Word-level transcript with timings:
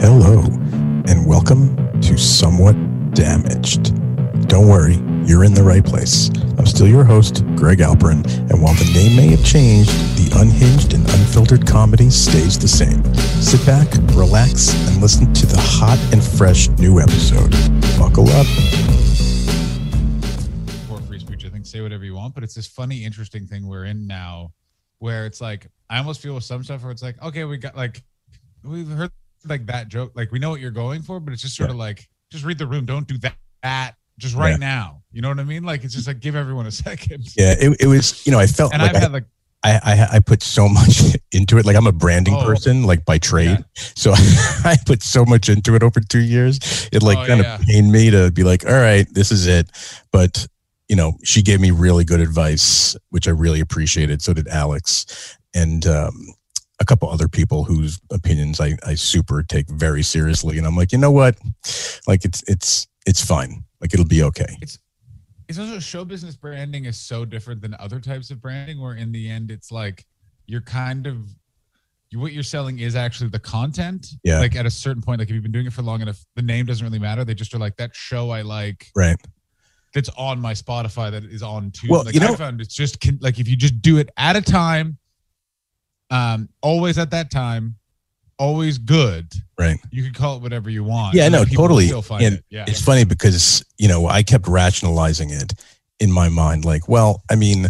Hello, 0.00 0.44
and 1.08 1.26
welcome 1.26 1.74
to 2.02 2.16
Somewhat 2.16 2.74
Damaged. 3.14 3.92
Don't 4.46 4.68
worry, 4.68 4.94
you're 5.26 5.42
in 5.42 5.54
the 5.54 5.62
right 5.64 5.84
place. 5.84 6.30
I'm 6.56 6.66
still 6.66 6.86
your 6.86 7.02
host, 7.02 7.44
Greg 7.56 7.78
Alperin, 7.78 8.24
and 8.48 8.62
while 8.62 8.74
the 8.74 8.88
name 8.94 9.16
may 9.16 9.26
have 9.34 9.44
changed, 9.44 9.90
the 10.16 10.38
unhinged 10.38 10.94
and 10.94 11.02
unfiltered 11.02 11.66
comedy 11.66 12.10
stays 12.10 12.56
the 12.56 12.68
same. 12.68 13.02
Sit 13.42 13.66
back, 13.66 13.88
relax, 14.14 14.72
and 14.88 15.02
listen 15.02 15.34
to 15.34 15.46
the 15.46 15.58
hot 15.58 15.98
and 16.12 16.22
fresh 16.22 16.68
new 16.78 17.00
episode. 17.00 17.50
Buckle 17.98 18.28
up. 18.30 18.46
for 20.86 21.00
free 21.08 21.18
speech. 21.18 21.44
I 21.44 21.48
think 21.48 21.66
say 21.66 21.80
whatever 21.80 22.04
you 22.04 22.14
want, 22.14 22.36
but 22.36 22.44
it's 22.44 22.54
this 22.54 22.68
funny, 22.68 23.04
interesting 23.04 23.48
thing 23.48 23.66
we're 23.66 23.86
in 23.86 24.06
now, 24.06 24.52
where 25.00 25.26
it's 25.26 25.40
like 25.40 25.66
I 25.90 25.98
almost 25.98 26.20
feel 26.20 26.36
with 26.36 26.44
some 26.44 26.62
stuff 26.62 26.84
where 26.84 26.92
it's 26.92 27.02
like, 27.02 27.20
okay, 27.20 27.42
we 27.42 27.56
got 27.56 27.76
like 27.76 28.04
we've 28.62 28.86
heard 28.86 29.10
like 29.46 29.66
that 29.66 29.88
joke, 29.88 30.12
like 30.14 30.32
we 30.32 30.38
know 30.38 30.50
what 30.50 30.60
you're 30.60 30.70
going 30.70 31.02
for, 31.02 31.20
but 31.20 31.32
it's 31.32 31.42
just 31.42 31.56
sort 31.56 31.70
of 31.70 31.76
like 31.76 32.08
just 32.30 32.44
read 32.44 32.58
the 32.58 32.66
room, 32.66 32.84
don't 32.86 33.06
do 33.06 33.18
that, 33.18 33.34
that 33.62 33.92
just 34.18 34.34
right 34.34 34.50
Yeah. 34.50 34.56
now. 34.56 35.02
You 35.12 35.22
know 35.22 35.28
what 35.28 35.40
I 35.40 35.44
mean? 35.44 35.62
Like 35.64 35.84
it's 35.84 35.94
just 35.94 36.06
like 36.06 36.20
give 36.20 36.36
everyone 36.36 36.66
a 36.66 36.70
second. 36.86 37.24
Yeah, 37.36 37.54
it, 37.58 37.76
it 37.80 37.86
was, 37.86 38.24
you 38.26 38.32
know, 38.32 38.38
I 38.38 38.46
felt 38.46 38.72
And 38.72 38.82
like 38.82 38.90
I've 38.90 38.96
I, 38.96 39.00
had 39.00 39.12
like 39.12 39.24
I, 39.64 39.80
I 39.82 40.08
I 40.16 40.20
put 40.20 40.42
so 40.42 40.68
much 40.68 41.00
into 41.32 41.58
it. 41.58 41.66
Like 41.66 41.76
I'm 41.76 41.86
a 41.86 41.92
branding 41.92 42.34
Oh. 42.34 42.44
person, 42.44 42.84
like 42.84 43.04
by 43.04 43.18
trade. 43.18 43.64
So 43.74 44.12
I 44.16 44.76
put 44.86 45.02
so 45.02 45.24
much 45.24 45.48
into 45.48 45.74
it 45.74 45.82
over 45.82 46.00
two 46.00 46.20
years. 46.20 46.88
It 46.92 47.02
like 47.02 47.18
Oh, 47.18 47.26
kind 47.26 47.40
yeah. 47.42 47.56
of 47.56 47.62
pained 47.62 47.90
me 47.90 48.10
to 48.10 48.30
be 48.30 48.44
like, 48.44 48.64
all 48.66 48.72
right, 48.72 49.06
this 49.12 49.32
is 49.32 49.46
it. 49.46 49.70
But 50.12 50.46
you 50.88 50.96
know, 50.96 51.14
she 51.24 51.42
gave 51.42 51.60
me 51.60 51.70
really 51.70 52.04
good 52.04 52.20
advice, 52.20 52.96
which 53.10 53.28
I 53.28 53.32
really 53.32 53.60
appreciated. 53.60 54.22
So 54.22 54.32
did 54.32 54.48
Alex, 54.48 55.36
and 55.54 55.84
um, 55.86 56.14
a 56.80 56.84
couple 56.84 57.08
other 57.10 57.28
people 57.28 57.64
whose 57.64 58.00
opinions 58.10 58.60
I 58.60 58.76
I 58.86 58.94
super 58.94 59.42
take 59.42 59.68
very 59.68 60.02
seriously. 60.02 60.58
And 60.58 60.66
I'm 60.66 60.76
like, 60.76 60.92
you 60.92 60.98
know 60.98 61.10
what? 61.10 61.36
Like 62.06 62.24
it's 62.24 62.42
it's 62.46 62.86
it's 63.06 63.24
fine. 63.24 63.64
Like 63.80 63.94
it'll 63.94 64.06
be 64.06 64.22
okay. 64.24 64.56
it's 65.48 65.58
also 65.58 65.78
show 65.78 66.04
business 66.04 66.36
branding 66.36 66.84
is 66.84 66.98
so 66.98 67.24
different 67.24 67.60
than 67.62 67.74
other 67.78 68.00
types 68.00 68.30
of 68.30 68.40
branding 68.40 68.80
where 68.80 68.94
in 68.94 69.12
the 69.12 69.30
end 69.30 69.50
it's 69.50 69.72
like 69.72 70.04
you're 70.46 70.60
kind 70.60 71.06
of 71.06 71.16
you, 72.10 72.18
what 72.20 72.32
you're 72.32 72.42
selling 72.42 72.78
is 72.80 72.94
actually 72.96 73.30
the 73.30 73.38
content 73.38 74.06
Yeah. 74.24 74.40
like 74.40 74.56
at 74.56 74.66
a 74.66 74.70
certain 74.70 75.00
point 75.02 75.20
like 75.20 75.28
if 75.28 75.34
you've 75.34 75.42
been 75.42 75.52
doing 75.52 75.66
it 75.66 75.72
for 75.72 75.82
long 75.82 76.00
enough 76.02 76.22
the 76.36 76.42
name 76.42 76.66
doesn't 76.66 76.84
really 76.86 76.98
matter 76.98 77.24
they 77.24 77.34
just 77.34 77.54
are 77.54 77.58
like 77.58 77.76
that 77.76 77.94
show 77.94 78.30
i 78.30 78.42
like 78.42 78.90
Right. 78.96 79.16
that's 79.94 80.08
on 80.18 80.38
my 80.40 80.52
spotify 80.54 81.10
that 81.10 81.24
is 81.24 81.42
on 81.42 81.70
too 81.70 81.86
Well, 81.90 82.04
like 82.04 82.14
you 82.14 82.20
know- 82.20 82.32
i 82.32 82.36
found 82.36 82.60
it's 82.60 82.74
just 82.74 82.98
like 83.20 83.38
if 83.38 83.48
you 83.48 83.56
just 83.56 83.80
do 83.80 83.96
it 83.98 84.10
at 84.18 84.36
a 84.36 84.42
time 84.42 84.98
um 86.10 86.48
always 86.62 86.98
at 86.98 87.10
that 87.10 87.30
time 87.30 87.76
always 88.38 88.78
good 88.78 89.32
Right. 89.58 89.78
you 89.90 90.04
can 90.04 90.12
call 90.12 90.36
it 90.36 90.42
whatever 90.42 90.70
you 90.70 90.84
want 90.84 91.14
Yeah, 91.16 91.28
no, 91.28 91.38
then 91.38 91.46
people 91.48 91.62
will 91.68 92.02
totally. 92.02 92.24
And 92.24 92.36
it. 92.36 92.44
yeah 92.50 92.64
It's 92.68 92.80
funny 92.80 93.04
because, 93.04 93.64
you 93.78 93.88
know, 93.88 94.06
I 94.06 94.22
kept 94.22 94.46
rationalizing 94.46 95.30
it 95.30 95.52
in 95.98 96.12
my 96.12 96.28
mind. 96.28 96.64
Like, 96.64 96.88
well, 96.88 97.22
I 97.28 97.34
mean, 97.34 97.66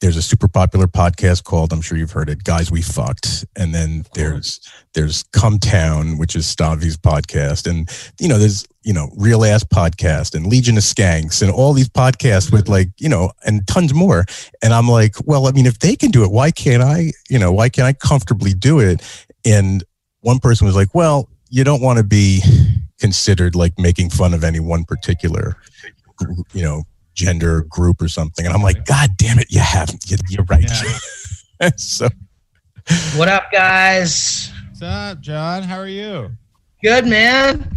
there's 0.00 0.16
a 0.16 0.22
super 0.22 0.46
popular 0.46 0.86
podcast 0.86 1.44
called, 1.44 1.72
I'm 1.72 1.80
sure 1.80 1.98
you've 1.98 2.12
heard 2.12 2.28
it, 2.28 2.44
Guys 2.44 2.70
We 2.70 2.82
Fucked. 2.82 3.44
And 3.56 3.74
then 3.74 4.04
there's 4.14 4.60
there's 4.94 5.24
Cum 5.32 5.58
Town, 5.58 6.18
which 6.18 6.36
is 6.36 6.46
Stavi's 6.46 6.96
podcast. 6.96 7.68
And, 7.68 7.90
you 8.20 8.28
know, 8.28 8.38
there's, 8.38 8.64
you 8.84 8.92
know, 8.92 9.10
Real 9.16 9.44
Ass 9.44 9.64
Podcast 9.64 10.34
and 10.34 10.46
Legion 10.46 10.76
of 10.76 10.84
Skanks 10.84 11.42
and 11.42 11.50
all 11.50 11.72
these 11.72 11.88
podcasts 11.88 12.52
with 12.52 12.68
like, 12.68 12.88
you 12.98 13.08
know, 13.08 13.32
and 13.44 13.66
tons 13.66 13.92
more. 13.92 14.24
And 14.62 14.72
I'm 14.72 14.88
like, 14.88 15.16
well, 15.26 15.48
I 15.48 15.52
mean, 15.52 15.66
if 15.66 15.80
they 15.80 15.96
can 15.96 16.10
do 16.10 16.24
it, 16.24 16.30
why 16.30 16.52
can't 16.52 16.82
I, 16.82 17.12
you 17.28 17.38
know, 17.38 17.52
why 17.52 17.68
can't 17.68 17.86
I 17.86 17.92
comfortably 17.92 18.54
do 18.54 18.78
it? 18.78 19.02
And 19.44 19.82
one 20.20 20.38
person 20.38 20.66
was 20.66 20.76
like, 20.76 20.94
well, 20.94 21.28
you 21.50 21.64
don't 21.64 21.82
want 21.82 21.98
to 21.98 22.04
be 22.04 22.40
considered 23.00 23.54
like 23.56 23.78
making 23.78 24.10
fun 24.10 24.32
of 24.32 24.44
any 24.44 24.60
one 24.60 24.84
particular, 24.84 25.56
you 26.52 26.62
know, 26.62 26.84
gender 27.18 27.64
group 27.68 28.00
or 28.00 28.06
something. 28.08 28.46
And 28.46 28.54
I'm 28.54 28.62
like, 28.62 28.84
God 28.86 29.10
damn 29.16 29.40
it, 29.40 29.48
you 29.50 29.58
haven't. 29.60 30.08
You- 30.08 30.18
You're 30.30 30.44
right. 30.44 30.64
Yeah. 31.60 31.70
so 31.76 32.08
What 33.16 33.28
up, 33.28 33.50
guys? 33.52 34.52
what's 34.68 34.82
up 34.82 35.20
john 35.20 35.64
how 35.64 35.76
are 35.76 35.88
you 35.88 36.30
Good, 36.80 37.06
man. 37.08 37.76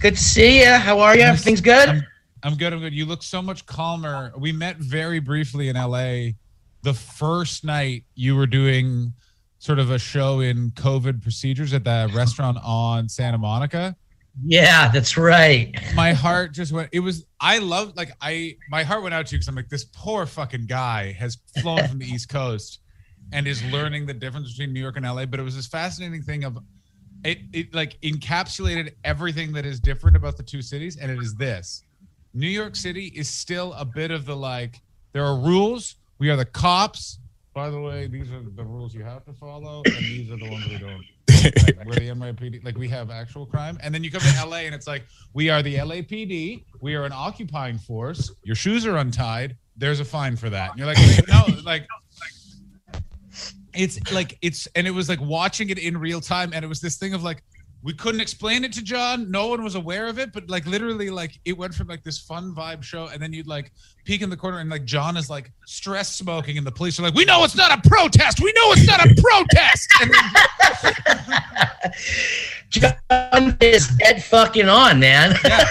Good 0.00 0.16
to 0.16 0.22
see 0.22 0.60
you. 0.60 0.70
How 0.70 1.00
are 1.00 1.14
you? 1.14 1.20
Everything's 1.22 1.60
good? 1.60 1.86
I'm, 1.86 2.02
I'm 2.42 2.54
good. 2.56 2.72
I'm 2.72 2.80
good. 2.80 2.94
You 2.94 3.04
look 3.04 3.22
so 3.22 3.42
much 3.42 3.66
calmer. 3.66 4.32
We 4.38 4.52
met 4.52 4.78
very 4.78 5.18
briefly 5.20 5.68
in 5.68 5.76
LA. 5.76 6.30
The 6.80 6.94
first 6.94 7.62
night 7.62 8.04
you 8.14 8.34
were 8.34 8.46
doing 8.46 9.12
sort 9.58 9.78
of 9.78 9.90
a 9.90 9.98
show 9.98 10.40
in 10.40 10.70
COVID 10.70 11.20
procedures 11.22 11.74
at 11.74 11.84
the 11.84 12.10
restaurant 12.14 12.56
on 12.64 13.06
Santa 13.06 13.36
Monica. 13.36 13.94
Yeah, 14.44 14.90
that's 14.90 15.16
right. 15.16 15.74
My 15.94 16.12
heart 16.12 16.52
just 16.52 16.72
went. 16.72 16.88
It 16.92 17.00
was. 17.00 17.26
I 17.40 17.58
love. 17.58 17.94
Like 17.96 18.12
I. 18.20 18.56
My 18.70 18.82
heart 18.82 19.02
went 19.02 19.14
out 19.14 19.26
to 19.26 19.34
you 19.34 19.38
because 19.38 19.48
I'm 19.48 19.54
like 19.54 19.68
this 19.68 19.84
poor 19.84 20.24
fucking 20.24 20.66
guy 20.66 21.12
has 21.12 21.38
flown 21.60 21.86
from 21.86 21.98
the 21.98 22.06
East 22.06 22.28
Coast 22.28 22.80
and 23.32 23.46
is 23.46 23.62
learning 23.64 24.06
the 24.06 24.14
difference 24.14 24.50
between 24.50 24.72
New 24.72 24.80
York 24.80 24.96
and 24.96 25.04
LA. 25.04 25.26
But 25.26 25.40
it 25.40 25.42
was 25.42 25.56
this 25.56 25.66
fascinating 25.66 26.22
thing 26.22 26.44
of 26.44 26.58
it. 27.24 27.38
It 27.52 27.74
like 27.74 28.00
encapsulated 28.00 28.94
everything 29.04 29.52
that 29.52 29.66
is 29.66 29.80
different 29.80 30.16
about 30.16 30.36
the 30.36 30.42
two 30.42 30.62
cities, 30.62 30.96
and 30.96 31.10
it 31.10 31.18
is 31.18 31.34
this: 31.34 31.84
New 32.32 32.48
York 32.48 32.74
City 32.74 33.12
is 33.14 33.28
still 33.28 33.74
a 33.74 33.84
bit 33.84 34.10
of 34.10 34.24
the 34.24 34.34
like. 34.34 34.80
There 35.12 35.24
are 35.24 35.36
rules. 35.36 35.96
We 36.18 36.30
are 36.30 36.36
the 36.36 36.46
cops. 36.46 37.18
By 37.54 37.68
the 37.68 37.80
way, 37.80 38.06
these 38.06 38.30
are 38.32 38.40
the 38.40 38.64
rules 38.64 38.94
you 38.94 39.04
have 39.04 39.26
to 39.26 39.34
follow, 39.34 39.82
and 39.84 39.96
these 39.96 40.30
are 40.30 40.38
the 40.38 40.50
ones 40.50 40.66
we 40.68 40.78
don't. 40.78 41.04
Like, 41.44 41.86
we're 41.86 41.94
the 41.94 42.08
NYPD. 42.08 42.64
Like 42.64 42.76
we 42.76 42.88
have 42.88 43.10
actual 43.10 43.46
crime, 43.46 43.78
and 43.82 43.94
then 43.94 44.04
you 44.04 44.10
come 44.10 44.20
to 44.20 44.46
LA, 44.46 44.58
and 44.58 44.74
it's 44.74 44.86
like 44.86 45.04
we 45.32 45.50
are 45.50 45.62
the 45.62 45.76
LAPD. 45.76 46.64
We 46.80 46.94
are 46.94 47.04
an 47.04 47.12
occupying 47.12 47.78
force. 47.78 48.32
Your 48.42 48.56
shoes 48.56 48.86
are 48.86 48.96
untied. 48.96 49.56
There's 49.76 50.00
a 50.00 50.04
fine 50.04 50.36
for 50.36 50.50
that. 50.50 50.70
And 50.70 50.78
you're 50.78 50.86
like, 50.86 50.98
no, 51.28 51.46
like 51.64 51.86
it's 53.74 54.12
like 54.12 54.38
it's 54.42 54.68
and 54.74 54.86
it 54.86 54.90
was 54.90 55.08
like 55.08 55.20
watching 55.20 55.70
it 55.70 55.78
in 55.78 55.96
real 55.96 56.20
time, 56.20 56.52
and 56.52 56.64
it 56.64 56.68
was 56.68 56.80
this 56.80 56.96
thing 56.96 57.14
of 57.14 57.22
like 57.22 57.42
we 57.84 57.92
couldn't 57.92 58.20
explain 58.20 58.62
it 58.64 58.72
to 58.74 58.82
John. 58.82 59.30
No 59.30 59.48
one 59.48 59.64
was 59.64 59.74
aware 59.74 60.06
of 60.06 60.18
it, 60.18 60.32
but 60.32 60.48
like 60.48 60.66
literally, 60.66 61.10
like 61.10 61.40
it 61.44 61.56
went 61.58 61.74
from 61.74 61.88
like 61.88 62.04
this 62.04 62.18
fun 62.18 62.54
vibe 62.54 62.82
show, 62.82 63.08
and 63.08 63.20
then 63.20 63.32
you'd 63.32 63.46
like 63.48 63.72
peek 64.04 64.22
in 64.22 64.30
the 64.30 64.36
corner, 64.36 64.58
and 64.60 64.70
like 64.70 64.84
John 64.84 65.16
is 65.16 65.28
like 65.28 65.50
stress 65.66 66.14
smoking, 66.14 66.58
and 66.58 66.66
the 66.66 66.70
police 66.72 66.98
are 67.00 67.02
like, 67.02 67.14
"We 67.14 67.24
know 67.24 67.42
it's 67.44 67.56
not 67.56 67.76
a 67.76 67.88
protest. 67.88 68.40
We 68.40 68.52
know 68.52 68.72
it's 68.72 68.86
not 68.86 69.04
a 69.04 69.14
protest." 69.20 69.88
John 72.70 73.56
is 73.60 73.88
dead 73.98 74.22
fucking 74.24 74.68
on, 74.68 75.00
man. 75.00 75.34
yeah, 75.44 75.68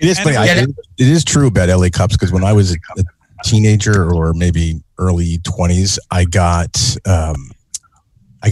it 0.00 0.08
is 0.08 0.18
funny. 0.20 0.36
I, 0.36 0.46
it- 0.46 0.68
it 0.68 0.76
it 0.98 1.08
is 1.08 1.24
true 1.24 1.46
about 1.48 1.68
LA 1.68 1.88
Cups 1.90 2.14
because 2.16 2.32
when 2.32 2.44
I 2.44 2.52
was 2.52 2.72
a, 2.72 2.76
a 2.98 3.02
teenager 3.44 4.12
or 4.12 4.32
maybe 4.34 4.80
early 4.98 5.38
20s, 5.38 5.98
I 6.10 6.24
got 6.24 6.76
um, 7.06 7.50
I 7.50 7.61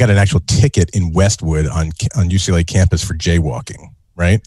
got 0.00 0.10
an 0.10 0.18
actual 0.18 0.40
ticket 0.46 0.90
in 0.94 1.12
Westwood 1.12 1.66
on 1.66 1.90
on 2.16 2.30
UCLA 2.30 2.66
campus 2.66 3.04
for 3.04 3.14
jaywalking, 3.14 3.82
right? 4.16 4.40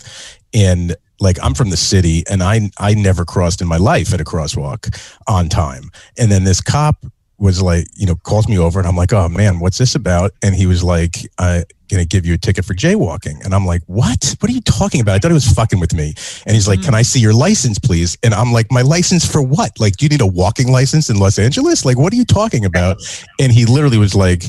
And 0.53 0.96
like 1.19 1.38
I'm 1.41 1.53
from 1.53 1.69
the 1.69 1.78
city, 1.78 2.24
and 2.30 2.44
I 2.44 2.69
I 2.80 2.94
never 2.96 3.24
crossed 3.25 3.62
in 3.62 3.68
my 3.68 3.78
life 3.78 4.14
at 4.14 4.19
a 4.19 4.25
crosswalk 4.25 4.81
on 5.28 5.47
time. 5.50 5.91
And 6.18 6.31
then 6.31 6.44
this 6.44 6.59
cop 6.62 7.06
was 7.40 7.62
like, 7.62 7.88
you 7.96 8.06
know, 8.06 8.16
calls 8.16 8.47
me 8.47 8.58
over, 8.58 8.80
and 8.80 8.88
I'm 8.88 8.96
like, 8.96 9.14
oh 9.14 9.30
man, 9.30 9.59
what's 9.59 9.78
this 9.78 9.96
about? 9.96 10.31
And 10.41 10.56
he 10.56 10.66
was 10.66 10.84
like, 10.84 11.18
I'm 11.40 11.64
gonna 11.90 12.06
give 12.06 12.25
you 12.25 12.34
a 12.34 12.38
ticket 12.38 12.66
for 12.66 12.74
jaywalking, 12.74 13.44
and 13.46 13.53
I'm 13.53 13.66
like, 13.66 13.81
what? 13.88 14.35
What 14.40 14.50
are 14.50 14.53
you 14.53 14.62
talking 14.62 15.02
about? 15.02 15.16
I 15.16 15.20
thought 15.20 15.31
he 15.31 15.35
was 15.44 15.52
fucking 15.52 15.80
with 15.80 15.94
me. 15.94 16.14
And 16.46 16.56
he's 16.56 16.68
like, 16.68 16.80
Mhm. 16.80 16.85
can 16.85 16.96
I 16.96 17.03
see 17.03 17.20
your 17.20 17.34
license, 17.34 17.80
please? 17.80 18.18
And 18.24 18.34
I'm 18.34 18.52
like, 18.53 18.72
my 18.72 18.81
license 18.81 19.25
for 19.25 19.41
what? 19.41 19.72
Like, 19.80 19.97
do 19.97 20.06
you 20.06 20.09
need 20.09 20.22
a 20.22 20.28
walking 20.41 20.72
license 20.72 21.09
in 21.09 21.18
Los 21.18 21.38
Angeles? 21.40 21.85
Like, 21.85 21.97
what 21.97 22.12
are 22.14 22.18
you 22.18 22.25
talking 22.25 22.66
about? 22.66 22.97
And 23.40 23.52
he 23.52 23.66
literally 23.66 23.97
was 23.97 24.16
like, 24.16 24.44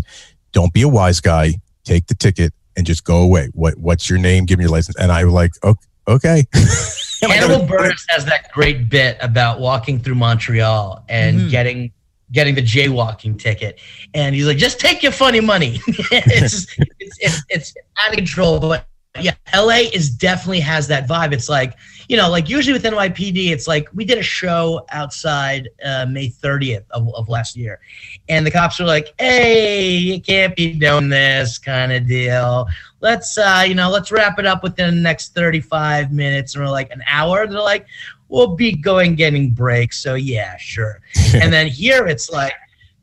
don't 0.54 0.72
be 0.72 0.80
a 0.82 0.88
wise 0.88 1.20
guy. 1.20 1.52
Take 1.84 2.06
the 2.06 2.14
ticket 2.14 2.54
and 2.78 2.86
just 2.86 3.04
go 3.04 3.18
away. 3.18 3.50
What 3.52 3.76
What's 3.76 4.08
your 4.08 4.18
name? 4.18 4.46
Give 4.46 4.58
me 4.58 4.64
your 4.64 4.72
license. 4.72 4.96
And 4.96 5.12
I 5.12 5.24
was 5.24 5.34
like, 5.34 5.50
"O- 5.62 5.76
okay. 6.08 6.44
I 6.54 7.26
Hannibal 7.34 7.66
got- 7.66 7.68
Buress 7.68 8.02
has 8.08 8.24
that 8.24 8.50
great 8.52 8.88
bit 8.88 9.18
about 9.20 9.60
walking 9.60 9.98
through 9.98 10.14
Montreal 10.14 11.04
and 11.10 11.40
Mhm. 11.42 11.50
getting 11.50 11.92
getting 12.32 12.54
the 12.54 12.62
jaywalking 12.62 13.38
ticket, 13.38 13.78
and 14.14 14.34
he's 14.34 14.46
like, 14.46 14.56
"Just 14.56 14.80
take 14.80 15.02
your 15.02 15.12
funny 15.12 15.40
money." 15.40 15.80
it's, 15.86 16.66
just, 16.66 16.76
it's 16.98 17.18
it's 17.20 17.42
it's 17.50 17.74
out 17.98 18.10
of 18.10 18.16
control, 18.16 18.58
but 18.60 18.86
yeah, 19.20 19.34
LA 19.54 19.82
is 19.92 20.10
definitely 20.10 20.60
has 20.60 20.88
that 20.88 21.06
vibe. 21.06 21.32
It's 21.32 21.48
like 21.48 21.74
you 22.08 22.16
know, 22.16 22.28
like 22.28 22.48
usually 22.50 22.72
with 22.74 22.82
NYPD, 22.84 23.50
it's 23.50 23.66
like 23.68 23.88
we 23.94 24.04
did 24.04 24.18
a 24.18 24.22
show 24.22 24.84
outside 24.90 25.68
uh, 25.84 26.04
May 26.06 26.28
30th 26.28 26.84
of, 26.90 27.14
of 27.14 27.28
last 27.30 27.56
year, 27.56 27.80
and 28.28 28.46
the 28.46 28.50
cops 28.50 28.78
were 28.78 28.86
like, 28.86 29.14
"Hey, 29.18 29.90
you 29.90 30.20
can't 30.20 30.56
be 30.56 30.72
doing 30.74 31.08
this 31.08 31.58
kind 31.58 31.92
of 31.92 32.06
deal. 32.06 32.66
Let's 33.00 33.36
uh, 33.36 33.64
you 33.66 33.74
know, 33.74 33.90
let's 33.90 34.10
wrap 34.10 34.38
it 34.38 34.46
up 34.46 34.62
within 34.62 34.94
the 34.94 35.00
next 35.00 35.34
35 35.34 36.12
minutes." 36.12 36.54
And 36.54 36.64
we're 36.64 36.70
like, 36.70 36.90
"An 36.90 37.02
hour?" 37.08 37.46
They're 37.46 37.60
like, 37.60 37.86
"We'll 38.28 38.56
be 38.56 38.72
going 38.72 39.14
getting 39.14 39.50
breaks." 39.50 40.02
So 40.02 40.14
yeah, 40.14 40.56
sure. 40.56 41.00
and 41.34 41.52
then 41.52 41.66
here 41.66 42.06
it's 42.06 42.30
like 42.30 42.54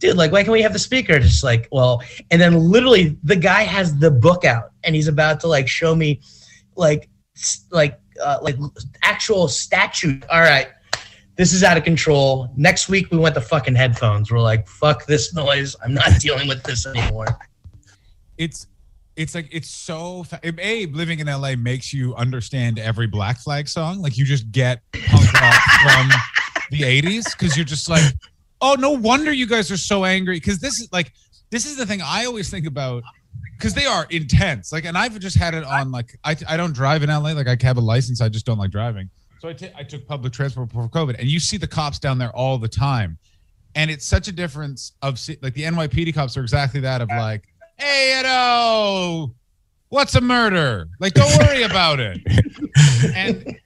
dude, 0.01 0.17
like, 0.17 0.31
why 0.31 0.41
can't 0.41 0.51
we 0.51 0.63
have 0.63 0.73
the 0.73 0.79
speaker? 0.79 1.19
Just 1.19 1.43
like, 1.43 1.69
well, 1.71 2.01
and 2.31 2.41
then 2.41 2.55
literally 2.55 3.17
the 3.23 3.35
guy 3.35 3.61
has 3.61 3.97
the 3.97 4.11
book 4.11 4.43
out 4.43 4.71
and 4.83 4.95
he's 4.95 5.07
about 5.07 5.39
to 5.41 5.47
like 5.47 5.69
show 5.69 5.95
me 5.95 6.19
like, 6.75 7.07
like, 7.69 7.99
uh, 8.21 8.39
like 8.41 8.57
actual 9.03 9.47
statute. 9.47 10.25
All 10.29 10.41
right, 10.41 10.67
this 11.37 11.53
is 11.53 11.63
out 11.63 11.77
of 11.77 11.83
control. 11.83 12.51
Next 12.55 12.89
week 12.89 13.11
we 13.11 13.17
went 13.17 13.35
to 13.35 13.41
fucking 13.41 13.75
headphones. 13.75 14.31
We're 14.31 14.39
like, 14.39 14.67
fuck 14.67 15.05
this 15.05 15.33
noise. 15.33 15.75
I'm 15.83 15.93
not 15.93 16.09
dealing 16.19 16.47
with 16.47 16.63
this 16.63 16.85
anymore. 16.85 17.27
It's 18.37 18.67
it's 19.15 19.35
like 19.35 19.49
it's 19.51 19.69
so 19.69 20.25
Abe 20.43 20.95
living 20.95 21.19
in 21.19 21.27
LA 21.27 21.55
makes 21.55 21.93
you 21.93 22.15
understand 22.15 22.79
every 22.79 23.07
Black 23.07 23.39
Flag 23.39 23.67
song. 23.67 24.01
Like 24.01 24.17
you 24.17 24.25
just 24.25 24.51
get 24.51 24.81
punk 24.93 25.33
rock 25.33 25.61
from 25.83 26.09
the 26.71 26.81
80s 26.81 27.37
because 27.37 27.57
you're 27.57 27.65
just 27.65 27.89
like, 27.89 28.03
oh, 28.61 28.75
no 28.79 28.91
wonder 28.91 29.31
you 29.31 29.45
guys 29.45 29.69
are 29.69 29.77
so 29.77 30.05
angry. 30.05 30.37
Because 30.37 30.59
this 30.59 30.79
is 30.79 30.87
like 30.91 31.13
this 31.49 31.65
is 31.65 31.75
the 31.75 31.85
thing 31.85 32.01
I 32.03 32.25
always 32.25 32.49
think 32.49 32.65
about 32.65 33.03
because 33.57 33.73
they 33.73 33.85
are 33.85 34.07
intense. 34.09 34.71
Like, 34.71 34.85
and 34.85 34.97
I've 34.97 35.19
just 35.19 35.37
had 35.37 35.53
it 35.53 35.63
on 35.63 35.91
like 35.91 36.17
I 36.23 36.35
I 36.47 36.57
don't 36.57 36.73
drive 36.73 37.03
in 37.03 37.09
LA. 37.09 37.33
Like 37.33 37.47
I 37.47 37.57
have 37.61 37.77
a 37.77 37.81
license, 37.81 38.21
I 38.21 38.29
just 38.29 38.45
don't 38.45 38.57
like 38.57 38.71
driving. 38.71 39.09
So 39.41 39.49
I 39.49 39.81
took 39.81 40.05
public 40.05 40.33
transport 40.33 40.67
before 40.67 40.87
COVID, 40.87 41.17
and 41.17 41.27
you 41.27 41.39
see 41.39 41.57
the 41.57 41.65
cops 41.65 41.97
down 41.97 42.19
there 42.19 42.29
all 42.35 42.59
the 42.59 42.67
time, 42.67 43.17
and 43.73 43.89
it's 43.89 44.05
such 44.05 44.27
a 44.27 44.31
difference 44.31 44.91
of 45.01 45.19
like 45.41 45.55
the 45.55 45.63
NYPD 45.63 46.13
cops 46.13 46.37
are 46.37 46.41
exactly 46.41 46.79
that 46.81 47.01
of 47.01 47.09
like, 47.09 47.47
hey, 47.77 48.17
you 48.17 48.21
know, 48.21 49.33
what's 49.89 50.13
a 50.13 50.21
murder? 50.21 50.89
Like, 50.99 51.15
don't 51.15 51.35
worry 51.39 51.63
about 51.63 51.99
it, 51.99 52.19
and 53.15 53.57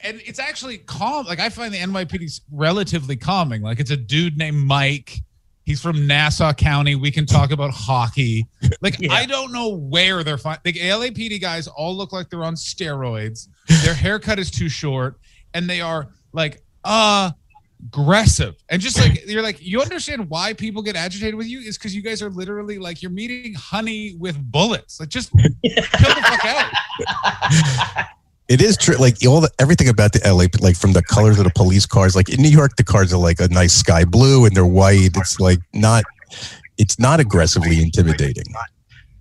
and 0.00 0.22
it's 0.24 0.38
actually 0.38 0.78
calm. 0.78 1.26
Like 1.26 1.38
I 1.38 1.50
find 1.50 1.74
the 1.74 1.78
NYPD 1.80 2.40
relatively 2.50 3.16
calming. 3.16 3.60
Like 3.60 3.78
it's 3.78 3.90
a 3.90 3.98
dude 3.98 4.38
named 4.38 4.56
Mike. 4.56 5.18
He's 5.70 5.80
from 5.80 6.04
Nassau 6.04 6.52
County. 6.52 6.96
We 6.96 7.12
can 7.12 7.26
talk 7.26 7.52
about 7.52 7.70
hockey. 7.70 8.48
Like 8.80 8.96
Yeah. 8.98 9.12
I 9.12 9.24
don't 9.24 9.52
know 9.52 9.68
where 9.68 10.24
they're 10.24 10.36
fine. 10.36 10.58
The 10.64 10.72
LAPD 10.72 11.40
guys 11.40 11.68
all 11.68 11.96
look 11.96 12.12
like 12.12 12.28
they're 12.28 12.42
on 12.42 12.56
steroids. 12.56 13.46
Their 13.84 13.94
haircut 14.04 14.40
is 14.40 14.50
too 14.50 14.68
short, 14.68 15.20
and 15.54 15.70
they 15.70 15.80
are 15.80 16.08
like 16.32 16.64
uh 16.82 17.30
aggressive. 17.86 18.56
And 18.68 18.82
just 18.82 18.98
like 18.98 19.24
you're 19.28 19.44
like, 19.44 19.62
you 19.64 19.80
understand 19.80 20.28
why 20.28 20.54
people 20.54 20.82
get 20.82 20.96
agitated 20.96 21.36
with 21.36 21.46
you 21.46 21.60
is 21.60 21.78
because 21.78 21.94
you 21.94 22.02
guys 22.02 22.20
are 22.20 22.30
literally 22.30 22.80
like 22.80 23.00
you're 23.00 23.12
meeting 23.12 23.54
honey 23.54 24.16
with 24.18 24.36
bullets. 24.50 24.98
Like 24.98 25.08
just 25.08 25.30
kill 25.36 25.50
the 25.62 26.24
fuck 26.24 26.44
out. 26.46 28.06
It 28.50 28.60
is 28.60 28.76
true. 28.76 28.96
Like 28.96 29.24
all 29.24 29.40
the 29.40 29.50
everything 29.60 29.88
about 29.88 30.12
the 30.12 30.20
LA, 30.24 30.46
like 30.60 30.76
from 30.76 30.92
the 30.92 31.04
colors 31.04 31.38
of 31.38 31.44
the 31.44 31.52
police 31.54 31.86
cars. 31.86 32.16
Like 32.16 32.28
in 32.28 32.42
New 32.42 32.48
York, 32.48 32.74
the 32.74 32.82
cars 32.82 33.12
are 33.12 33.16
like 33.16 33.38
a 33.38 33.46
nice 33.46 33.72
sky 33.72 34.04
blue 34.04 34.44
and 34.44 34.54
they're 34.56 34.66
white. 34.66 35.10
It's 35.16 35.38
like 35.38 35.60
not. 35.72 36.02
It's 36.76 36.98
not 36.98 37.20
aggressively 37.20 37.80
intimidating. 37.80 38.44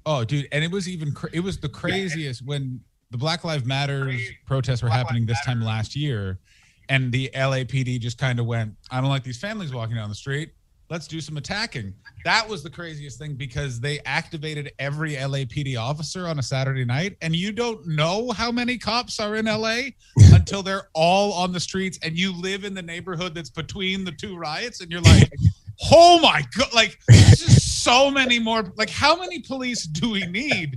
Oh, 0.06 0.24
dude, 0.24 0.48
and 0.52 0.64
it 0.64 0.72
was 0.72 0.90
even 0.90 1.12
cra- 1.12 1.30
it 1.32 1.42
was 1.42 1.60
the 1.60 1.70
craziest 1.70 2.44
when 2.44 2.80
the 3.12 3.18
Black 3.18 3.44
Lives 3.44 3.66
Matters 3.66 4.20
protests 4.48 4.82
were 4.82 4.90
happening 4.90 5.28
this 5.28 5.40
time 5.46 5.62
last 5.62 5.96
year, 5.96 6.40
and 6.88 7.12
the 7.12 7.30
LAPD 7.36 8.00
just 8.00 8.18
kind 8.18 8.40
of 8.40 8.48
went, 8.48 8.74
"I 8.90 9.00
don't 9.00 9.10
like 9.10 9.24
these 9.24 9.40
families 9.40 9.72
walking 9.72 9.96
down 9.96 10.10
the 10.10 10.16
street. 10.16 10.54
Let's 10.90 11.08
do 11.08 11.22
some 11.22 11.38
attacking." 11.38 11.94
That 12.26 12.48
was 12.48 12.64
the 12.64 12.70
craziest 12.70 13.18
thing 13.18 13.36
because 13.36 13.80
they 13.80 14.00
activated 14.06 14.72
every 14.80 15.14
LAPD 15.16 15.78
officer 15.80 16.28
on 16.28 16.40
a 16.40 16.44
Saturday 16.44 16.86
night, 16.86 17.18
and 17.22 17.36
you 17.36 17.52
don't 17.52 17.86
know 17.88 18.32
how 18.32 18.52
many 18.52 18.78
cops 18.78 19.20
are 19.20 19.36
in 19.36 19.46
LA 19.46 19.82
until 20.34 20.62
they're 20.64 20.90
all 20.94 21.34
on 21.34 21.52
the 21.52 21.60
streets, 21.60 22.00
and 22.04 22.18
you 22.18 22.34
live 22.34 22.64
in 22.66 22.74
the 22.74 22.82
neighborhood 22.82 23.34
that's 23.36 23.50
between 23.50 24.04
the 24.04 24.12
two 24.12 24.38
riots, 24.38 24.82
and 24.82 24.92
you're 24.92 25.02
like. 25.02 25.32
Oh 25.94 26.20
my 26.20 26.44
god! 26.58 26.68
Like, 26.74 27.00
just 27.10 27.82
so 27.86 28.12
many 28.12 28.38
more. 28.38 28.70
Like, 28.76 28.90
how 28.90 29.16
many 29.18 29.40
police 29.40 29.84
do 29.86 30.10
we 30.10 30.26
need? 30.26 30.76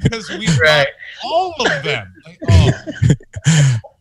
Because 0.00 0.30
we 0.30 0.46
Right. 0.62 0.86
all 1.24 1.56
of 1.58 1.82
them. 1.82 2.14
Like, 2.24 2.38
oh, 2.48 2.70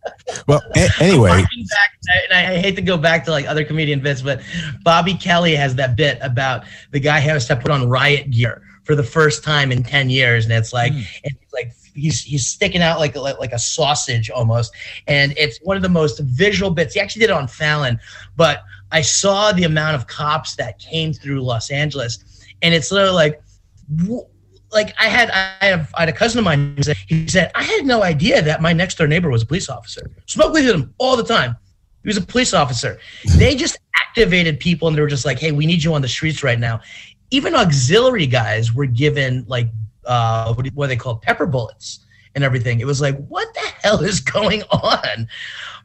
Well, 0.47 0.61
a- 0.75 0.89
anyway, 1.01 1.31
and 1.31 2.33
I, 2.33 2.57
hate 2.57 2.75
to 2.75 2.81
go 2.81 2.97
back 2.97 3.25
to 3.25 3.31
like 3.31 3.47
other 3.47 3.63
comedian 3.63 3.99
bits, 4.01 4.21
but 4.21 4.41
Bobby 4.83 5.13
Kelly 5.13 5.55
has 5.55 5.75
that 5.75 5.95
bit 5.95 6.17
about 6.21 6.65
the 6.91 6.99
guy 6.99 7.19
has 7.19 7.47
to 7.47 7.55
put 7.55 7.71
on 7.71 7.87
riot 7.89 8.31
gear 8.31 8.61
for 8.83 8.95
the 8.95 9.03
first 9.03 9.43
time 9.43 9.71
in 9.71 9.81
10 9.83 10.09
years. 10.09 10.43
And 10.45 10.53
it's 10.53 10.73
like, 10.73 10.91
Mm. 10.91 11.05
and 11.23 11.37
it's 11.41 11.53
like 11.53 11.73
he's 11.93 12.21
he's 12.23 12.47
sticking 12.47 12.81
out 12.81 12.99
like, 12.99 13.15
like 13.15 13.39
like 13.39 13.53
a 13.53 13.59
sausage 13.59 14.29
almost. 14.29 14.73
And 15.07 15.33
it's 15.37 15.59
one 15.63 15.77
of 15.77 15.83
the 15.83 15.89
most 15.89 16.19
visual 16.19 16.69
bits. 16.71 16.93
He 16.95 16.99
actually 16.99 17.21
did 17.21 17.29
it 17.29 17.35
on 17.35 17.47
Fallon, 17.47 17.99
but 18.35 18.63
I 18.91 19.01
saw 19.01 19.51
the 19.53 19.63
amount 19.63 19.95
of 19.95 20.07
cops 20.07 20.55
that 20.57 20.79
came 20.79 21.13
through 21.13 21.41
Los 21.41 21.71
Angeles, 21.71 22.19
and 22.61 22.73
it's 22.73 22.91
literally 22.91 23.15
like, 23.15 23.41
like 24.73 24.93
I 24.99 25.07
had 25.07 25.29
I 25.31 25.65
had, 25.65 25.87
I 25.95 26.01
had 26.01 26.09
a 26.09 26.13
cousin 26.13 26.39
of 26.39 26.45
mine 26.45 26.73
who 26.75 26.83
said 26.83 26.97
he 27.07 27.27
said 27.27 27.51
I 27.55 27.63
had 27.63 27.85
no 27.85 28.03
idea 28.03 28.41
that 28.41 28.61
my 28.61 28.73
next 28.73 28.97
door 28.97 29.07
neighbor 29.07 29.29
was 29.29 29.43
a 29.43 29.45
police 29.45 29.69
officer. 29.69 30.09
Smoked 30.25 30.53
with 30.53 30.65
him 30.65 30.93
all 30.97 31.15
the 31.15 31.23
time. 31.23 31.55
He 32.03 32.09
was 32.09 32.17
a 32.17 32.21
police 32.21 32.53
officer. 32.53 32.99
They 33.37 33.55
just 33.55 33.77
activated 34.01 34.59
people, 34.59 34.87
and 34.87 34.97
they 34.97 35.01
were 35.01 35.07
just 35.07 35.25
like, 35.25 35.39
"Hey, 35.39 35.51
we 35.51 35.65
need 35.65 35.83
you 35.83 35.93
on 35.93 36.01
the 36.01 36.07
streets 36.07 36.43
right 36.43 36.59
now." 36.59 36.81
Even 37.31 37.55
auxiliary 37.55 38.27
guys 38.27 38.73
were 38.73 38.85
given 38.85 39.45
like 39.47 39.67
uh, 40.05 40.53
what, 40.53 40.67
what 40.73 40.87
they 40.87 40.95
call 40.95 41.17
pepper 41.17 41.45
bullets 41.45 41.99
and 42.35 42.43
everything. 42.43 42.79
It 42.79 42.87
was 42.87 43.01
like, 43.01 43.17
what 43.27 43.53
the 43.53 43.71
hell 43.81 44.01
is 44.01 44.19
going 44.37 44.63
on? 44.63 45.27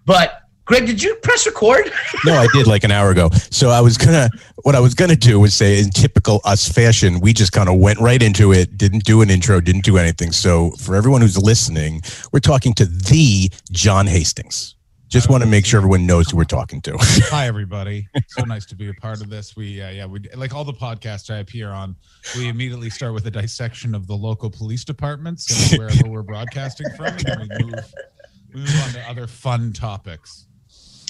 But 0.04 0.42
Greg, 0.68 0.86
did 0.86 1.02
you 1.02 1.14
press 1.22 1.46
record? 1.46 1.90
no, 2.26 2.34
I 2.34 2.46
did 2.52 2.66
like 2.66 2.84
an 2.84 2.90
hour 2.90 3.10
ago. 3.10 3.30
So 3.50 3.70
I 3.70 3.80
was 3.80 3.96
gonna, 3.96 4.28
what 4.64 4.74
I 4.74 4.80
was 4.80 4.92
gonna 4.92 5.16
do 5.16 5.40
was 5.40 5.54
say, 5.54 5.80
in 5.80 5.88
typical 5.88 6.42
us 6.44 6.68
fashion, 6.68 7.20
we 7.20 7.32
just 7.32 7.52
kind 7.52 7.70
of 7.70 7.78
went 7.78 7.98
right 8.00 8.22
into 8.22 8.52
it, 8.52 8.76
didn't 8.76 9.04
do 9.04 9.22
an 9.22 9.30
intro, 9.30 9.62
didn't 9.62 9.84
do 9.84 9.96
anything. 9.96 10.30
So 10.30 10.72
for 10.72 10.94
everyone 10.94 11.22
who's 11.22 11.38
listening, 11.38 12.02
we're 12.32 12.40
talking 12.40 12.74
to 12.74 12.84
the 12.84 13.50
John 13.72 14.06
Hastings. 14.06 14.74
Just 15.08 15.30
want 15.30 15.42
to 15.42 15.48
make 15.48 15.64
sure 15.64 15.78
everyone 15.78 16.04
knows 16.04 16.30
who 16.30 16.36
we're 16.36 16.44
talking 16.44 16.82
to. 16.82 16.94
hi 17.00 17.46
everybody. 17.46 18.06
So 18.26 18.44
nice 18.44 18.66
to 18.66 18.76
be 18.76 18.90
a 18.90 18.94
part 18.94 19.22
of 19.22 19.30
this. 19.30 19.56
We, 19.56 19.80
uh, 19.80 19.88
yeah, 19.88 20.04
we 20.04 20.20
like 20.34 20.54
all 20.54 20.64
the 20.64 20.74
podcasts 20.74 21.34
I 21.34 21.38
appear 21.38 21.70
on. 21.70 21.96
We 22.36 22.48
immediately 22.48 22.90
start 22.90 23.14
with 23.14 23.26
a 23.26 23.30
dissection 23.30 23.94
of 23.94 24.06
the 24.06 24.14
local 24.14 24.50
police 24.50 24.84
departments 24.84 25.72
and 25.72 25.80
wherever 25.80 26.10
we're 26.10 26.22
broadcasting 26.22 26.88
from, 26.94 27.06
and 27.06 27.20
then 27.20 27.40
we 27.40 27.64
move, 27.64 27.94
we 28.52 28.60
move 28.60 28.82
on 28.84 28.90
to 28.90 29.00
other 29.08 29.26
fun 29.26 29.72
topics. 29.72 30.44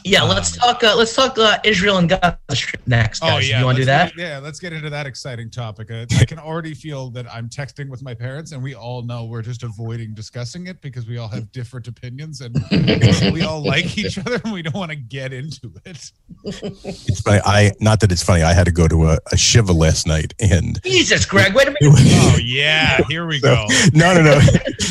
Yeah, 0.04 0.22
let's 0.22 0.56
talk. 0.56 0.82
Uh, 0.84 0.94
let's 0.96 1.14
talk 1.14 1.36
uh, 1.38 1.58
Israel 1.64 1.98
and 1.98 2.08
Gaza 2.08 2.38
Strip 2.52 2.86
next. 2.86 3.20
Guys. 3.20 3.30
Oh 3.32 3.38
yeah, 3.38 3.58
you 3.60 3.64
want 3.64 3.76
to 3.78 3.84
do 3.84 3.90
let's 3.90 4.10
that? 4.12 4.16
get- 4.16 4.22
yeah, 4.28 4.38
let's 4.38 4.58
get 4.60 4.72
into 4.72 4.88
that 4.90 5.06
exciting 5.06 5.50
topic. 5.50 5.90
Uh, 5.90 6.06
I 6.18 6.24
can 6.24 6.38
already 6.38 6.74
feel 6.74 7.10
that 7.10 7.26
I'm 7.32 7.48
texting 7.48 7.88
with 7.88 8.02
my 8.02 8.14
parents, 8.14 8.52
and 8.52 8.62
we 8.62 8.74
all 8.74 9.02
know 9.02 9.24
we're 9.24 9.42
just 9.42 9.62
avoiding 9.64 10.14
discussing 10.14 10.66
it 10.68 10.80
because 10.82 11.06
we 11.06 11.18
all 11.18 11.28
have 11.28 11.50
different 11.52 11.88
opinions 11.88 12.40
and 12.40 12.54
we 13.32 13.42
all 13.42 13.62
like 13.62 13.98
each 13.98 14.18
other, 14.18 14.40
and 14.44 14.52
we 14.52 14.62
don't 14.62 14.74
want 14.74 14.90
to 14.90 14.96
get 14.96 15.32
into 15.32 15.72
it. 15.84 16.10
It's 16.44 17.20
funny. 17.20 17.40
I 17.44 17.72
not 17.80 18.00
that 18.00 18.12
it's 18.12 18.22
funny. 18.22 18.42
I 18.42 18.52
had 18.54 18.64
to 18.66 18.72
go 18.72 18.88
to 18.88 19.08
a, 19.08 19.18
a 19.32 19.36
shiva 19.36 19.72
last 19.72 20.06
night, 20.06 20.32
and 20.40 20.80
Jesus, 20.84 21.24
Greg, 21.26 21.54
wait 21.54 21.68
a 21.68 21.76
minute. 21.80 21.98
Oh 22.28 22.36
yeah, 22.42 22.98
here 23.08 23.26
we 23.26 23.38
So- 23.40 23.54
go. 23.54 23.66
no, 23.94 24.14
no, 24.14 24.22
no. 24.22 24.40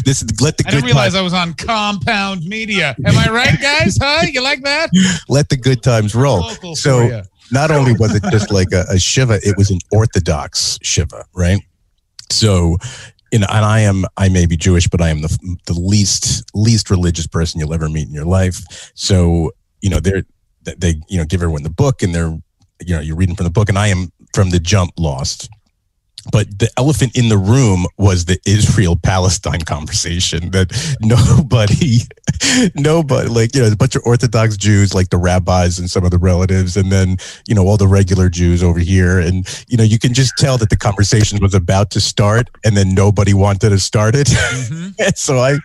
This 0.05 0.23
let 0.41 0.57
the 0.57 0.63
I 0.67 0.71
good 0.71 0.77
didn't 0.77 0.85
realize 0.85 1.13
times, 1.13 1.15
I 1.15 1.21
was 1.21 1.33
on 1.33 1.53
Compound 1.53 2.43
Media. 2.45 2.95
Am 3.05 3.17
I 3.17 3.27
right, 3.29 3.59
guys? 3.61 3.97
Huh? 4.01 4.25
You 4.31 4.41
like 4.41 4.61
that? 4.63 4.89
let 5.29 5.49
the 5.49 5.57
good 5.57 5.83
times 5.83 6.13
roll. 6.15 6.43
So- 6.75 7.07
not 7.51 7.71
only 7.71 7.93
was 7.93 8.13
it 8.13 8.23
just 8.29 8.51
like 8.51 8.73
a, 8.73 8.83
a 8.89 8.99
shiva, 8.99 9.39
it 9.41 9.55
was 9.57 9.69
an 9.71 9.79
orthodox 9.91 10.77
shiva, 10.81 11.23
right? 11.33 11.59
So, 12.29 12.75
you 13.31 13.39
know, 13.39 13.47
and 13.49 13.63
I 13.63 13.79
am, 13.81 14.05
I 14.17 14.29
may 14.29 14.45
be 14.45 14.57
Jewish, 14.57 14.87
but 14.87 15.01
I 15.01 15.09
am 15.09 15.21
the 15.21 15.57
the 15.65 15.73
least 15.73 16.43
least 16.53 16.89
religious 16.89 17.27
person 17.27 17.59
you'll 17.59 17.73
ever 17.73 17.89
meet 17.89 18.07
in 18.07 18.13
your 18.13 18.25
life. 18.25 18.91
So, 18.95 19.51
you 19.81 19.89
know, 19.89 19.99
they're 19.99 20.23
they 20.63 20.95
you 21.07 21.17
know 21.17 21.25
give 21.25 21.41
everyone 21.41 21.63
the 21.63 21.69
book, 21.69 22.03
and 22.03 22.13
they're 22.13 22.37
you 22.85 22.95
know 22.95 22.99
you're 22.99 23.15
reading 23.15 23.35
from 23.35 23.45
the 23.45 23.51
book, 23.51 23.69
and 23.69 23.79
I 23.79 23.87
am 23.87 24.11
from 24.33 24.49
the 24.49 24.59
jump 24.59 24.91
lost. 24.97 25.49
But 26.31 26.59
the 26.59 26.69
elephant 26.77 27.17
in 27.17 27.29
the 27.29 27.37
room 27.37 27.85
was 27.97 28.25
the 28.25 28.39
Israel 28.45 28.97
Palestine 29.01 29.61
conversation 29.61 30.51
that 30.51 30.71
nobody, 31.01 31.99
nobody, 32.75 33.29
like, 33.29 33.55
you 33.55 33.61
know, 33.61 33.67
a 33.71 33.75
bunch 33.75 33.95
of 33.95 34.03
Orthodox 34.05 34.57
Jews, 34.57 34.93
like 34.93 35.09
the 35.09 35.17
rabbis 35.17 35.79
and 35.79 35.89
some 35.89 36.03
of 36.03 36.11
the 36.11 36.17
relatives, 36.17 36.77
and 36.77 36.91
then, 36.91 37.17
you 37.47 37.55
know, 37.55 37.65
all 37.67 37.77
the 37.77 37.87
regular 37.87 38.29
Jews 38.29 38.63
over 38.63 38.79
here. 38.79 39.19
And, 39.19 39.47
you 39.67 39.77
know, 39.77 39.83
you 39.83 39.99
can 39.99 40.13
just 40.13 40.33
tell 40.37 40.57
that 40.57 40.69
the 40.69 40.77
conversation 40.77 41.39
was 41.41 41.53
about 41.53 41.91
to 41.91 42.01
start 42.01 42.49
and 42.63 42.75
then 42.75 42.93
nobody 42.93 43.33
wanted 43.33 43.69
to 43.69 43.79
start 43.79 44.15
it. 44.15 44.27
Mhm. 44.57 45.17
So 45.17 45.37
I, 45.37 45.57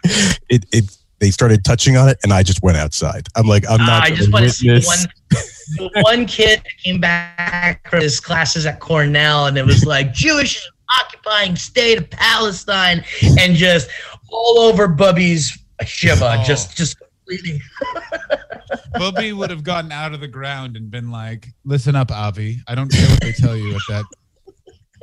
it, 0.49 0.65
it, 0.73 0.97
they 1.19 1.31
started 1.31 1.65
touching 1.65 1.97
on 1.97 2.09
it 2.09 2.19
and 2.25 2.33
I 2.33 2.43
just 2.43 2.63
went 2.63 2.77
outside. 2.77 3.29
I'm 3.37 3.47
like, 3.47 3.65
I'm 3.71 3.79
not 3.79 4.03
I 4.03 4.11
just 4.11 4.33
want 4.33 4.45
to 4.45 4.51
see 4.51 4.71
one. 4.71 5.93
one 6.03 6.27
kid 6.27 6.63
came 6.83 7.01
back 7.01 7.89
from 7.89 8.01
his 8.03 8.21
classes 8.21 8.67
at 8.67 8.81
Cornell, 8.81 9.47
and 9.47 9.57
it 9.57 9.65
was 9.65 9.85
like 9.87 10.13
Jewish 10.13 10.69
occupying 11.01 11.57
state 11.57 11.99
of 11.99 12.11
Palestine, 12.11 13.05
and 13.39 13.55
just 13.55 13.89
all 14.31 14.59
over 14.59 14.89
Bubby's 14.89 15.57
shiva, 15.85 16.39
Oh. 16.41 16.45
just 16.45 16.77
just 16.77 16.97
completely. 16.99 17.61
Bubby 18.99 19.33
would 19.33 19.51
have 19.51 19.63
gotten 19.65 19.93
out 19.93 20.13
of 20.15 20.21
the 20.21 20.29
ground 20.29 20.77
and 20.77 20.91
been 20.91 21.11
like, 21.11 21.49
"Listen 21.65 21.95
up, 21.97 22.11
Avi. 22.11 22.61
I 22.67 22.75
don't 22.75 22.91
care 22.91 23.09
what 23.09 23.21
they 23.21 23.33
tell 23.33 23.57
you 23.57 23.75
at 23.75 23.81
that 23.89 24.05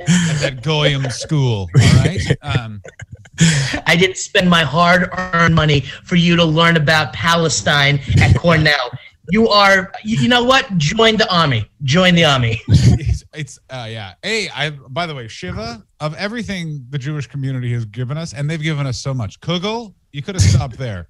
at 0.08 0.40
that 0.42 0.64
Goyim 0.64 1.10
school. 1.10 1.70
All 1.82 1.94
right." 2.04 2.22
Um, 2.42 2.82
I 3.86 3.96
didn't 3.98 4.18
spend 4.18 4.50
my 4.50 4.64
hard-earned 4.64 5.56
money 5.56 5.82
for 5.82 6.16
you 6.18 6.36
to 6.36 6.44
learn 6.44 6.76
about 6.76 7.14
Palestine 7.14 8.00
at 8.22 8.36
Cornell. 8.36 8.92
You 9.32 9.48
are, 9.48 9.92
you 10.04 10.28
know 10.28 10.44
what? 10.44 10.76
Join 10.78 11.16
the 11.16 11.32
army. 11.34 11.70
Join 11.84 12.16
the 12.16 12.26
army. 12.26 12.60
it's, 12.68 13.24
it's 13.34 13.60
uh, 13.70 13.86
yeah. 13.88 14.14
Hey, 14.24 14.50
I 14.50 14.72
by 14.72 15.06
the 15.06 15.14
way, 15.16 15.28
Shiva 15.28 15.84
of 16.00 16.16
everything 16.16 16.86
the 16.90 16.98
Jewish 16.98 17.28
community 17.28 17.72
has 17.74 17.86
given 17.86 18.18
us, 18.18 18.34
and 18.34 18.50
they've 18.50 18.62
given 18.62 18.88
us 18.88 18.98
so 18.98 19.14
much. 19.14 19.40
Kugel, 19.40 19.94
you 20.12 20.22
could 20.22 20.36
have 20.36 20.44
stopped 20.44 20.78
there. 20.78 21.08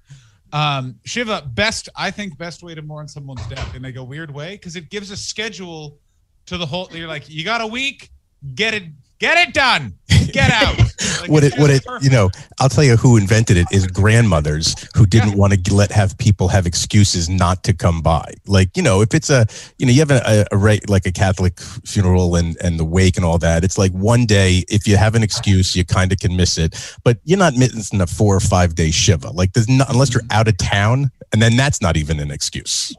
Um, 0.52 0.98
Shiva, 1.04 1.48
best 1.54 1.88
I 1.96 2.10
think 2.10 2.36
best 2.36 2.62
way 2.62 2.74
to 2.74 2.82
mourn 2.82 3.06
someone's 3.06 3.46
death 3.46 3.74
in 3.74 3.82
like 3.82 3.96
a 3.96 4.04
weird 4.04 4.32
way 4.32 4.52
because 4.52 4.76
it 4.76 4.90
gives 4.90 5.10
a 5.10 5.16
schedule 5.16 5.98
to 6.46 6.58
the 6.58 6.66
whole. 6.66 6.88
You're 6.92 7.08
like, 7.08 7.28
you 7.28 7.44
got 7.44 7.60
a 7.60 7.66
week, 7.66 8.10
get 8.54 8.74
it, 8.74 8.84
get 9.20 9.38
it 9.48 9.54
done, 9.54 9.94
get 10.32 10.50
out. 10.50 10.76
Like, 11.20 11.30
what 11.30 11.44
it 11.44 11.52
what 11.58 11.70
it 11.70 11.84
perfect. 11.84 12.04
you 12.04 12.10
know 12.10 12.30
i'll 12.60 12.68
tell 12.70 12.84
you 12.84 12.96
who 12.96 13.18
invented 13.18 13.58
it 13.58 13.66
is 13.70 13.86
grandmothers 13.86 14.74
who 14.96 15.04
didn't 15.04 15.30
Yeah. 15.30 15.34
want 15.36 15.64
to 15.64 15.74
let 15.74 15.90
have 15.92 16.16
people 16.18 16.48
have 16.48 16.66
excuses 16.66 17.28
not 17.28 17.62
to 17.64 17.74
come 17.74 18.00
by 18.00 18.32
like 18.46 18.74
you 18.74 18.82
know 18.82 19.02
if 19.02 19.12
it's 19.14 19.28
a 19.28 19.46
you 19.78 19.84
know 19.86 19.92
you 19.92 19.98
have 20.00 20.10
a, 20.10 20.22
a, 20.24 20.44
a 20.52 20.56
right 20.56 20.86
like 20.88 21.04
a 21.06 21.12
catholic 21.12 21.60
funeral 21.60 22.36
and 22.36 22.56
and 22.62 22.78
the 22.78 22.84
wake 22.86 23.16
and 23.16 23.24
all 23.26 23.36
that 23.38 23.64
it's 23.64 23.76
like 23.76 23.92
one 23.92 24.24
day 24.24 24.64
if 24.68 24.86
you 24.88 24.96
have 24.96 25.14
an 25.14 25.22
excuse 25.22 25.76
you 25.76 25.84
kind 25.84 26.10
of 26.10 26.18
can 26.18 26.34
miss 26.36 26.56
it 26.56 26.74
but 27.04 27.18
you're 27.24 27.38
not 27.38 27.54
missing 27.54 28.00
a 28.00 28.06
four 28.06 28.34
or 28.34 28.40
five 28.40 28.74
day 28.74 28.90
shiva 28.90 29.30
like 29.30 29.52
there's 29.52 29.68
not 29.68 29.90
unless 29.90 30.14
you're 30.14 30.22
out 30.30 30.48
of 30.48 30.56
town 30.56 31.10
and 31.32 31.42
then 31.42 31.54
that's 31.56 31.82
not 31.82 31.96
even 31.98 32.18
an 32.18 32.30
excuse 32.30 32.94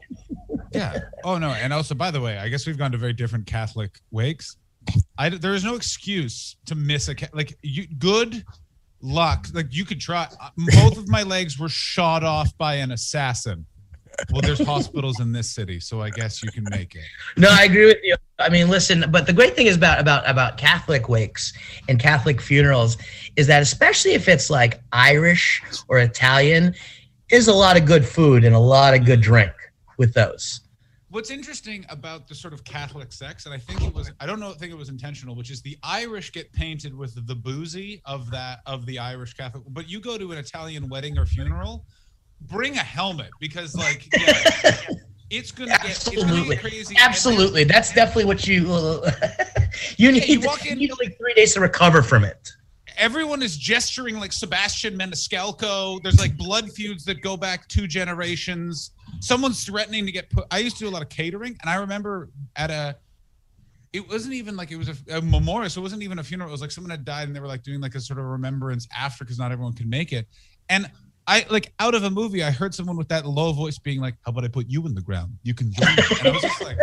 Yeah. 0.72 0.98
Oh 1.24 1.36
no. 1.38 1.50
And 1.50 1.72
also, 1.72 1.94
by 1.94 2.10
the 2.10 2.20
way, 2.20 2.38
I 2.38 2.48
guess 2.48 2.66
we've 2.66 2.78
gone 2.78 2.92
to 2.92 2.98
very 2.98 3.12
different 3.12 3.46
Catholic 3.46 3.90
wakes. 4.10 4.56
I 5.18 5.28
there 5.28 5.54
is 5.54 5.64
no 5.64 5.74
excuse 5.74 6.56
to 6.66 6.74
miss 6.74 7.08
a 7.08 7.14
like 7.32 7.56
you 7.62 7.86
good 7.98 8.44
luck. 9.00 9.46
Like 9.52 9.68
you 9.70 9.84
could 9.84 10.00
try. 10.00 10.28
Both 10.56 10.98
of 10.98 11.08
my 11.08 11.22
legs 11.22 11.58
were 11.58 11.68
shot 11.68 12.24
off 12.24 12.56
by 12.58 12.74
an 12.74 12.92
assassin. 12.92 13.66
Well, 14.30 14.42
there's 14.42 14.64
hospitals 14.64 15.20
in 15.20 15.32
this 15.32 15.50
city, 15.50 15.80
so 15.80 16.02
I 16.02 16.10
guess 16.10 16.42
you 16.42 16.50
can 16.50 16.64
make 16.70 16.94
it. 16.94 17.04
No, 17.36 17.48
I 17.50 17.64
agree 17.64 17.86
with 17.86 17.98
you. 18.02 18.14
I 18.38 18.50
mean, 18.50 18.68
listen, 18.68 19.04
but 19.10 19.26
the 19.26 19.32
great 19.32 19.56
thing 19.56 19.66
is 19.66 19.76
about 19.76 20.00
about 20.00 20.28
about 20.28 20.58
Catholic 20.58 21.08
wakes 21.08 21.52
and 21.88 21.98
Catholic 21.98 22.40
funerals 22.40 22.98
is 23.36 23.46
that 23.46 23.62
especially 23.62 24.12
if 24.12 24.28
it's 24.28 24.50
like 24.50 24.80
Irish 24.92 25.62
or 25.88 25.98
Italian, 25.98 26.74
is 27.30 27.48
a 27.48 27.54
lot 27.54 27.78
of 27.78 27.86
good 27.86 28.04
food 28.04 28.44
and 28.44 28.54
a 28.54 28.58
lot 28.58 28.94
of 28.94 29.06
good 29.06 29.20
drink 29.20 29.52
with 29.96 30.12
those. 30.12 30.60
What's 31.12 31.30
interesting 31.30 31.84
about 31.90 32.26
the 32.26 32.34
sort 32.34 32.54
of 32.54 32.64
Catholic 32.64 33.12
sex, 33.12 33.44
and 33.44 33.54
I 33.54 33.58
think 33.58 33.82
it 33.82 33.94
was, 33.94 34.10
I 34.18 34.24
don't 34.24 34.40
know, 34.40 34.52
think 34.52 34.72
it 34.72 34.78
was 34.78 34.88
intentional, 34.88 35.34
which 35.36 35.50
is 35.50 35.60
the 35.60 35.76
Irish 35.82 36.32
get 36.32 36.50
painted 36.54 36.96
with 36.96 37.26
the 37.26 37.34
boozy 37.34 38.00
of 38.06 38.30
that 38.30 38.60
of 38.64 38.86
the 38.86 38.98
Irish 38.98 39.34
Catholic, 39.34 39.62
but 39.68 39.90
you 39.90 40.00
go 40.00 40.16
to 40.16 40.32
an 40.32 40.38
Italian 40.38 40.88
wedding 40.88 41.18
or 41.18 41.26
funeral, 41.26 41.84
bring 42.40 42.76
a 42.78 42.82
helmet 42.82 43.28
because 43.40 43.74
like 43.76 44.08
yeah, 44.16 44.80
it's 45.30 45.52
gonna 45.52 45.72
get 45.72 45.84
it's 45.84 46.08
gonna 46.08 46.22
Absolutely. 46.22 46.56
crazy. 46.56 46.96
Absolutely, 46.98 47.64
that's 47.64 47.92
definitely 47.92 48.24
what 48.24 48.48
you 48.48 48.62
you 49.98 50.12
need. 50.12 50.26
you 50.26 50.40
walk 50.40 50.64
in- 50.64 50.80
you 50.80 50.88
need 50.88 50.98
like 50.98 51.18
three 51.18 51.34
days 51.34 51.52
to 51.52 51.60
recover 51.60 52.02
from 52.02 52.24
it. 52.24 52.52
Everyone 52.96 53.42
is 53.42 53.56
gesturing 53.56 54.18
like 54.18 54.32
Sebastian 54.32 54.98
Maniscalco. 54.98 56.02
There's 56.02 56.18
like 56.18 56.36
blood 56.36 56.70
feuds 56.72 57.04
that 57.04 57.20
go 57.20 57.36
back 57.36 57.68
two 57.68 57.86
generations. 57.86 58.92
Someone's 59.20 59.64
threatening 59.64 60.06
to 60.06 60.12
get 60.12 60.30
put. 60.30 60.46
I 60.50 60.58
used 60.58 60.76
to 60.78 60.84
do 60.84 60.88
a 60.88 60.92
lot 60.92 61.02
of 61.02 61.08
catering, 61.08 61.56
and 61.60 61.70
I 61.70 61.76
remember 61.76 62.30
at 62.56 62.70
a. 62.70 62.96
It 63.92 64.08
wasn't 64.08 64.32
even 64.34 64.56
like 64.56 64.70
it 64.70 64.76
was 64.76 64.88
a, 64.88 65.18
a 65.18 65.20
memorial, 65.20 65.68
so 65.68 65.80
it 65.80 65.82
wasn't 65.82 66.02
even 66.02 66.18
a 66.18 66.24
funeral. 66.24 66.48
It 66.48 66.52
was 66.52 66.62
like 66.62 66.70
someone 66.70 66.90
had 66.90 67.04
died, 67.04 67.28
and 67.28 67.36
they 67.36 67.40
were 67.40 67.46
like 67.46 67.62
doing 67.62 67.80
like 67.80 67.94
a 67.94 68.00
sort 68.00 68.18
of 68.18 68.24
remembrance 68.24 68.88
after 68.96 69.24
because 69.24 69.38
not 69.38 69.52
everyone 69.52 69.74
could 69.74 69.88
make 69.88 70.12
it. 70.12 70.26
And 70.70 70.90
I 71.26 71.44
like 71.50 71.72
out 71.78 71.94
of 71.94 72.04
a 72.04 72.10
movie, 72.10 72.42
I 72.42 72.50
heard 72.50 72.74
someone 72.74 72.96
with 72.96 73.08
that 73.08 73.26
low 73.26 73.52
voice 73.52 73.78
being 73.78 74.00
like, 74.00 74.14
"How 74.24 74.30
about 74.30 74.44
I 74.44 74.48
put 74.48 74.66
you 74.68 74.86
in 74.86 74.94
the 74.94 75.02
ground? 75.02 75.36
You 75.42 75.54
can 75.54 75.72
join." 75.72 75.94
me." 75.94 76.02
And 76.18 76.28
I 76.28 76.30
was 76.30 76.42
just 76.42 76.62
like, 76.62 76.78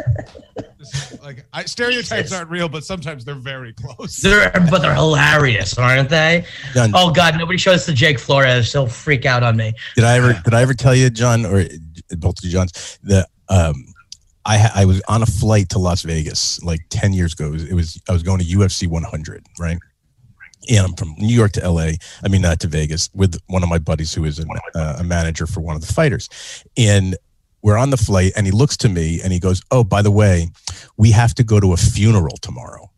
this- 0.79 1.19
like 1.21 1.45
I, 1.53 1.65
stereotypes 1.65 2.23
Jesus. 2.29 2.37
aren't 2.37 2.49
real, 2.49 2.69
but 2.69 2.83
sometimes 2.83 3.25
they're 3.25 3.35
very 3.35 3.73
close. 3.73 4.17
They're 4.17 4.51
but 4.71 4.79
they're 4.81 4.95
hilarious, 4.95 5.77
aren't 5.77 6.09
they? 6.09 6.45
John, 6.73 6.91
Oh 6.95 7.11
God, 7.11 7.37
nobody 7.37 7.57
shows 7.57 7.85
this 7.85 7.85
to 7.87 7.93
Jake 7.93 8.17
Flores. 8.19 8.71
He'll 8.71 8.87
freak 8.87 9.25
out 9.25 9.43
on 9.43 9.57
me. 9.57 9.73
did 9.95 10.03
i 10.05 10.15
ever 10.15 10.33
did 10.43 10.53
i 10.53 10.61
ever 10.61 10.73
tell 10.73 10.95
you 10.95 11.09
john 11.09 11.45
or 11.45 11.63
both 12.17 12.37
of 12.39 12.43
you 12.45 12.51
johns 12.51 12.97
the 13.03 13.27
um 13.49 13.85
I, 14.45 14.71
I 14.73 14.85
was 14.85 15.01
on 15.07 15.21
a 15.21 15.25
flight 15.27 15.69
to 15.69 15.79
Las 15.79 16.01
Vegas 16.01 16.63
like 16.63 16.79
10 16.89 17.13
years 17.13 17.33
ago. 17.33 17.47
It 17.47 17.51
was, 17.51 17.63
it 17.65 17.73
was 17.73 18.01
I 18.09 18.13
was 18.13 18.23
going 18.23 18.39
to 18.39 18.45
UFC 18.45 18.87
100, 18.87 19.45
right? 19.59 19.77
And 20.71 20.79
I'm 20.79 20.93
from 20.95 21.13
New 21.17 21.35
York 21.35 21.51
to 21.53 21.69
LA. 21.69 21.91
I 22.23 22.29
mean, 22.29 22.41
not 22.41 22.59
to 22.61 22.67
Vegas 22.67 23.09
with 23.13 23.37
one 23.47 23.61
of 23.63 23.69
my 23.69 23.77
buddies 23.79 24.13
who 24.13 24.23
is 24.25 24.39
an, 24.39 24.47
uh, 24.73 24.95
a 24.99 25.03
manager 25.03 25.45
for 25.45 25.59
one 25.61 25.75
of 25.75 25.85
the 25.85 25.93
fighters. 25.93 26.29
And 26.77 27.15
we're 27.61 27.77
on 27.77 27.89
the 27.89 27.97
flight, 27.97 28.33
and 28.35 28.45
he 28.45 28.51
looks 28.51 28.77
to 28.77 28.89
me 28.89 29.21
and 29.21 29.33
he 29.33 29.39
goes, 29.39 29.61
"Oh, 29.71 29.83
by 29.83 30.01
the 30.01 30.11
way, 30.11 30.49
we 30.97 31.11
have 31.11 31.33
to 31.35 31.43
go 31.43 31.59
to 31.59 31.73
a 31.73 31.77
funeral 31.77 32.37
tomorrow, 32.41 32.91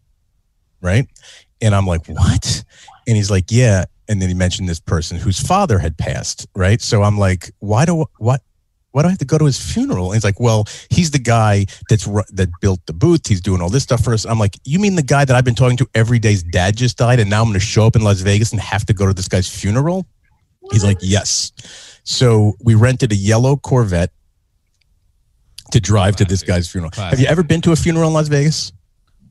right?" 0.82 1.08
And 1.62 1.76
I'm 1.76 1.86
like, 1.86 2.08
"What?" 2.08 2.64
And 3.08 3.18
he's 3.18 3.32
like, 3.32 3.46
"Yeah." 3.50 3.86
And 4.08 4.22
then 4.22 4.28
he 4.28 4.36
mentioned 4.36 4.68
this 4.68 4.80
person 4.80 5.18
whose 5.18 5.40
father 5.40 5.80
had 5.80 5.98
passed, 5.98 6.48
right? 6.56 6.82
So 6.82 7.04
I'm 7.04 7.18
like, 7.18 7.52
"Why 7.60 7.86
do 7.86 8.06
what?" 8.18 8.42
Why 8.92 9.04
do 9.04 9.08
I 9.08 9.12
have 9.12 9.20
to 9.20 9.26
go 9.26 9.38
to 9.38 9.46
his 9.46 9.58
funeral? 9.58 10.08
And 10.08 10.16
he's 10.16 10.26
like, 10.26 10.40
well, 10.40 10.68
he's 10.90 11.12
the 11.12 11.20
guy 11.20 11.66
that's 11.90 12.04
that 12.04 12.50
built 12.60 12.82
the 12.88 12.94
booth. 12.94 13.26
He's 13.26 13.40
doing 13.40 13.62
all 13.62 13.70
this 13.70 13.84
stuff 13.84 14.04
for 14.04 14.14
us. 14.14 14.26
I'm 14.26 14.38
like, 14.38 14.58
you 14.66 14.80
mean 14.80 14.96
the 14.96 15.02
guy 15.02 15.24
that 15.24 15.34
I've 15.34 15.46
been 15.46 15.56
talking 15.56 15.78
to 15.78 15.88
every 15.96 16.20
day's 16.20 16.44
dad 16.44 16.76
just 16.76 16.98
died, 16.98 17.20
and 17.20 17.30
now 17.30 17.42
I'm 17.42 17.48
going 17.48 17.54
to 17.60 17.66
show 17.66 17.86
up 17.86 17.96
in 17.96 18.02
Las 18.02 18.20
Vegas 18.20 18.52
and 18.52 18.60
have 18.60 18.86
to 18.88 18.94
go 18.94 19.08
to 19.08 19.14
this 19.14 19.30
guy's 19.30 19.48
funeral? 19.48 20.06
He's 20.72 20.84
like, 20.84 20.98
yes. 21.02 21.52
So 22.04 22.54
we 22.62 22.76
rented 22.76 23.12
a 23.12 23.16
yellow 23.16 23.56
Corvette 23.56 24.12
to 25.72 25.80
drive 25.80 26.16
to 26.18 26.26
this 26.26 26.44
guy's 26.44 26.70
funeral. 26.70 26.92
Classic. 26.92 27.12
Have 27.12 27.20
you 27.20 27.28
ever 27.28 27.44
been 27.44 27.62
to 27.62 27.72
a 27.72 27.76
funeral 27.76 28.08
in 28.08 28.14
Las 28.14 28.28
Vegas? 28.28 28.72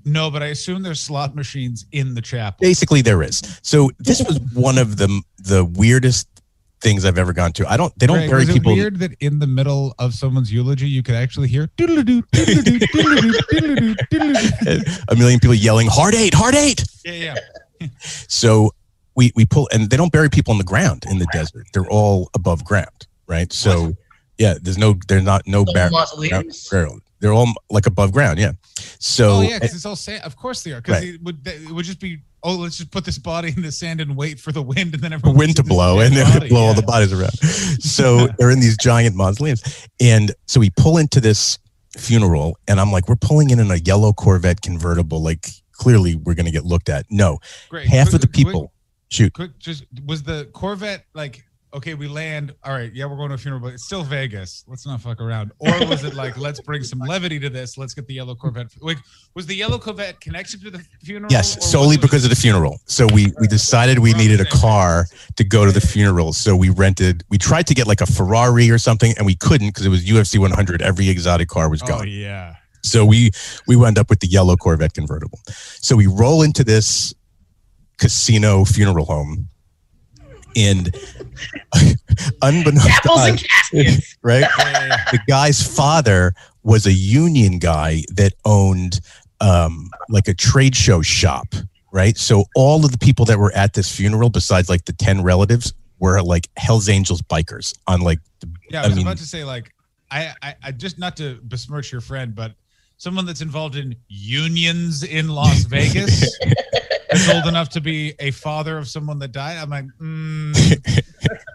No, 0.04 0.30
but 0.30 0.42
I 0.42 0.46
assume 0.46 0.82
there's 0.82 1.00
slot 1.00 1.34
machines 1.34 1.86
in 1.92 2.14
the 2.14 2.22
chapel. 2.22 2.58
Basically, 2.60 3.02
there 3.02 3.22
is. 3.22 3.42
So 3.62 3.90
this 3.98 4.22
was 4.22 4.40
one 4.54 4.78
of 4.78 4.96
the 4.96 5.22
the 5.38 5.64
weirdest 5.64 6.28
things 6.80 7.04
I've 7.04 7.18
ever 7.18 7.32
gone 7.32 7.52
to. 7.54 7.70
I 7.70 7.76
don't. 7.76 7.96
They 7.98 8.06
don't 8.06 8.18
Greg, 8.18 8.30
bury 8.30 8.42
is 8.44 8.48
it 8.48 8.52
people. 8.54 8.74
weird 8.74 8.98
that 9.00 9.12
in 9.20 9.38
the 9.38 9.46
middle 9.46 9.94
of 9.98 10.14
someone's 10.14 10.52
eulogy 10.52 10.88
you 10.88 11.02
could 11.02 11.14
actually 11.14 11.48
hear 11.48 11.68
a 11.78 11.84
million 15.16 15.40
people 15.40 15.54
yelling, 15.54 15.88
"Heart 15.88 16.14
eight, 16.14 16.34
heart 16.34 16.54
eight. 16.54 16.84
Yeah, 17.04 17.34
yeah. 17.80 17.80
So 18.28 18.72
we 19.16 19.32
we 19.34 19.46
pull, 19.46 19.68
and 19.72 19.88
they 19.88 19.96
don't 19.96 20.12
bury 20.12 20.28
people 20.28 20.52
on 20.52 20.58
the 20.58 20.64
ground 20.64 21.04
in 21.08 21.18
the 21.18 21.26
desert. 21.32 21.66
They're 21.72 21.90
all 21.90 22.28
above 22.34 22.64
ground, 22.64 23.06
right? 23.26 23.50
So 23.52 23.94
yeah, 24.40 24.54
there's 24.60 24.78
no, 24.78 24.96
there's 25.06 25.22
not 25.22 25.46
no 25.46 25.62
No 25.62 25.72
bar- 25.72 25.90
mausoleums? 25.90 26.68
burial. 26.68 26.98
They're 27.20 27.32
all 27.34 27.52
like 27.70 27.86
above 27.86 28.10
ground, 28.12 28.38
yeah. 28.38 28.52
So 28.98 29.28
oh 29.32 29.40
yeah, 29.42 29.58
because 29.58 29.74
it's 29.76 29.84
all 29.86 29.94
sand. 29.94 30.24
Of 30.24 30.34
course 30.36 30.62
they 30.64 30.72
are. 30.72 30.80
Because 30.80 31.02
Right. 31.02 31.14
it 31.14 31.22
would 31.22 31.46
it 31.46 31.70
would 31.70 31.84
just 31.84 32.00
be 32.00 32.18
oh 32.42 32.56
let's 32.56 32.78
just 32.78 32.90
put 32.90 33.04
this 33.04 33.18
body 33.18 33.52
in 33.54 33.60
the 33.62 33.70
sand 33.70 34.00
and 34.00 34.16
wait 34.16 34.40
for 34.40 34.52
the 34.52 34.62
wind 34.62 34.94
and 34.94 35.02
then 35.02 35.10
the 35.10 35.16
everyone 35.16 35.36
wind 35.36 35.56
to 35.56 35.62
blow 35.62 36.00
and 36.00 36.16
then 36.16 36.24
body. 36.32 36.48
blow 36.48 36.62
all 36.62 36.72
the 36.74 36.80
bodies 36.82 37.12
around. 37.12 37.34
So 37.80 38.28
they're 38.38 38.50
in 38.50 38.60
these 38.60 38.78
giant 38.78 39.14
mausoleums. 39.16 39.62
And 40.00 40.32
so 40.46 40.58
we 40.60 40.70
pull 40.70 40.96
into 40.96 41.20
this 41.20 41.58
funeral 41.98 42.56
and 42.66 42.80
I'm 42.80 42.90
like, 42.92 43.08
we're 43.08 43.16
pulling 43.16 43.50
in 43.50 43.58
in 43.60 43.70
a 43.70 43.76
yellow 43.76 44.12
Corvette 44.14 44.62
convertible. 44.62 45.22
Like 45.22 45.46
clearly 45.72 46.14
we're 46.16 46.34
going 46.34 46.46
to 46.46 46.52
get 46.52 46.64
looked 46.64 46.88
at. 46.88 47.04
No, 47.10 47.38
Great. 47.68 47.86
half 47.86 48.06
Quick- 48.08 48.14
of 48.14 48.20
the 48.22 48.26
quick- 48.28 48.34
people 48.46 48.72
shoot. 49.10 49.32
Quick, 49.34 49.58
just 49.58 49.84
was 50.06 50.22
the 50.22 50.48
Corvette 50.54 51.04
like 51.14 51.44
okay, 51.74 51.94
we 51.94 52.08
land. 52.08 52.54
All 52.64 52.72
right, 52.72 52.92
yeah, 52.92 53.06
we're 53.06 53.16
going 53.16 53.28
to 53.28 53.34
a 53.34 53.38
funeral, 53.38 53.62
but 53.62 53.72
it's 53.72 53.84
still 53.84 54.02
Vegas. 54.02 54.64
Let's 54.66 54.86
not 54.86 55.00
fuck 55.00 55.20
around. 55.20 55.52
Or 55.58 55.86
was 55.86 56.04
it 56.04 56.14
like 56.14 56.36
let's 56.36 56.60
bring 56.60 56.82
some 56.82 56.98
levity 57.00 57.38
to 57.40 57.50
this? 57.50 57.78
Let's 57.78 57.94
get 57.94 58.06
the 58.06 58.14
yellow 58.14 58.34
Corvette. 58.34 58.68
Like, 58.80 58.98
was 59.34 59.46
the 59.46 59.54
yellow 59.54 59.78
Corvette 59.78 60.20
connected 60.20 60.62
to 60.62 60.70
the 60.70 60.84
funeral? 61.02 61.30
Yes, 61.30 61.64
solely 61.68 61.96
because 61.96 62.24
of 62.24 62.30
the 62.30 62.36
funeral. 62.36 62.80
So 62.86 63.06
we 63.12 63.32
we 63.40 63.46
decided 63.46 63.98
we 63.98 64.10
We're 64.10 64.14
on 64.14 64.18
the 64.18 64.28
needed 64.28 64.40
a 64.40 64.50
car 64.50 65.06
to 65.36 65.44
go 65.44 65.64
to 65.64 65.72
the 65.72 65.80
funeral. 65.80 66.32
So 66.32 66.56
we 66.56 66.70
rented. 66.70 67.24
We 67.30 67.38
tried 67.38 67.66
to 67.68 67.74
get 67.74 67.86
like 67.86 68.00
a 68.00 68.06
Ferrari 68.06 68.70
or 68.70 68.78
something, 68.78 69.14
and 69.16 69.26
we 69.26 69.34
couldn't 69.34 69.68
because 69.68 69.86
it 69.86 69.90
was 69.90 70.04
UFC 70.04 70.38
100. 70.38 70.82
Every 70.82 71.08
exotic 71.08 71.48
car 71.48 71.68
was 71.68 71.82
gone. 71.82 71.92
Oh 71.92 71.98
gone. 71.98 72.08
yeah. 72.08 72.54
So 72.82 73.04
we 73.04 73.30
we 73.66 73.76
wound 73.76 73.98
up 73.98 74.10
with 74.10 74.20
the 74.20 74.26
yellow 74.26 74.56
Corvette 74.56 74.94
convertible. 74.94 75.38
So 75.46 75.96
we 75.96 76.06
roll 76.06 76.42
into 76.42 76.64
this 76.64 77.14
casino 77.98 78.64
funeral 78.64 79.04
home, 79.04 79.48
and 80.56 80.94
unbeknownst 82.42 83.02
to 83.02 83.12
us, 83.12 84.16
right? 84.22 84.44
The 85.12 85.20
guy's 85.28 85.62
father 85.76 86.34
was 86.62 86.86
a 86.86 86.92
union 86.92 87.58
guy 87.58 88.02
that 88.14 88.32
owned 88.44 89.00
um, 89.40 89.90
like 90.08 90.28
a 90.28 90.34
trade 90.34 90.76
show 90.76 91.02
shop, 91.02 91.54
right? 91.92 92.16
So 92.16 92.44
all 92.54 92.84
of 92.84 92.92
the 92.92 92.98
people 92.98 93.24
that 93.26 93.38
were 93.38 93.52
at 93.52 93.74
this 93.74 93.94
funeral, 93.94 94.30
besides 94.30 94.68
like 94.68 94.84
the 94.84 94.92
ten 94.92 95.22
relatives, 95.22 95.72
were 95.98 96.22
like 96.22 96.48
Hell's 96.56 96.88
Angels 96.88 97.22
bikers 97.22 97.74
on 97.86 98.00
like 98.02 98.18
the, 98.40 98.48
Yeah, 98.70 98.80
I 98.80 98.84
I 98.84 98.86
was 98.88 98.96
mean- 98.96 99.06
about 99.06 99.18
to 99.18 99.26
say 99.26 99.44
like 99.44 99.72
I, 100.10 100.32
I, 100.42 100.54
I 100.64 100.72
just 100.72 100.98
not 100.98 101.16
to 101.18 101.38
besmirch 101.44 101.92
your 101.92 102.00
friend, 102.00 102.34
but 102.34 102.52
someone 102.96 103.24
that's 103.26 103.40
involved 103.42 103.76
in 103.76 103.94
unions 104.08 105.02
in 105.04 105.28
Las 105.28 105.62
Vegas 105.64 106.36
is 107.12 107.28
old 107.30 107.46
enough 107.46 107.68
to 107.70 107.80
be 107.80 108.14
a 108.18 108.30
father 108.30 108.78
of 108.78 108.88
someone 108.88 109.18
that 109.20 109.32
died. 109.32 109.58
I'm 109.58 109.70
like, 109.70 109.86
mm, 110.00 110.56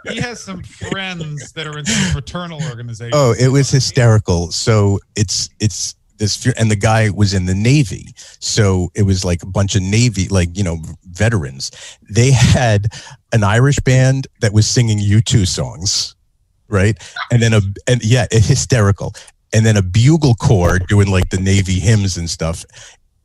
he 0.11 0.19
has 0.19 0.41
some 0.41 0.63
friends 0.63 1.51
that 1.53 1.67
are 1.67 1.77
in 1.77 1.85
some 1.85 2.13
fraternal 2.13 2.61
organization. 2.63 3.11
Oh, 3.13 3.33
it 3.37 3.49
was 3.49 3.69
hysterical. 3.69 4.51
So 4.51 4.99
it's 5.15 5.49
it's 5.59 5.95
this 6.17 6.45
and 6.57 6.71
the 6.71 6.75
guy 6.75 7.09
was 7.09 7.33
in 7.33 7.45
the 7.45 7.55
navy 7.55 8.13
so 8.39 8.89
it 8.95 9.03
was 9.03 9.25
like 9.25 9.43
a 9.43 9.45
bunch 9.45 9.75
of 9.75 9.81
navy 9.81 10.27
like 10.29 10.57
you 10.57 10.63
know 10.63 10.77
veterans 11.09 11.71
they 12.09 12.31
had 12.31 12.87
an 13.33 13.43
irish 13.43 13.79
band 13.81 14.27
that 14.39 14.53
was 14.53 14.65
singing 14.65 14.97
u2 14.97 15.47
songs 15.47 16.15
right 16.67 16.97
and 17.31 17.41
then 17.41 17.53
a 17.53 17.61
and 17.87 18.03
yeah 18.03 18.25
hysterical 18.31 19.13
and 19.53 19.65
then 19.65 19.77
a 19.77 19.81
bugle 19.81 20.35
corps 20.35 20.79
doing 20.79 21.07
like 21.07 21.29
the 21.29 21.37
navy 21.37 21.79
hymns 21.79 22.17
and 22.17 22.29
stuff 22.29 22.65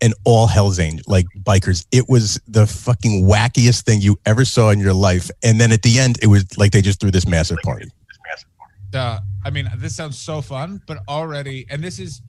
and 0.02 0.14
all 0.24 0.46
hell's 0.46 0.78
angel 0.78 1.04
like 1.08 1.26
bikers 1.42 1.86
it 1.92 2.08
was 2.08 2.40
the 2.48 2.66
fucking 2.66 3.24
wackiest 3.24 3.82
thing 3.82 4.00
you 4.00 4.18
ever 4.26 4.44
saw 4.44 4.70
in 4.70 4.78
your 4.78 4.94
life 4.94 5.30
and 5.42 5.60
then 5.60 5.72
at 5.72 5.82
the 5.82 5.98
end 5.98 6.18
it 6.22 6.26
was 6.26 6.44
like 6.58 6.72
they 6.72 6.82
just 6.82 7.00
threw 7.00 7.10
this 7.10 7.26
massive 7.26 7.58
party 7.64 7.88
uh, 8.94 9.18
i 9.44 9.50
mean 9.50 9.70
this 9.76 9.94
sounds 9.94 10.18
so 10.18 10.40
fun 10.40 10.80
but 10.86 10.98
already 11.08 11.66
and 11.70 11.82
this 11.82 11.98
is 11.98 12.22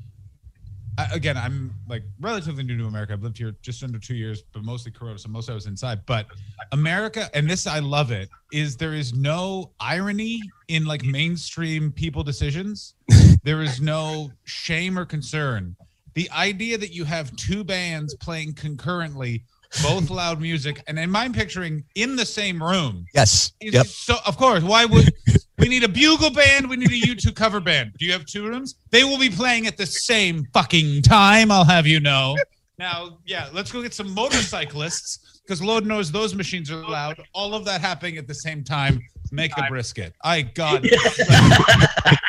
again, 1.13 1.38
I'm 1.38 1.74
like 1.88 2.04
relatively 2.20 2.63
new 2.63 2.78
to 2.78 2.86
America. 2.86 3.13
I've 3.13 3.24
lived 3.24 3.38
here 3.38 3.56
just 3.62 3.84
under 3.84 4.00
two 4.00 4.16
years, 4.16 4.44
but 4.54 4.63
mostly 4.63 4.92
Corona, 4.92 5.18
so 5.18 5.30
most 5.30 5.50
I 5.50 5.54
was 5.54 5.66
inside. 5.66 6.06
But 6.06 6.28
America, 6.72 7.30
and 7.34 7.50
this 7.50 7.68
I 7.68 7.80
love 7.80 8.12
it, 8.12 8.30
is 8.51 8.78
there 8.78 8.94
is 8.94 9.13
no 9.13 9.72
irony 9.80 10.42
in 10.68 10.86
like 10.86 11.04
mainstream 11.04 11.92
people 11.92 12.24
decisions. 12.24 12.96
there 13.44 13.62
is 13.62 13.82
no 13.82 14.32
shame 14.44 14.98
or 14.98 15.06
concern. 15.06 15.75
The 16.13 16.30
idea 16.32 16.77
that 16.77 16.91
you 16.94 17.06
have 17.06 17.36
two 17.36 17.63
bands 17.63 18.15
playing 18.15 18.53
concurrently 18.53 19.44
both 19.82 20.10
loud 20.10 20.41
music, 20.41 20.84
and 20.88 21.00
in 21.00 21.10
my 21.10 21.30
picturing 21.30 21.84
in 21.96 22.15
the 22.15 22.25
same 22.25 22.62
room. 22.62 23.06
Yes. 23.13 23.53
Yep. 23.62 23.86
So 23.88 24.18
of 24.25 24.38
course, 24.38 24.63
why 24.63 24.86
would 24.86 25.13
we 25.58 25.70
need 25.70 25.84
a 25.84 25.89
bugle 25.89 26.32
band? 26.32 26.70
We 26.70 26.75
need 26.75 26.91
a 26.91 27.08
U2 27.08 27.36
cover 27.36 27.60
band. 27.60 27.94
Do 27.98 28.06
you 28.06 28.12
have 28.12 28.25
two 28.25 28.48
rooms? 28.48 28.75
They 28.89 29.03
will 29.03 29.20
be 29.20 29.30
playing 29.30 29.68
at 29.68 29.77
the 29.77 29.86
same 29.86 30.46
fucking 30.53 31.03
time. 31.03 31.51
I'll 31.51 31.65
have 31.65 31.88
you 31.88 32.00
know. 32.00 32.36
Now, 32.77 33.20
yeah, 33.25 33.48
let's 33.53 33.72
go 33.72 33.82
get 33.82 33.94
some 33.94 34.12
motorcyclists 34.12 35.41
because 35.46 35.62
Lord 35.62 35.86
knows 35.86 36.12
those 36.12 36.34
machines 36.34 36.72
are 36.72 36.84
loud. 36.88 37.22
All 37.34 37.53
of 37.53 37.63
that 37.65 37.80
happening 37.80 38.18
at 38.18 38.27
the 38.27 38.34
same 38.34 38.63
time. 38.63 39.00
Make 39.32 39.56
a 39.58 39.65
brisket. 39.70 40.13
I 40.24 40.41
got 40.41 40.82
it. 40.84 40.91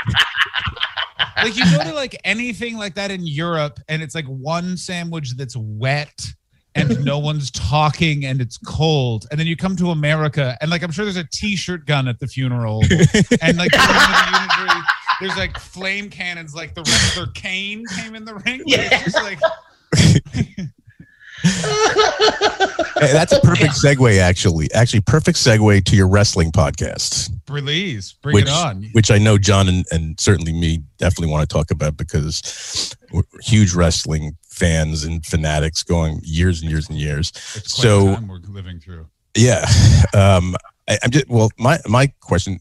like 1.37 1.57
you 1.57 1.65
go 1.77 1.83
to 1.85 1.95
like 1.95 2.21
anything 2.25 2.77
like 2.77 2.95
that 2.95 3.11
in 3.11 3.27
Europe, 3.27 3.81
and 3.89 4.03
it's 4.03 4.15
like 4.15 4.27
one 4.27 4.77
sandwich 4.77 5.37
that's 5.37 5.57
wet 5.57 6.27
and 6.75 7.05
no 7.05 7.19
one's 7.31 7.51
talking 7.51 8.25
and 8.25 8.41
it's 8.41 8.57
cold 8.59 9.27
and 9.31 9.39
then 9.39 9.47
you 9.47 9.57
come 9.57 9.77
to 9.77 9.91
america 9.91 10.57
and 10.61 10.71
like 10.71 10.83
i'm 10.83 10.91
sure 10.91 11.05
there's 11.05 11.17
a 11.17 11.29
t-shirt 11.33 11.87
gun 11.87 12.09
at 12.09 12.19
the 12.19 12.27
funeral 12.27 12.83
and 13.43 13.59
like 13.59 13.71
there's 15.21 15.37
like 15.37 15.59
flame 15.59 16.09
cannons 16.09 16.55
like 16.55 16.75
the 16.75 16.83
wrestler 16.83 17.27
kane 17.35 17.85
came 17.97 18.15
in 18.15 18.25
the 18.25 18.35
ring 18.47 18.63
yeah. 18.67 19.03
like 19.23 19.39
that's 23.13 23.33
a 23.33 23.41
perfect 23.41 23.75
segue 23.75 24.19
actually 24.19 24.73
actually 24.73 25.01
perfect 25.01 25.37
segue 25.37 25.85
to 25.85 25.97
your 25.97 26.09
wrestling 26.09 26.51
podcast 26.53 27.31
release 27.53 28.13
bring 28.13 28.35
which, 28.35 28.45
it 28.45 28.51
on 28.51 28.89
which 28.93 29.11
i 29.11 29.19
know 29.19 29.39
john 29.39 29.69
and, 29.69 29.85
and 29.91 30.19
certainly 30.19 30.53
me 30.53 30.83
definitely 30.99 31.31
want 31.31 31.49
to 31.49 31.53
talk 31.53 31.71
about 31.71 31.97
because 31.97 32.97
we're 33.13 33.23
huge 33.43 33.75
wrestling 33.75 34.37
fans 34.53 35.05
and 35.05 35.25
fanatics 35.25 35.83
going 35.83 36.21
years 36.23 36.63
and 36.63 36.71
years 36.71 36.89
and 36.89 36.99
years. 36.99 37.33
so 37.65 38.17
we're 38.29 38.39
living 38.49 38.79
through. 38.79 39.07
Yeah, 39.37 39.67
um, 40.15 40.55
I, 40.89 40.99
am 41.03 41.11
just 41.11 41.29
well. 41.29 41.51
My 41.59 41.79
my 41.89 42.13
question 42.21 42.61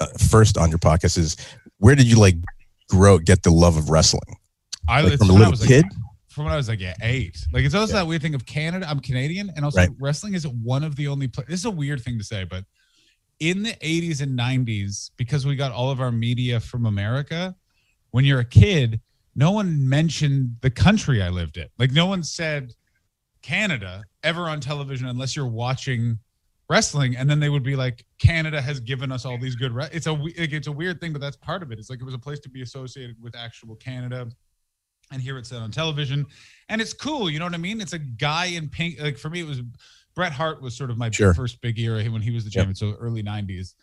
uh, 0.00 0.06
first 0.18 0.58
on 0.58 0.70
your 0.70 0.78
podcast 0.78 1.16
is 1.16 1.36
where 1.78 1.94
did 1.94 2.06
you 2.06 2.18
like 2.18 2.36
grow 2.88 3.18
get 3.18 3.42
the 3.42 3.50
love 3.50 3.76
of 3.76 3.90
wrestling? 3.90 4.36
I 4.88 5.02
like, 5.02 5.18
from 5.18 5.30
a 5.30 5.32
little 5.32 5.52
kid. 5.52 5.84
Like, 5.84 5.92
from 6.30 6.44
when 6.44 6.52
I 6.52 6.56
was 6.56 6.68
like 6.68 6.80
yeah, 6.80 6.94
eight. 7.02 7.46
Like 7.52 7.64
it's 7.64 7.74
also 7.74 7.94
yeah. 7.94 8.00
that 8.00 8.08
weird 8.08 8.22
thing 8.22 8.34
of 8.34 8.44
Canada. 8.44 8.86
I'm 8.88 9.00
Canadian, 9.00 9.52
and 9.54 9.64
also 9.64 9.80
right. 9.80 9.90
wrestling 10.00 10.34
is 10.34 10.46
one 10.46 10.82
of 10.82 10.96
the 10.96 11.06
only. 11.06 11.28
Pla- 11.28 11.44
this 11.48 11.60
is 11.60 11.64
a 11.64 11.70
weird 11.70 12.02
thing 12.02 12.18
to 12.18 12.24
say, 12.24 12.44
but 12.44 12.64
in 13.40 13.62
the 13.62 13.72
80s 13.72 14.20
and 14.20 14.38
90s, 14.38 15.10
because 15.16 15.46
we 15.46 15.56
got 15.56 15.72
all 15.72 15.90
of 15.90 16.00
our 16.00 16.12
media 16.12 16.60
from 16.60 16.86
America, 16.86 17.56
when 18.10 18.24
you're 18.24 18.40
a 18.40 18.44
kid, 18.44 19.00
no 19.34 19.50
one 19.50 19.88
mentioned 19.88 20.56
the 20.60 20.70
country 20.70 21.22
I 21.22 21.30
lived 21.30 21.56
in. 21.56 21.66
Like 21.78 21.92
no 21.92 22.06
one 22.06 22.22
said 22.22 22.74
Canada 23.42 24.02
ever 24.22 24.42
on 24.42 24.60
television 24.60 25.08
unless 25.08 25.34
you're 25.34 25.46
watching 25.46 26.18
wrestling 26.68 27.16
and 27.16 27.28
then 27.28 27.40
they 27.40 27.48
would 27.48 27.62
be 27.62 27.74
like 27.74 28.04
Canada 28.18 28.60
has 28.60 28.78
given 28.78 29.10
us 29.10 29.24
all 29.24 29.36
these 29.36 29.56
good 29.56 29.72
re-. 29.72 29.88
it's 29.92 30.06
a 30.06 30.12
like, 30.12 30.34
it's 30.36 30.68
a 30.68 30.72
weird 30.72 31.00
thing 31.00 31.12
but 31.12 31.20
that's 31.20 31.36
part 31.36 31.62
of 31.62 31.72
it. 31.72 31.78
It's 31.78 31.90
like 31.90 32.00
it 32.00 32.04
was 32.04 32.14
a 32.14 32.18
place 32.18 32.38
to 32.40 32.48
be 32.48 32.62
associated 32.62 33.16
with 33.20 33.34
actual 33.34 33.74
Canada 33.76 34.28
and 35.10 35.20
here 35.20 35.42
said 35.42 35.58
on 35.58 35.72
television 35.72 36.26
and 36.68 36.80
it's 36.80 36.92
cool, 36.92 37.28
you 37.28 37.38
know 37.40 37.44
what 37.44 37.54
I 37.54 37.58
mean? 37.58 37.80
It's 37.80 37.92
a 37.92 37.98
guy 37.98 38.46
in 38.46 38.68
pink 38.68 39.00
like 39.00 39.18
for 39.18 39.30
me 39.30 39.40
it 39.40 39.48
was 39.48 39.62
Bret 40.14 40.32
Hart 40.32 40.60
was 40.60 40.76
sort 40.76 40.90
of 40.90 40.98
my 40.98 41.10
sure. 41.10 41.34
first 41.34 41.60
big 41.60 41.78
era 41.78 42.02
when 42.04 42.22
he 42.22 42.30
was 42.30 42.44
the 42.44 42.50
champion 42.50 42.76
yep. 42.80 42.96
so 42.96 43.00
early 43.00 43.22
90s 43.22 43.74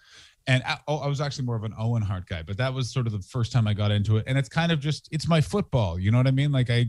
and 0.47 0.63
I, 0.65 0.77
oh, 0.87 0.97
I 0.97 1.07
was 1.07 1.19
actually 1.19 1.45
more 1.45 1.57
of 1.57 1.65
an 1.65 1.73
Owen 1.77 2.01
Hart 2.01 2.25
guy, 2.25 2.41
but 2.41 2.57
that 2.57 2.73
was 2.73 2.91
sort 2.91 3.05
of 3.05 3.11
the 3.11 3.19
first 3.19 3.51
time 3.51 3.67
I 3.67 3.73
got 3.73 3.91
into 3.91 4.17
it. 4.17 4.23
And 4.27 4.37
it's 4.37 4.49
kind 4.49 4.71
of 4.71 4.79
just 4.79 5.09
it's 5.11 5.27
my 5.27 5.41
football, 5.41 5.99
you 5.99 6.09
know 6.09 6.17
what 6.17 6.27
I 6.27 6.31
mean? 6.31 6.51
Like 6.51 6.69
I 6.69 6.85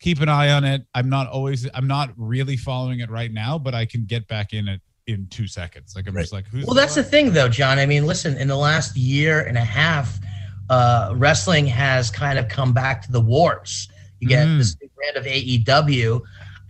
keep 0.00 0.20
an 0.20 0.28
eye 0.28 0.50
on 0.50 0.64
it. 0.64 0.82
I'm 0.94 1.10
not 1.10 1.28
always 1.28 1.68
I'm 1.74 1.86
not 1.86 2.10
really 2.16 2.56
following 2.56 3.00
it 3.00 3.10
right 3.10 3.30
now, 3.30 3.58
but 3.58 3.74
I 3.74 3.84
can 3.84 4.06
get 4.06 4.26
back 4.26 4.54
in 4.54 4.68
it 4.68 4.80
in 5.06 5.26
two 5.28 5.46
seconds. 5.46 5.94
Like 5.94 6.08
I'm 6.08 6.14
right. 6.14 6.22
just 6.22 6.32
like, 6.32 6.46
who's 6.46 6.64
well, 6.64 6.74
that's 6.74 6.94
the 6.94 7.04
thing 7.04 7.32
though, 7.32 7.48
John. 7.48 7.78
I 7.78 7.84
mean, 7.84 8.06
listen, 8.06 8.38
in 8.38 8.48
the 8.48 8.56
last 8.56 8.96
year 8.96 9.40
and 9.40 9.58
a 9.58 9.64
half, 9.64 10.18
uh, 10.70 11.12
wrestling 11.14 11.66
has 11.66 12.10
kind 12.10 12.38
of 12.38 12.48
come 12.48 12.72
back 12.72 13.02
to 13.02 13.12
the 13.12 13.20
wars. 13.20 13.88
You 14.20 14.28
get 14.28 14.46
mm. 14.46 14.56
this 14.56 14.76
new 14.80 14.88
brand 14.96 15.18
of 15.18 15.26
AEW. 15.26 16.22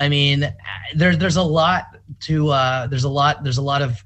I 0.05 0.09
mean, 0.09 0.55
there's 0.95 1.19
there's 1.19 1.37
a 1.37 1.43
lot 1.43 1.97
to 2.21 2.51
uh, 2.51 2.87
there's 2.87 3.05
a 3.05 3.09
lot 3.09 3.43
there's 3.43 3.59
a 3.59 3.63
lot 3.63 3.81
of 3.81 4.05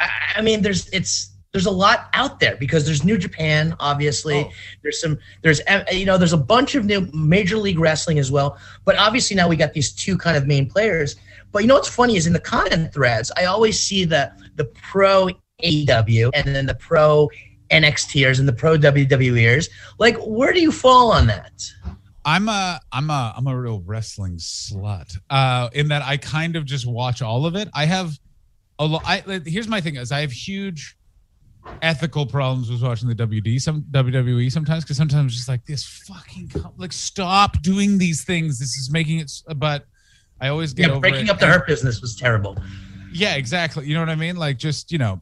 I, 0.00 0.08
I 0.36 0.42
mean, 0.42 0.62
there's 0.62 0.88
it's 0.88 1.36
there's 1.52 1.66
a 1.66 1.70
lot 1.70 2.10
out 2.12 2.38
there 2.40 2.56
because 2.56 2.84
there's 2.84 3.04
New 3.04 3.16
Japan, 3.16 3.74
obviously. 3.80 4.40
Oh. 4.40 4.50
There's 4.82 5.00
some, 5.00 5.18
there's 5.42 5.60
you 5.90 6.04
know, 6.04 6.18
there's 6.18 6.34
a 6.34 6.36
bunch 6.36 6.74
of 6.74 6.84
new 6.84 7.08
Major 7.14 7.56
League 7.56 7.78
Wrestling 7.78 8.18
as 8.18 8.30
well. 8.30 8.58
But 8.84 8.98
obviously 8.98 9.36
now 9.36 9.48
we 9.48 9.56
got 9.56 9.72
these 9.72 9.92
two 9.92 10.18
kind 10.18 10.36
of 10.36 10.46
main 10.46 10.68
players. 10.68 11.16
But 11.52 11.62
you 11.62 11.68
know 11.68 11.74
what's 11.76 11.88
funny 11.88 12.16
is 12.16 12.26
in 12.26 12.34
the 12.34 12.40
comment 12.40 12.92
threads, 12.92 13.32
I 13.38 13.46
always 13.46 13.80
see 13.80 14.04
the 14.04 14.32
the 14.56 14.66
pro 14.66 15.30
AEW 15.62 16.30
and 16.34 16.54
then 16.54 16.66
the 16.66 16.74
pro 16.74 17.30
NXTers 17.70 18.38
and 18.38 18.46
the 18.46 18.52
pro 18.52 18.76
WWEers. 18.76 19.70
Like, 19.98 20.16
where 20.18 20.52
do 20.52 20.60
you 20.60 20.70
fall 20.70 21.10
on 21.10 21.26
that? 21.28 21.62
I'm 22.26 22.48
a 22.48 22.80
I'm 22.90 23.08
a 23.08 23.32
I'm 23.36 23.46
a 23.46 23.56
real 23.56 23.80
wrestling 23.86 24.36
slut. 24.38 25.16
Uh, 25.30 25.70
in 25.72 25.88
that 25.88 26.02
I 26.02 26.16
kind 26.16 26.56
of 26.56 26.64
just 26.64 26.84
watch 26.84 27.22
all 27.22 27.46
of 27.46 27.54
it. 27.54 27.68
I 27.72 27.86
have 27.86 28.18
a 28.80 28.84
lot. 28.84 29.02
I 29.06 29.22
here's 29.46 29.68
my 29.68 29.80
thing 29.80 29.94
is 29.94 30.10
I 30.10 30.20
have 30.22 30.32
huge 30.32 30.96
ethical 31.82 32.26
problems 32.26 32.70
with 32.70 32.82
watching 32.82 33.08
the 33.08 33.14
WD 33.14 33.60
some 33.60 33.82
WWE 33.92 34.50
sometimes 34.50 34.82
because 34.82 34.96
sometimes 34.96 35.32
it's 35.32 35.36
just 35.36 35.48
like 35.48 35.64
this 35.66 35.84
fucking 35.84 36.50
like 36.76 36.92
stop 36.92 37.62
doing 37.62 37.96
these 37.96 38.24
things. 38.24 38.58
This 38.58 38.76
is 38.76 38.90
making 38.90 39.20
it. 39.20 39.30
But 39.54 39.86
I 40.40 40.48
always 40.48 40.72
get 40.72 40.90
yeah, 40.90 40.98
breaking 40.98 41.30
up 41.30 41.38
the 41.38 41.46
hurt 41.46 41.68
business 41.68 42.00
was 42.00 42.16
terrible. 42.16 42.58
Yeah, 43.12 43.36
exactly. 43.36 43.86
You 43.86 43.94
know 43.94 44.00
what 44.00 44.10
I 44.10 44.16
mean? 44.16 44.34
Like 44.34 44.58
just 44.58 44.90
you 44.90 44.98
know. 44.98 45.20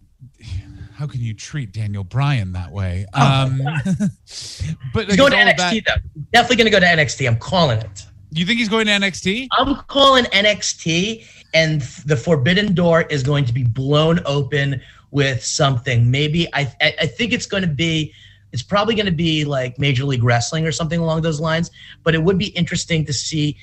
How 0.95 1.09
can 1.09 1.21
you 1.21 1.35
treat 1.35 1.73
Daniel 1.73 2.05
Bryan 2.05 2.53
that 2.53 2.71
way? 2.71 3.05
Oh, 3.15 3.21
um, 3.21 3.59
but 4.95 5.07
he's 5.07 5.17
going 5.17 5.33
to 5.33 5.37
NXT 5.37 5.85
though. 5.87 5.95
Definitely 6.33 6.57
going 6.57 6.67
to 6.67 6.71
go 6.71 6.79
to 6.79 6.87
NXT. 6.87 7.27
I'm 7.27 7.37
calling 7.37 7.81
it. 7.81 8.07
You 8.31 8.47
think 8.47 8.61
he's 8.61 8.69
going 8.69 8.87
to 8.87 8.93
NXT? 8.93 9.49
I'm 9.59 9.75
calling 9.89 10.25
NXT, 10.27 11.27
and 11.53 11.81
the 12.07 12.17
Forbidden 12.17 12.75
Door 12.75 13.03
is 13.03 13.25
going 13.25 13.45
to 13.45 13.53
be 13.53 13.65
blown 13.65 14.21
open 14.25 14.81
with 15.11 15.45
something. 15.45 16.09
Maybe 16.09 16.47
I 16.55 16.73
I 16.81 17.07
think 17.07 17.33
it's 17.33 17.47
going 17.47 17.65
to 17.65 17.69
be 17.69 18.15
it's 18.53 18.63
probably 18.63 18.95
going 18.95 19.07
to 19.07 19.13
be 19.13 19.45
like 19.45 19.81
Major 19.81 20.05
League 20.05 20.23
Wrestling 20.23 20.65
or 20.65 20.71
something 20.71 21.01
along 21.01 21.23
those 21.23 21.41
lines. 21.41 21.73
But 22.05 22.15
it 22.15 22.23
would 22.23 22.39
be 22.39 22.51
interesting 22.51 23.05
to 23.07 23.13
see 23.13 23.57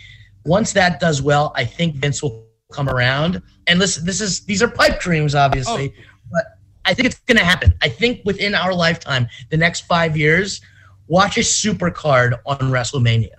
once 0.44 0.74
that 0.74 1.00
does 1.00 1.22
well. 1.22 1.54
I 1.56 1.64
think 1.64 1.96
Vince 1.96 2.22
will 2.22 2.46
come 2.72 2.90
around. 2.90 3.42
And 3.68 3.80
listen, 3.80 4.06
this 4.06 4.22
is 4.22 4.42
these 4.46 4.64
are 4.64 4.68
pipe 4.68 5.00
dreams, 5.00 5.36
obviously, 5.36 5.94
oh. 5.96 6.11
I 6.86 6.94
think 6.94 7.08
it's 7.08 7.20
going 7.20 7.38
to 7.38 7.44
happen. 7.44 7.74
I 7.82 7.90
think 7.90 8.22
within 8.26 8.56
our 8.56 8.74
lifetime, 8.74 9.28
the 9.50 9.58
next 9.58 9.82
five 9.82 10.18
years, 10.18 10.62
watch 11.08 11.38
a 11.38 11.44
super 11.44 11.92
card 11.92 12.36
on 12.46 12.58
WrestleMania. 12.58 13.36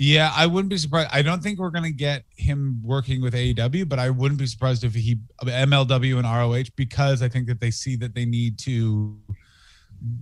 Yeah, 0.00 0.32
I 0.34 0.46
wouldn't 0.46 0.70
be 0.70 0.78
surprised. 0.78 1.10
I 1.12 1.22
don't 1.22 1.42
think 1.42 1.58
we're 1.58 1.70
going 1.70 1.84
to 1.84 1.90
get 1.90 2.22
him 2.36 2.80
working 2.84 3.20
with 3.20 3.34
AEW, 3.34 3.88
but 3.88 3.98
I 3.98 4.10
wouldn't 4.10 4.38
be 4.38 4.46
surprised 4.46 4.84
if 4.84 4.94
he 4.94 5.18
MLW 5.42 6.18
and 6.18 6.24
ROH 6.24 6.70
because 6.76 7.20
I 7.20 7.28
think 7.28 7.48
that 7.48 7.58
they 7.58 7.72
see 7.72 7.96
that 7.96 8.14
they 8.14 8.24
need 8.24 8.58
to 8.60 9.18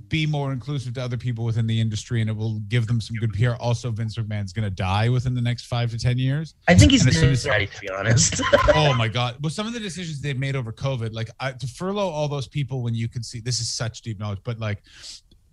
be 0.09 0.25
more 0.27 0.53
inclusive 0.53 0.95
to 0.95 1.03
other 1.03 1.17
people 1.17 1.45
within 1.45 1.67
the 1.67 1.81
industry 1.81 2.21
and 2.21 2.31
it 2.31 2.37
will 2.37 2.61
give 2.69 2.87
them 2.87 3.01
some 3.01 3.17
good 3.17 3.33
PR. 3.33 3.53
Also, 3.61 3.91
Vince 3.91 4.17
McMahon's 4.17 4.53
going 4.53 4.65
to 4.65 4.71
die 4.71 5.09
within 5.09 5.35
the 5.35 5.41
next 5.41 5.67
five 5.67 5.91
to 5.91 5.99
10 5.99 6.19
years. 6.19 6.55
I 6.67 6.75
think 6.75 6.93
he's 6.93 7.07
as 7.07 7.23
as- 7.23 7.47
ready, 7.47 7.67
to 7.67 7.81
be 7.81 7.91
honest. 7.91 8.41
oh 8.75 8.95
my 8.95 9.09
God. 9.09 9.37
Well, 9.43 9.51
some 9.51 9.67
of 9.67 9.75
the 9.75 9.81
decisions 9.81 10.21
they've 10.21 10.39
made 10.39 10.57
over 10.57 10.73
COVID, 10.73 11.13
like 11.13 11.31
I, 11.41 11.53
to 11.53 11.67
furlough 11.67 12.09
all 12.09 12.29
those 12.29 12.49
people 12.49 12.83
when 12.83 12.95
you 12.95 13.09
can 13.09 13.23
see 13.23 13.41
this 13.41 13.61
is 13.61 13.69
such 13.69 14.01
deep 14.01 14.19
knowledge, 14.19 14.41
but 14.45 14.59
like 14.59 14.83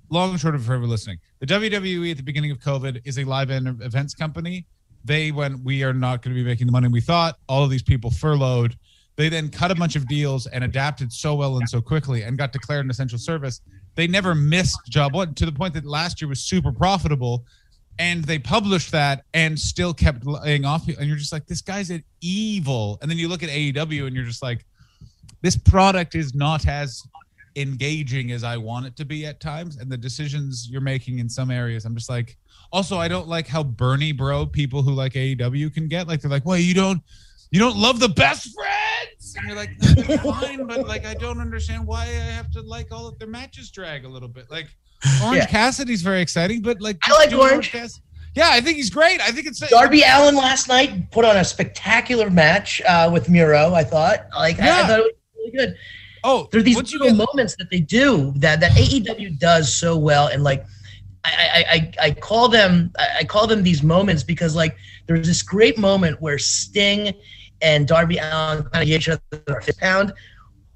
long 0.09 0.31
and 0.31 0.39
short 0.39 0.55
of 0.55 0.63
forever 0.63 0.85
listening, 0.85 1.19
the 1.39 1.45
WWE 1.45 2.11
at 2.11 2.17
the 2.17 2.23
beginning 2.23 2.51
of 2.51 2.59
COVID 2.59 3.01
is 3.03 3.19
a 3.19 3.25
live 3.25 3.51
en- 3.51 3.79
events 3.81 4.13
company. 4.13 4.65
They 5.03 5.31
went, 5.31 5.61
we 5.65 5.83
are 5.83 5.93
not 5.93 6.21
going 6.21 6.33
to 6.33 6.41
be 6.41 6.47
making 6.47 6.67
the 6.67 6.71
money 6.71 6.87
we 6.87 7.01
thought. 7.01 7.37
All 7.49 7.63
of 7.63 7.69
these 7.69 7.83
people 7.83 8.09
furloughed. 8.09 8.77
They 9.15 9.29
then 9.29 9.49
cut 9.49 9.69
a 9.69 9.75
bunch 9.75 9.95
of 9.95 10.07
deals 10.07 10.47
and 10.47 10.63
adapted 10.63 11.11
so 11.11 11.35
well 11.35 11.57
and 11.57 11.69
so 11.69 11.81
quickly 11.81 12.23
and 12.23 12.37
got 12.37 12.51
declared 12.51 12.85
an 12.85 12.89
essential 12.89 13.19
service. 13.19 13.61
They 13.95 14.07
never 14.07 14.33
missed 14.33 14.79
job 14.89 15.13
one 15.13 15.33
to 15.35 15.45
the 15.45 15.51
point 15.51 15.73
that 15.75 15.85
last 15.85 16.21
year 16.21 16.27
was 16.27 16.41
super 16.41 16.71
profitable. 16.71 17.45
And 17.99 18.23
they 18.23 18.39
published 18.39 18.91
that 18.91 19.23
and 19.35 19.59
still 19.59 19.93
kept 19.93 20.25
laying 20.25 20.65
off. 20.65 20.87
And 20.87 21.07
you're 21.07 21.17
just 21.17 21.31
like, 21.31 21.45
this 21.45 21.61
guy's 21.61 21.91
an 21.91 22.03
evil. 22.21 22.97
And 23.01 23.09
then 23.11 23.19
you 23.19 23.27
look 23.27 23.43
at 23.43 23.49
AEW 23.49 24.07
and 24.07 24.15
you're 24.15 24.25
just 24.25 24.41
like, 24.41 24.65
this 25.41 25.55
product 25.55 26.15
is 26.15 26.33
not 26.33 26.67
as 26.67 27.03
engaging 27.55 28.31
as 28.31 28.43
I 28.43 28.57
want 28.57 28.87
it 28.87 28.95
to 28.97 29.05
be 29.05 29.27
at 29.27 29.39
times. 29.39 29.77
And 29.77 29.91
the 29.91 29.97
decisions 29.97 30.67
you're 30.71 30.81
making 30.81 31.19
in 31.19 31.29
some 31.29 31.51
areas, 31.51 31.85
I'm 31.85 31.95
just 31.95 32.09
like, 32.09 32.35
also, 32.71 32.97
I 32.97 33.07
don't 33.07 33.27
like 33.27 33.47
how 33.47 33.61
Bernie 33.61 34.11
bro 34.11 34.47
people 34.47 34.81
who 34.81 34.93
like 34.93 35.13
AEW 35.13 35.71
can 35.71 35.87
get. 35.87 36.07
Like, 36.07 36.21
they're 36.21 36.31
like, 36.31 36.45
well, 36.45 36.57
you 36.57 36.73
don't, 36.73 36.99
you 37.51 37.59
don't 37.59 37.77
love 37.77 37.99
the 37.99 38.09
best 38.09 38.55
friends. 39.31 39.35
And 39.37 39.47
you're 39.47 39.55
like, 39.55 40.21
fine, 40.41 40.67
but 40.67 40.87
like, 40.87 41.05
I 41.05 41.13
don't 41.13 41.39
understand 41.39 41.85
why 41.87 42.03
I 42.03 42.07
have 42.07 42.51
to 42.51 42.61
like 42.61 42.91
all 42.91 43.07
of 43.07 43.17
their 43.19 43.27
matches 43.27 43.71
drag 43.71 44.05
a 44.05 44.09
little 44.09 44.29
bit. 44.29 44.49
Like, 44.51 44.67
Orange 45.23 45.37
Yeah. 45.37 45.45
Cassidy's 45.47 46.01
very 46.01 46.21
exciting, 46.21 46.61
but 46.61 46.79
like, 46.81 46.97
I 47.03 47.13
like 47.13 47.29
doing 47.29 47.41
Orange. 47.43 47.71
Cass- 47.71 48.01
yeah, 48.35 48.49
I 48.51 48.61
think 48.61 48.77
he's 48.77 48.89
great. 48.89 49.21
I 49.21 49.29
think 49.29 49.45
it's 49.45 49.59
Darby 49.69 50.01
Allin 50.01 50.35
last 50.35 50.67
night 50.67 51.11
put 51.11 51.23
on 51.23 51.37
a 51.37 51.43
spectacular 51.45 52.29
match 52.31 52.81
uh, 52.87 53.09
with 53.13 53.29
Miro. 53.29 53.73
I 53.73 53.83
thought, 53.83 54.25
like, 54.35 54.59
I, 54.59 54.63
I 54.63 54.65
Yeah. 54.65 54.87
thought 54.87 54.99
it 54.99 55.03
was 55.03 55.13
really 55.37 55.51
good. 55.51 55.75
Oh, 56.23 56.47
There 56.51 56.59
are 56.59 56.63
these 56.63 56.77
little 56.77 57.07
get- 57.09 57.15
moments 57.15 57.55
that 57.57 57.69
they 57.69 57.79
do 57.81 58.33
that 58.37 58.59
that 58.61 58.71
AEW 58.71 59.37
does 59.39 59.71
so 59.75 59.95
well, 59.97 60.27
and 60.27 60.43
like, 60.43 60.65
I 61.25 61.29
I, 61.29 61.65
I, 61.71 62.07
I 62.07 62.11
call 62.11 62.49
them 62.49 62.91
I 62.97 63.07
I 63.19 63.23
call 63.23 63.45
them 63.47 63.61
these 63.63 63.83
moments 63.83 64.23
because 64.23 64.55
like 64.55 64.75
there's 65.07 65.27
this 65.27 65.41
great 65.41 65.77
moment 65.77 66.19
where 66.21 66.37
Sting 66.39 67.13
and 67.63 67.87
Darby 67.87 68.17
Allin 68.17 68.63
kind 68.63 68.83
of 68.83 68.85
give 68.85 69.01
each 69.01 69.09
other 69.09 69.21
a 69.47 69.61
fist 69.61 69.79
pound, 69.79 70.13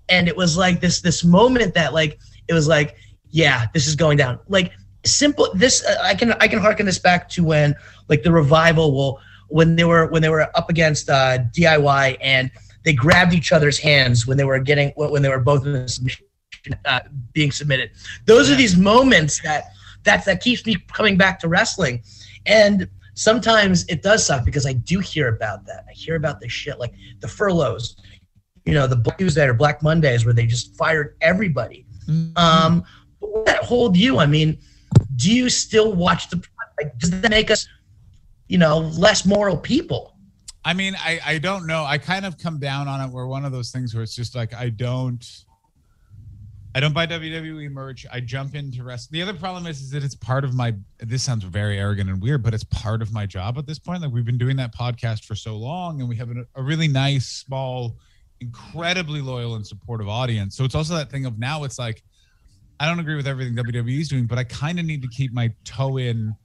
and 0.10 0.28
it 0.28 0.36
was 0.36 0.58
like 0.58 0.82
this 0.82 1.02
this 1.02 1.24
moment 1.24 1.74
that 1.76 1.94
like 1.94 2.18
it 2.48 2.54
was 2.54 2.68
like 2.68 2.96
yeah 3.30 3.68
this 3.74 3.86
is 3.88 3.96
going 3.96 4.18
down. 4.18 4.40
Like 4.48 4.72
simple 5.06 5.50
this 5.54 5.86
uh, 5.86 5.98
I 6.02 6.16
can 6.16 6.34
I 6.34 6.48
can 6.48 6.60
harken 6.60 6.86
this 6.86 6.98
back 6.98 7.30
to 7.30 7.44
when 7.44 7.76
like 8.10 8.24
the 8.24 8.32
revival 8.32 8.92
will 8.94 9.20
when 9.50 9.76
they 9.76 9.84
were 9.84 10.08
when 10.08 10.22
they 10.22 10.30
were 10.30 10.50
up 10.58 10.70
against 10.70 11.10
uh, 11.10 11.40
DIY 11.56 12.18
and 12.22 12.50
they 12.84 12.94
grabbed 12.94 13.34
each 13.34 13.52
other's 13.52 13.78
hands 13.78 14.26
when 14.26 14.38
they 14.38 14.44
were 14.44 14.60
getting 14.60 14.94
when 14.96 15.22
they 15.22 15.30
were 15.30 15.40
both 15.40 15.66
in 15.66 15.74
the 15.74 15.88
submission, 15.90 16.26
uh, 16.86 17.02
being 17.34 17.52
submitted. 17.52 17.92
Those 18.26 18.50
are 18.50 18.56
these 18.56 18.78
moments 18.78 19.42
that 19.42 19.66
that 20.04 20.26
that 20.26 20.42
keeps 20.42 20.66
me 20.66 20.78
coming 20.94 21.18
back 21.18 21.40
to 21.42 21.48
wrestling, 21.48 22.02
and 22.46 22.90
sometimes 23.18 23.84
it 23.88 24.04
does 24.04 24.24
suck 24.24 24.46
because 24.46 24.68
I 24.68 24.74
do 24.74 25.00
hear 25.00 25.30
about 25.30 25.66
that. 25.66 25.86
I 25.90 25.92
hear 25.92 26.16
about 26.16 26.40
this 26.40 26.52
shit 26.52 26.80
like 26.80 26.94
the 27.20 27.28
furloughs, 27.28 27.98
you 28.64 28.74
know, 28.74 28.86
the 28.86 28.96
Black 28.96 29.18
Tuesday 29.18 29.48
or 29.48 29.56
Black 29.56 29.82
Mondays 29.82 30.24
where 30.24 30.36
they 30.36 30.46
just 30.46 30.76
fired 30.78 31.18
everybody. 31.20 31.86
Um, 32.36 32.84
but 33.20 33.32
what 33.32 33.46
that 33.48 33.64
hold 33.64 33.98
you? 33.98 34.20
I 34.20 34.28
mean, 34.28 34.60
do 35.16 35.34
you 35.34 35.50
still 35.50 35.94
watch 35.94 36.30
the? 36.30 36.42
Like, 36.80 36.98
does 37.00 37.10
that 37.10 37.32
make 37.32 37.50
us, 37.50 37.68
you 38.48 38.60
know, 38.60 38.78
less 38.78 39.26
moral 39.26 39.58
people? 39.58 40.14
I 40.64 40.74
mean, 40.74 40.96
I 40.96 41.20
I 41.26 41.38
don't 41.40 41.66
know. 41.66 41.84
I 41.84 41.98
kind 41.98 42.26
of 42.26 42.38
come 42.38 42.60
down 42.60 42.88
on 42.88 43.02
it. 43.02 43.12
Where 43.12 43.26
one 43.26 43.46
of 43.46 43.52
those 43.52 43.72
things 43.72 43.96
where 43.96 44.04
it's 44.04 44.16
just 44.16 44.36
like 44.36 44.54
I 44.54 44.70
don't, 44.70 45.26
I 46.78 46.80
don't 46.80 46.94
buy 46.94 47.08
WWE 47.08 47.72
merch. 47.72 48.06
I 48.14 48.20
jump 48.20 48.54
into 48.54 48.84
rest. 48.84 49.10
The 49.10 49.20
other 49.24 49.34
problem 49.34 49.66
is, 49.66 49.82
is 49.82 49.90
that 49.90 50.04
it's 50.04 50.14
part 50.14 50.44
of 50.44 50.54
my. 50.54 50.76
This 51.00 51.24
sounds 51.24 51.44
very 51.44 51.80
arrogant 51.80 52.08
and 52.08 52.22
weird, 52.22 52.44
but 52.44 52.54
it's 52.54 52.66
part 52.66 53.02
of 53.02 53.12
my 53.12 53.26
job 53.26 53.58
at 53.58 53.66
this 53.66 53.80
point. 53.80 54.04
Like 54.04 54.12
we've 54.12 54.24
been 54.28 54.38
doing 54.38 54.56
that 54.58 54.76
podcast 54.76 55.26
for 55.26 55.34
so 55.34 55.56
long, 55.58 56.02
and 56.02 56.08
we 56.08 56.16
have 56.18 56.30
a, 56.30 56.46
a 56.54 56.62
really 56.62 56.88
nice, 56.88 57.26
small, 57.26 57.98
incredibly 58.42 59.22
loyal 59.22 59.56
and 59.56 59.66
supportive 59.66 60.08
audience. 60.08 60.56
So 60.56 60.66
it's 60.66 60.76
also 60.76 60.94
that 60.94 61.10
thing 61.10 61.26
of 61.26 61.40
now 61.40 61.64
it's 61.64 61.80
like, 61.80 62.04
I 62.80 62.86
don't 62.88 63.00
agree 63.00 63.16
with 63.16 63.26
everything 63.26 63.56
WWE 63.56 64.00
is 64.00 64.08
doing, 64.10 64.28
but 64.28 64.38
I 64.38 64.44
kind 64.44 64.78
of 64.78 64.86
need 64.86 65.02
to 65.02 65.08
keep 65.08 65.34
my 65.34 65.52
toe 65.66 65.98
in. 65.98 66.36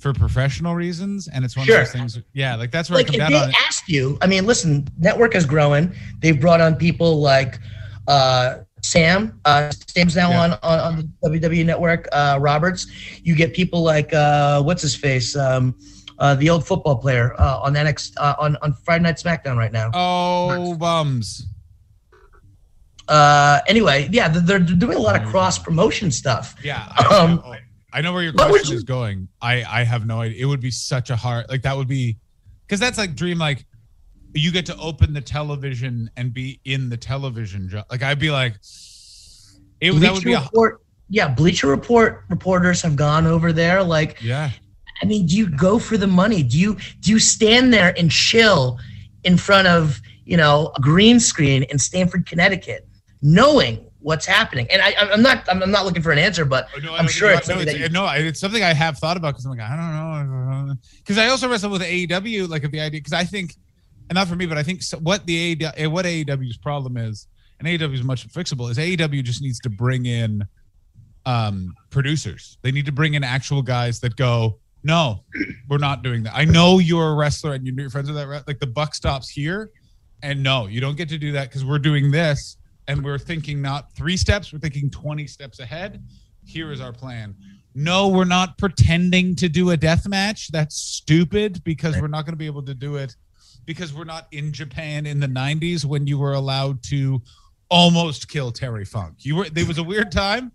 For 0.00 0.12
professional 0.12 0.74
reasons, 0.74 1.28
and 1.28 1.44
it's 1.44 1.56
one 1.56 1.64
Sure. 1.64 1.80
of 1.80 1.86
those 1.86 1.92
things. 1.92 2.18
Yeah, 2.34 2.56
like 2.56 2.70
that's 2.72 2.90
where 2.90 2.98
like 2.98 3.06
I 3.08 3.16
come 3.16 3.30
down 3.30 3.34
on 3.42 3.48
it. 3.50 3.54
asked 3.66 3.88
you, 3.88 4.18
I 4.20 4.26
mean, 4.26 4.44
listen, 4.46 4.86
network 4.98 5.34
is 5.36 5.46
growing. 5.46 5.94
They've 6.20 6.38
brought 6.38 6.60
on 6.60 6.74
people 6.74 7.22
like 7.22 7.58
uh, 8.06 8.56
Sam. 8.84 9.40
Uh, 9.44 9.70
Sam's 9.88 10.14
now 10.14 10.30
Yeah. 10.30 10.42
on, 10.42 10.50
on 10.62 10.78
on 10.80 11.12
the 11.22 11.38
WWE 11.40 11.64
network. 11.64 12.06
Uh, 12.12 12.38
Roberts. 12.40 12.86
You 13.22 13.34
get 13.34 13.54
people 13.54 13.82
like 13.82 14.12
uh, 14.12 14.62
what's 14.62 14.82
his 14.82 14.94
face, 14.94 15.34
um, 15.36 15.74
uh, 16.18 16.34
the 16.34 16.50
old 16.50 16.66
football 16.66 16.96
player 16.96 17.34
uh, 17.40 17.60
on 17.60 17.74
NXT 17.74 18.12
uh, 18.18 18.34
on 18.38 18.56
on 18.62 18.74
Friday 18.84 19.02
Night 19.04 19.16
SmackDown 19.16 19.56
right 19.56 19.72
now. 19.72 19.90
Oh, 19.94 20.74
bums. 20.76 21.46
Uh, 23.08 23.60
anyway, 23.68 24.08
yeah, 24.12 24.28
they're, 24.28 24.58
they're 24.58 24.58
doing 24.58 24.96
a 24.96 25.00
lot 25.00 25.20
of 25.20 25.28
cross 25.28 25.58
promotion 25.58 26.10
stuff. 26.10 26.54
Yeah. 26.64 26.86
I, 26.90 27.04
Um, 27.18 27.42
I, 27.44 27.58
I 27.92 28.00
know 28.00 28.12
where 28.14 28.22
your 28.22 28.32
question 28.32 28.70
you- 28.70 28.76
is 28.76 28.82
going. 28.84 29.28
I, 29.42 29.62
I 29.62 29.84
have 29.84 30.06
no 30.06 30.20
idea. 30.22 30.42
It 30.42 30.46
would 30.46 30.60
be 30.60 30.70
such 30.70 31.10
a 31.10 31.16
hard, 31.16 31.44
like, 31.50 31.62
that 31.62 31.76
would 31.76 31.86
be, 31.88 32.16
because 32.66 32.80
that's 32.80 32.96
like 32.96 33.14
dream, 33.14 33.38
like, 33.38 33.66
you 34.34 34.50
get 34.50 34.66
to 34.66 34.76
open 34.78 35.12
the 35.12 35.20
television 35.20 36.10
and 36.16 36.32
be 36.34 36.60
in 36.64 36.88
the 36.88 36.96
television 36.96 37.68
job. 37.68 37.86
Like, 37.90 38.02
I'd 38.02 38.18
be 38.18 38.30
like, 38.30 38.54
it, 39.80 39.92
that 39.92 40.12
would 40.12 40.24
be 40.24 40.32
a, 40.32 40.48
yeah, 41.08 41.28
Bleacher 41.28 41.68
Report 41.68 42.24
reporters 42.28 42.82
have 42.82 42.96
gone 42.96 43.26
over 43.26 43.52
there. 43.52 43.82
Like, 43.82 44.20
yeah. 44.22 44.50
I 45.02 45.06
mean, 45.06 45.26
do 45.26 45.36
you 45.36 45.48
go 45.48 45.78
for 45.78 45.96
the 45.96 46.06
money? 46.06 46.42
Do 46.42 46.58
you 46.58 46.76
do 47.00 47.10
you 47.10 47.18
stand 47.18 47.72
there 47.72 47.92
and 47.98 48.10
chill 48.10 48.78
in 49.24 49.36
front 49.36 49.68
of 49.68 50.00
you 50.24 50.36
know 50.36 50.72
a 50.76 50.80
green 50.80 51.20
screen 51.20 51.64
in 51.64 51.78
Stamford, 51.78 52.26
Connecticut, 52.26 52.86
knowing 53.20 53.84
what's 53.98 54.24
happening? 54.24 54.66
And 54.70 54.80
I, 54.80 54.94
I'm 54.98 55.22
not 55.22 55.46
I'm 55.48 55.70
not 55.70 55.84
looking 55.84 56.02
for 56.02 56.12
an 56.12 56.18
answer, 56.18 56.44
but 56.44 56.68
Oh, 56.76 56.80
no, 56.80 56.94
I 56.94 56.98
I'm 56.98 57.08
sure 57.08 57.30
it's 57.32 57.48
no, 57.48 57.56
something 57.56 57.68
it's, 57.76 57.78
you- 57.78 57.88
no, 57.90 58.08
it's 58.08 58.40
something 58.40 58.62
I 58.62 58.72
have 58.72 58.98
thought 58.98 59.16
about 59.16 59.32
because 59.34 59.44
I'm 59.44 59.50
like, 59.50 59.60
I 59.60 59.76
don't 59.76 60.68
know. 60.68 60.74
Because 60.98 61.18
I 61.18 61.26
also 61.26 61.48
wrestle 61.48 61.70
with 61.70 61.82
AEW, 61.82 62.48
like, 62.48 62.64
if 62.64 62.70
the 62.70 62.80
idea, 62.80 63.00
because 63.00 63.12
I 63.12 63.24
think, 63.24 63.54
and 64.08 64.16
not 64.16 64.28
for 64.28 64.36
me, 64.36 64.46
but 64.46 64.58
I 64.58 64.62
think 64.62 64.82
so, 64.82 64.98
what 64.98 65.26
the 65.26 65.56
AEW, 65.56 65.88
what 65.88 66.04
AEW's 66.04 66.56
problem 66.58 66.96
is, 66.96 67.26
and 67.58 67.68
AEW 67.68 67.94
is 67.94 68.02
much 68.02 68.28
fixable, 68.28 68.70
is 68.70 68.78
AEW 68.78 69.22
just 69.22 69.42
needs 69.42 69.58
to 69.60 69.70
bring 69.70 70.06
in 70.06 70.46
um 71.26 71.72
producers. 71.90 72.58
They 72.62 72.70
need 72.70 72.84
to 72.86 72.92
bring 72.92 73.14
in 73.14 73.24
actual 73.24 73.62
guys 73.62 74.00
that 74.00 74.16
go, 74.16 74.58
no, 74.82 75.24
we're 75.68 75.78
not 75.78 76.02
doing 76.02 76.22
that. 76.24 76.34
I 76.34 76.44
know 76.44 76.78
you're 76.78 77.10
a 77.10 77.14
wrestler 77.14 77.54
and 77.54 77.66
you're 77.66 77.90
friends 77.90 78.10
with 78.10 78.16
that. 78.16 78.46
Like 78.46 78.58
the 78.58 78.66
buck 78.66 78.94
stops 78.94 79.28
here, 79.30 79.70
and 80.22 80.42
no, 80.42 80.66
you 80.66 80.80
don't 80.80 80.96
get 80.96 81.08
to 81.10 81.18
do 81.18 81.32
that 81.32 81.48
because 81.48 81.64
we're 81.64 81.78
doing 81.78 82.10
this, 82.10 82.58
and 82.88 83.02
we're 83.02 83.18
thinking 83.18 83.62
not 83.62 83.92
three 83.94 84.16
steps, 84.16 84.52
we're 84.52 84.58
thinking 84.58 84.90
twenty 84.90 85.26
steps 85.26 85.60
ahead. 85.60 86.04
Here 86.44 86.70
is 86.72 86.80
our 86.82 86.92
plan. 86.92 87.34
No, 87.74 88.08
we're 88.08 88.26
not 88.26 88.58
pretending 88.58 89.34
to 89.36 89.48
do 89.48 89.70
a 89.70 89.76
death 89.76 90.06
match. 90.06 90.48
That's 90.52 90.76
stupid 90.76 91.64
because 91.64 91.98
we're 92.00 92.06
not 92.06 92.24
going 92.24 92.34
to 92.34 92.38
be 92.38 92.46
able 92.46 92.62
to 92.64 92.74
do 92.74 92.96
it 92.96 93.16
because 93.66 93.92
we're 93.94 94.04
not 94.04 94.26
in 94.32 94.52
Japan 94.52 95.06
in 95.06 95.20
the 95.20 95.26
90s 95.26 95.84
when 95.84 96.06
you 96.06 96.18
were 96.18 96.34
allowed 96.34 96.82
to 96.84 97.22
almost 97.70 98.28
kill 98.28 98.52
Terry 98.52 98.84
Funk. 98.84 99.16
You 99.20 99.36
were 99.36 99.48
there 99.48 99.66
was 99.66 99.78
a 99.78 99.82
weird 99.84 100.12
time. 100.12 100.52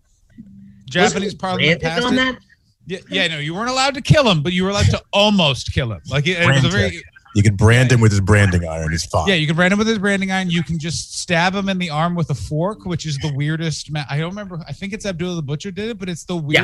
Japanese 0.89 1.33
Wasn't 1.35 1.41
parliament 1.41 1.81
passed 1.81 2.05
on 2.05 2.13
it. 2.13 2.17
that. 2.17 2.39
Yeah, 2.87 2.97
yeah, 3.11 3.27
no, 3.27 3.37
you 3.37 3.53
weren't 3.53 3.69
allowed 3.69 3.93
to 3.95 4.01
kill 4.01 4.27
him, 4.29 4.41
but 4.41 4.51
you 4.53 4.63
were 4.63 4.71
allowed 4.71 4.87
to 4.87 5.01
almost 5.13 5.73
kill 5.73 5.91
him. 5.91 6.01
Like 6.09 6.25
it, 6.27 6.39
it 6.41 6.47
was 6.47 6.63
a 6.65 6.69
very 6.69 7.03
You 7.35 7.43
could 7.43 7.55
brand 7.57 7.91
him 7.91 8.01
with 8.01 8.11
his 8.11 8.21
branding 8.21 8.67
iron. 8.67 8.89
He's 8.91 9.05
fine. 9.05 9.27
yeah. 9.27 9.35
You 9.35 9.45
can 9.45 9.55
brand 9.55 9.71
him 9.73 9.77
with 9.79 9.87
his 9.87 9.99
branding 9.99 10.31
iron. 10.31 10.49
You 10.49 10.63
can 10.63 10.79
just 10.79 11.19
stab 11.19 11.53
him 11.53 11.69
in 11.69 11.77
the 11.77 11.91
arm 11.91 12.15
with 12.15 12.31
a 12.31 12.35
fork, 12.35 12.85
which 12.85 13.05
is 13.05 13.17
the 13.19 13.31
weirdest. 13.35 13.91
Ma- 13.91 14.05
I 14.09 14.17
don't 14.17 14.29
remember. 14.29 14.59
I 14.67 14.73
think 14.73 14.93
it's 14.93 15.05
Abdullah 15.05 15.35
the 15.35 15.43
Butcher 15.43 15.69
did 15.69 15.89
it, 15.89 15.99
but 15.99 16.09
it's 16.09 16.23
the 16.23 16.41
Yeah. 16.47 16.61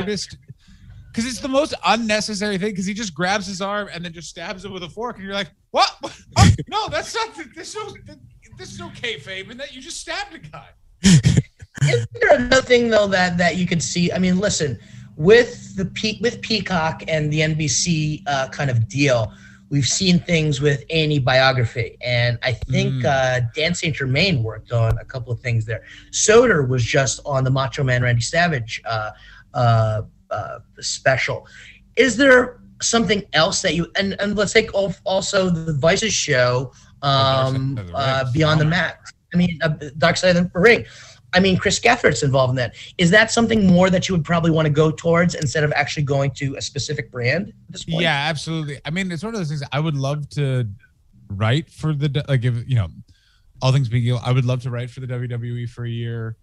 Because 1.16 1.32
it's 1.32 1.40
the 1.40 1.48
most 1.48 1.74
unnecessary 1.86 2.58
thing. 2.58 2.72
Because 2.72 2.86
he 2.86 2.94
just 2.94 3.14
grabs 3.14 3.48
his 3.48 3.62
arm 3.62 3.88
and 3.94 4.04
then 4.04 4.12
just 4.12 4.30
stabs 4.30 4.66
him 4.66 4.74
with 4.74 4.84
a 4.84 4.90
fork, 4.90 5.16
and 5.16 5.24
you're 5.26 5.34
like, 5.34 5.50
"What? 5.72 5.96
Oh, 6.38 6.50
no, 6.68 6.90
that's 6.90 7.16
not. 7.16 7.30
This 7.56 7.74
no. 7.76 7.94
This 8.58 8.74
is 8.74 8.82
okay, 8.82 9.16
kayfabe, 9.16 9.50
and 9.50 9.60
that 9.60 9.74
you 9.74 9.82
just 9.82 10.02
stabbed 10.02 10.34
a 10.34 10.40
guy." 10.40 10.68
Is 11.04 12.08
there 12.14 12.36
another 12.36 12.62
thing 12.62 12.90
though 12.90 13.08
that 13.08 13.38
that 13.38 13.56
you 13.56 13.66
could 13.66 13.82
see? 13.82 14.12
I 14.12 14.18
mean, 14.20 14.40
listen, 14.40 14.78
with 15.16 15.76
the 15.78 15.86
Pe- 15.86 16.20
with 16.20 16.42
Peacock 16.42 17.04
and 17.08 17.32
the 17.32 17.40
NBC 17.42 18.24
uh, 18.28 18.50
kind 18.50 18.70
of 18.70 18.88
deal, 18.90 19.32
we've 19.70 19.88
seen 19.88 20.20
things 20.20 20.60
with 20.62 20.84
A&E 20.90 21.20
Biography, 21.20 21.98
and 22.02 22.38
I 22.44 22.54
think 22.54 22.94
Mm. 23.04 23.06
uh, 23.06 23.46
Dan 23.56 23.74
St. 23.74 23.96
Germain 23.96 24.42
worked 24.44 24.72
on 24.72 24.98
a 25.00 25.06
couple 25.06 25.32
of 25.34 25.40
things 25.42 25.66
there. 25.66 25.84
Soder 26.12 26.68
was 26.68 26.84
just 26.84 27.20
on 27.26 27.44
the 27.44 27.52
Macho 27.52 27.84
Man 27.84 28.02
Randy 28.04 28.22
Savage 28.22 28.82
uh, 28.86 29.12
uh, 30.36 30.60
special. 30.80 31.48
Is 31.96 32.18
there 32.18 32.60
something 32.82 33.24
else 33.34 33.62
that 33.62 33.76
you 33.76 33.88
and, 33.98 34.16
and 34.20 34.36
let's 34.36 34.54
take 34.54 34.74
al- 34.74 34.96
also 35.06 35.50
the 35.50 35.74
Vice's 35.74 36.14
show, 36.14 36.72
um, 37.02 37.80
uh, 37.94 38.32
Beyond 38.32 38.62
the 38.62 38.66
Mat. 38.66 39.00
I 39.34 39.38
mean, 39.38 39.60
uh, 39.62 39.70
Dark 39.98 40.18
Side 40.18 40.36
of 40.36 40.52
the 40.52 40.60
Ring. 40.60 40.86
I 41.34 41.40
mean, 41.42 41.58
Chris 41.58 41.80
Gethard's 41.80 42.24
involved 42.24 42.52
in 42.52 42.56
that. 42.56 42.76
Is 42.98 43.12
that 43.12 43.30
something 43.30 43.68
more 43.68 43.90
that 43.90 44.08
you 44.08 44.16
would 44.16 44.24
probably 44.24 44.52
want 44.52 44.68
to 44.68 44.70
go 44.72 44.90
towards 44.90 45.36
instead 45.36 45.66
of 45.66 45.74
actually 45.74 46.04
going 46.04 46.32
to 46.32 46.56
a 46.56 46.62
specific 46.62 47.12
brand 47.12 47.50
at 47.50 47.54
this 47.70 47.84
point? 47.84 48.04
Yeah, 48.04 48.28
absolutely. 48.30 48.80
I 48.86 48.90
mean, 48.90 49.12
it's 49.12 49.24
one 49.24 49.34
of 49.34 49.40
those 49.40 49.50
things. 49.50 49.62
I 49.72 49.82
would 49.82 49.98
love 49.98 50.30
to 50.32 50.70
write 51.28 51.70
for 51.70 51.94
the 51.94 52.24
like 52.30 52.46
if 52.46 52.64
you 52.68 52.76
know, 52.76 52.88
all 53.62 53.74
things 53.74 53.90
being 53.90 54.06
equal, 54.06 54.22
I 54.24 54.32
would 54.32 54.46
love 54.46 54.62
to 54.64 54.70
write 54.70 54.90
for 54.90 55.02
the 55.02 55.08
WWE 55.08 55.70
for 55.70 55.84
a 55.86 55.90
year, 55.90 56.38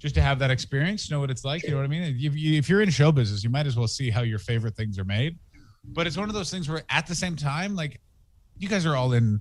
just 0.00 0.14
to 0.16 0.22
have 0.22 0.38
that 0.40 0.50
experience, 0.50 1.10
know 1.10 1.20
what 1.20 1.30
it's 1.30 1.44
like. 1.44 1.62
You 1.62 1.70
know 1.70 1.76
what 1.76 1.84
I 1.84 1.88
mean? 1.88 2.02
If, 2.02 2.34
you, 2.34 2.58
if 2.58 2.68
you're 2.68 2.80
in 2.80 2.90
show 2.90 3.12
business, 3.12 3.44
you 3.44 3.50
might 3.50 3.66
as 3.66 3.76
well 3.76 3.86
see 3.86 4.10
how 4.10 4.22
your 4.22 4.38
favorite 4.40 4.74
things 4.74 4.98
are 4.98 5.04
made. 5.04 5.38
But 5.84 6.06
it's 6.06 6.16
one 6.16 6.28
of 6.28 6.34
those 6.34 6.50
things 6.50 6.68
where, 6.68 6.82
at 6.88 7.06
the 7.06 7.14
same 7.14 7.36
time, 7.36 7.76
like 7.76 8.00
you 8.58 8.68
guys 8.68 8.84
are 8.86 8.96
all 8.96 9.12
in 9.12 9.40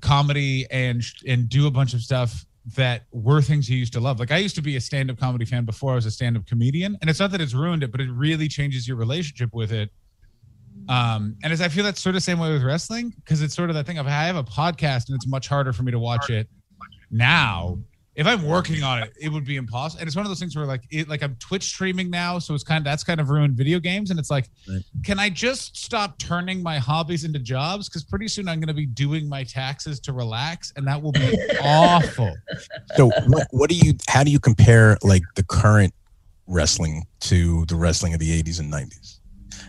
comedy 0.00 0.66
and 0.70 1.02
and 1.26 1.48
do 1.48 1.66
a 1.66 1.70
bunch 1.70 1.92
of 1.92 2.00
stuff 2.00 2.46
that 2.76 3.06
were 3.12 3.42
things 3.42 3.68
you 3.68 3.76
used 3.76 3.92
to 3.94 4.00
love. 4.00 4.20
Like 4.20 4.30
I 4.30 4.38
used 4.38 4.54
to 4.56 4.62
be 4.62 4.76
a 4.76 4.80
stand-up 4.80 5.18
comedy 5.18 5.44
fan 5.44 5.64
before 5.64 5.92
I 5.92 5.94
was 5.94 6.06
a 6.06 6.10
stand-up 6.10 6.46
comedian, 6.46 6.96
and 7.00 7.10
it's 7.10 7.18
not 7.18 7.30
that 7.32 7.40
it's 7.40 7.54
ruined 7.54 7.82
it, 7.82 7.90
but 7.90 8.00
it 8.00 8.10
really 8.10 8.46
changes 8.46 8.86
your 8.86 8.96
relationship 8.96 9.54
with 9.54 9.72
it. 9.72 9.90
Um, 10.88 11.36
and 11.42 11.52
as 11.52 11.60
I 11.60 11.68
feel 11.68 11.84
that's 11.84 12.00
sort 12.00 12.14
of 12.14 12.22
same 12.22 12.38
way 12.38 12.52
with 12.52 12.62
wrestling, 12.62 13.12
because 13.16 13.42
it's 13.42 13.54
sort 13.54 13.70
of 13.70 13.74
that 13.74 13.86
thing 13.86 13.98
of 13.98 14.06
I 14.06 14.10
have 14.10 14.36
a 14.36 14.44
podcast 14.44 15.08
and 15.08 15.16
it's 15.16 15.26
much 15.26 15.48
harder 15.48 15.72
for 15.72 15.82
me 15.82 15.92
to 15.92 15.98
watch 15.98 16.30
it 16.30 16.48
now. 17.10 17.78
If 18.18 18.26
I'm 18.26 18.42
working 18.44 18.82
on 18.82 19.00
it, 19.00 19.12
it 19.20 19.28
would 19.28 19.44
be 19.44 19.54
impossible. 19.54 20.00
And 20.00 20.08
it's 20.08 20.16
one 20.16 20.26
of 20.26 20.28
those 20.28 20.40
things 20.40 20.56
where 20.56 20.66
like 20.66 20.82
it 20.90 21.08
like 21.08 21.22
I'm 21.22 21.36
Twitch 21.36 21.62
streaming 21.62 22.10
now, 22.10 22.40
so 22.40 22.52
it's 22.52 22.64
kind 22.64 22.78
of 22.78 22.84
that's 22.84 23.04
kind 23.04 23.20
of 23.20 23.30
ruined 23.30 23.56
video 23.56 23.78
games. 23.78 24.10
And 24.10 24.18
it's 24.18 24.28
like, 24.28 24.50
Right. 24.68 24.82
can 25.04 25.20
I 25.20 25.30
just 25.30 25.76
stop 25.76 26.18
turning 26.18 26.60
my 26.60 26.78
hobbies 26.78 27.22
into 27.22 27.38
jobs? 27.38 27.88
Because 27.88 28.02
pretty 28.02 28.26
soon 28.26 28.48
I'm 28.48 28.58
gonna 28.58 28.74
be 28.74 28.86
doing 28.86 29.28
my 29.28 29.44
taxes 29.44 30.00
to 30.00 30.12
relax, 30.12 30.72
and 30.74 30.84
that 30.88 31.00
will 31.00 31.12
be 31.12 31.32
awful. 31.62 32.34
So 32.96 33.06
what, 33.28 33.46
what 33.52 33.70
do 33.70 33.76
you 33.76 33.94
how 34.08 34.24
do 34.24 34.32
you 34.32 34.40
compare 34.40 34.98
like 35.04 35.22
the 35.36 35.44
current 35.44 35.94
wrestling 36.48 37.06
to 37.20 37.66
the 37.66 37.76
wrestling 37.76 38.14
of 38.14 38.18
the 38.20 38.42
80s 38.42 38.58
and 38.58 38.72
90s? 38.72 39.20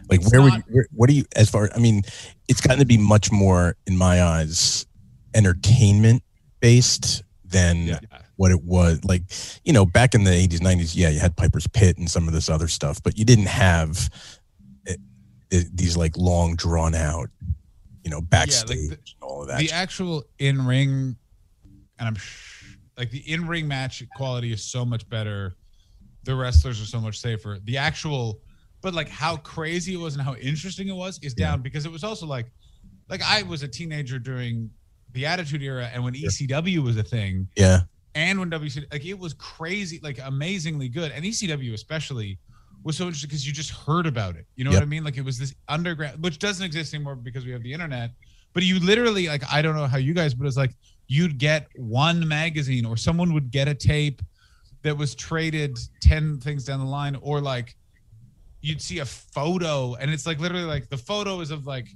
Like 0.09 0.21
It's 0.21 0.31
where 0.31 0.41
would 0.41 0.53
you, 0.55 0.63
where, 0.71 0.87
what 0.91 1.07
do 1.07 1.13
you 1.15 1.23
as 1.35 1.51
far 1.51 1.69
I 1.75 1.77
mean 1.77 2.01
it's 2.47 2.61
gotten 2.61 2.79
to 2.79 2.85
be 2.85 2.97
much 2.97 3.31
more 3.31 3.75
in 3.85 3.95
my 3.95 4.23
eyes 4.23 4.87
entertainment 5.35 6.23
based 6.61 7.21
than 7.45 7.85
Yeah. 7.85 7.99
What 8.39 8.51
it 8.51 8.63
was 8.63 9.03
like 9.03 9.23
you 9.65 9.73
know 9.73 9.85
back 9.85 10.15
in 10.15 10.23
the 10.23 10.31
80s 10.31 10.59
90s 10.59 10.95
yeah 10.95 11.09
you 11.09 11.19
had 11.19 11.35
Piper's 11.35 11.67
Pit 11.67 11.97
and 11.97 12.09
some 12.09 12.25
of 12.25 12.33
this 12.33 12.47
other 12.47 12.69
stuff 12.69 13.03
but 13.03 13.17
you 13.17 13.25
didn't 13.25 13.47
have 13.47 14.09
eh, 14.87 14.95
eh, 15.51 15.63
these 15.73 15.97
like 15.97 16.15
long 16.15 16.55
drawn 16.55 16.95
out 16.95 17.29
you 18.03 18.09
know 18.09 18.21
backstage 18.21 18.89
the- 18.89 18.93
and 18.93 18.99
all 19.21 19.41
of 19.41 19.49
that 19.49 19.59
the 19.59 19.71
actual 19.71 20.23
in 20.39 20.65
ring, 20.65 21.17
and 21.99 22.07
I'm 22.07 22.15
sh- 22.15 22.77
like 22.97 23.11
the 23.11 23.19
in 23.31 23.45
ring 23.45 23.67
match 23.67 24.01
quality 24.15 24.53
is 24.53 24.63
so 24.63 24.85
much 24.85 25.07
better. 25.09 25.55
The 26.23 26.33
wrestlers 26.33 26.81
are 26.81 26.85
so 26.85 26.99
much 26.99 27.19
safer. 27.19 27.59
The 27.65 27.77
actual, 27.77 28.39
but 28.81 28.93
like 28.93 29.09
how 29.09 29.35
crazy 29.37 29.95
it 29.95 29.99
was 29.99 30.15
and 30.15 30.23
how 30.23 30.35
interesting 30.35 30.87
it 30.87 30.95
was 30.95 31.19
is 31.21 31.33
down 31.33 31.61
because 31.61 31.85
it 31.85 31.91
was 31.91 32.03
also 32.03 32.25
like, 32.25 32.47
like 33.09 33.21
I 33.21 33.43
was 33.43 33.63
a 33.63 33.67
teenager 33.67 34.17
during 34.17 34.69
the 35.11 35.25
Attitude 35.25 35.61
Era 35.61 35.89
and 35.93 36.03
when 36.03 36.13
ECW 36.13 36.79
was 36.79 36.95
a 36.97 37.03
thing 37.03 37.47
yeah 37.57 37.81
and 38.19 38.39
when 38.39 38.49
WCW, 38.49 38.91
like 38.91 39.05
it 39.05 39.17
was 39.17 39.33
crazy, 39.33 39.99
like 40.03 40.19
amazingly 40.23 40.89
good. 40.89 41.11
And 41.11 41.23
ECW 41.25 41.73
especially 41.73 42.37
was 42.83 42.95
so 42.97 43.05
interesting 43.05 43.29
because 43.29 43.45
you 43.47 43.53
just 43.53 43.71
heard 43.71 44.05
about 44.05 44.35
it. 44.35 44.45
You 44.55 44.63
know 44.65 44.71
Yep. 44.71 44.79
what 44.81 44.83
I 44.83 44.89
mean? 44.89 45.03
Like 45.03 45.17
it 45.17 45.25
was 45.25 45.37
this 45.39 45.53
underground, 45.67 46.23
which 46.23 46.37
doesn't 46.39 46.65
exist 46.65 46.93
anymore 46.93 47.15
because 47.15 47.45
we 47.45 47.51
have 47.51 47.63
the 47.63 47.73
internet. 47.73 48.11
But 48.53 48.63
you 48.63 48.79
literally, 48.79 49.27
like, 49.27 49.43
I 49.51 49.61
don't 49.61 49.75
know 49.75 49.85
how 49.87 49.97
you 49.97 50.13
guys, 50.13 50.33
but 50.33 50.47
it's 50.47 50.57
like 50.57 50.73
you'd 51.07 51.37
get 51.37 51.67
one 51.75 52.27
magazine 52.27 52.85
or 52.85 52.97
someone 52.97 53.33
would 53.33 53.51
get 53.51 53.67
a 53.67 53.75
tape 53.75 54.21
that 54.83 54.97
was 54.97 55.13
traded 55.15 55.77
10 56.01 56.39
things 56.39 56.63
down 56.65 56.79
the 56.79 56.85
line, 56.85 57.15
or 57.21 57.41
like 57.41 57.75
you'd 58.61 58.81
see 58.81 58.99
a 58.99 59.05
photo 59.05 59.95
and 59.95 60.11
it's 60.11 60.25
like 60.25 60.39
literally 60.39 60.65
like 60.65 60.89
the 60.89 60.97
photo 60.97 61.39
is 61.41 61.51
of 61.51 61.65
like, 61.65 61.87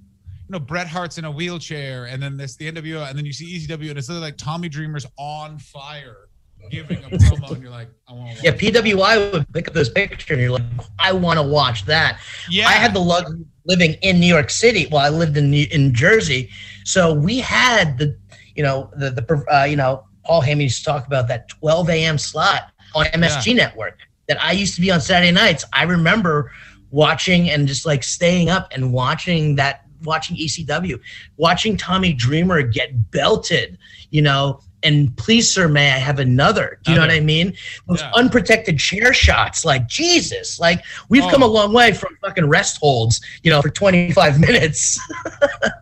know, 0.50 0.60
Bret 0.60 0.88
Hart's 0.88 1.18
in 1.18 1.26
a 1.26 1.32
wheelchair, 1.32 2.06
and 2.06 2.22
then 2.22 2.38
this 2.38 2.56
the 2.56 2.72
NWO, 2.72 3.08
and 3.08 3.18
then 3.18 3.26
you 3.26 3.34
see 3.34 3.60
ECW, 3.60 3.90
and 3.90 3.98
it's 3.98 4.10
literally 4.10 4.28
like 4.28 4.38
Tommy 4.38 4.70
Dreamer's 4.70 5.06
on 5.18 5.58
fire 5.58 6.30
giving 6.72 6.98
a 7.04 7.10
promo, 7.10 7.52
and 7.52 7.62
you're 7.62 7.72
like, 7.72 7.90
I 8.08 8.14
want 8.14 8.38
to 8.38 8.44
Yeah, 8.44 8.52
PWI 8.52 9.34
would 9.34 9.54
pick 9.54 9.68
up 9.68 9.74
this 9.74 9.90
picture 9.90 10.34
and 10.34 10.42
you're 10.42 10.52
like, 10.52 10.64
I 10.98 11.12
want 11.12 11.38
to 11.38 11.44
watch 11.44 11.86
that. 11.86 12.20
yeah. 12.50 12.68
I 12.68 12.74
had 12.74 12.94
the 12.94 13.00
luxury 13.00 13.42
of 13.42 13.46
living 13.66 13.94
in 14.02 14.20
New 14.20 14.28
York 14.28 14.50
City. 14.50 14.88
Well, 14.90 15.02
I 15.02 15.10
lived 15.10 15.36
in 15.36 15.50
New- 15.52 15.68
in 15.72 15.94
Jersey, 15.94 16.50
so 16.86 17.14
we 17.14 17.40
had 17.40 17.98
the, 17.98 18.18
you 18.56 18.64
know, 18.64 18.90
the 18.96 19.10
the 19.12 19.46
uh, 19.54 19.66
you 19.66 19.76
know, 19.76 20.06
Paul 20.24 20.42
Heyman 20.42 20.62
used 20.62 20.80
to 20.80 20.86
talk 20.86 21.06
about 21.06 21.28
that 21.28 21.50
12 21.50 21.90
a.m. 21.90 22.18
slot 22.18 22.72
on 22.96 23.06
MSG 23.08 23.56
Network 23.56 23.98
that 24.28 24.42
I 24.42 24.54
used 24.54 24.76
to 24.76 24.82
be 24.82 24.90
on 24.92 25.02
Saturday 25.02 25.32
nights. 25.32 25.66
I 25.74 25.84
remember 25.84 26.52
watching 26.92 27.50
and 27.50 27.68
just 27.68 27.86
like 27.86 28.04
staying 28.04 28.50
up 28.50 28.70
and 28.72 28.94
watching 28.94 29.56
that, 29.56 29.86
watching 30.04 30.36
ECW, 30.38 31.00
watching 31.38 31.78
Tommy 31.78 32.14
Dreamer 32.14 32.62
get 32.62 33.12
belted, 33.12 33.78
you 34.10 34.22
know. 34.22 34.60
And 34.86 35.16
please, 35.16 35.50
sir, 35.50 35.70
may 35.70 35.94
I 35.94 35.98
have 35.98 36.20
another? 36.20 36.78
Do 36.84 36.92
you 36.92 36.98
know 36.98 37.04
what 37.04 37.12
I 37.12 37.22
mean? 37.22 37.54
Those 37.88 38.02
Yeah. 38.02 38.12
unprotected 38.16 38.78
chair 38.78 39.14
shots, 39.14 39.64
like 39.64 39.88
Jesus, 39.88 40.60
like 40.60 40.84
we've 41.08 41.24
come 41.32 41.42
oh. 41.42 41.46
a 41.46 41.50
Oh. 41.50 41.54
long 41.54 41.72
way 41.74 41.94
from 41.94 42.18
fucking 42.22 42.50
rest 42.50 42.80
holds, 42.82 43.22
you 43.44 43.50
know, 43.50 43.62
for 43.62 43.70
25 43.70 44.40
minutes. 44.40 45.00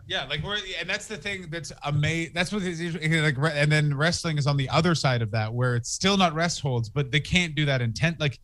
Yeah, 0.06 0.24
like 0.26 0.42
we're 0.42 0.58
and 0.78 0.88
that's 0.88 1.06
the 1.06 1.16
thing 1.16 1.46
that's 1.50 1.72
amazing. 1.84 2.32
That's 2.34 2.52
what 2.52 2.62
is 2.62 2.94
like, 2.94 3.36
and 3.56 3.72
then 3.72 3.96
wrestling 3.96 4.36
is 4.36 4.46
on 4.46 4.58
the 4.58 4.68
other 4.68 4.94
side 4.94 5.22
of 5.22 5.30
that, 5.30 5.54
where 5.54 5.74
it's 5.74 5.88
still 5.90 6.18
not 6.18 6.34
rest 6.34 6.60
holds, 6.60 6.90
but 6.90 7.10
they 7.10 7.20
can't 7.20 7.54
do 7.54 7.64
that 7.64 7.80
intent. 7.80 8.20
Like 8.20 8.38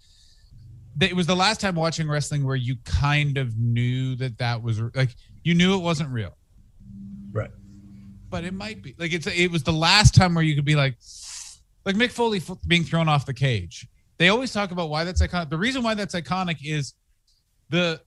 it 1.00 1.14
was 1.14 1.26
the 1.26 1.36
last 1.36 1.60
time 1.60 1.74
watching 1.74 2.08
wrestling 2.08 2.44
where 2.44 2.56
you 2.56 2.76
kind 2.84 3.36
of 3.36 3.58
knew 3.58 4.16
that 4.16 4.38
that 4.38 4.62
was 4.62 4.80
like 4.94 5.14
you 5.44 5.54
knew 5.54 5.74
it 5.74 5.82
wasn't 5.82 6.10
real, 6.10 6.36
Right. 7.32 7.50
but 8.30 8.44
it 8.44 8.52
might 8.54 8.82
be. 8.82 8.94
Like 8.98 9.12
it's 9.12 9.26
it 9.26 9.50
was 9.50 9.62
the 9.62 9.72
last 9.72 10.14
time 10.14 10.34
where 10.34 10.44
you 10.44 10.54
could 10.54 10.64
be 10.64 10.74
like, 10.76 10.96
like 11.84 11.96
Mick 11.96 12.10
Foley 12.10 12.42
being 12.66 12.84
thrown 12.84 13.08
off 13.08 13.26
the 13.26 13.34
cage. 13.34 13.86
They 14.18 14.28
always 14.28 14.52
talk 14.52 14.72
about 14.72 14.90
why 14.90 15.04
that's 15.04 15.22
iconic. 15.22 15.48
The 15.50 15.58
reason 15.58 15.82
why 15.82 15.94
that's 15.94 16.14
iconic 16.14 16.58
is 16.64 16.94
the 17.70 18.00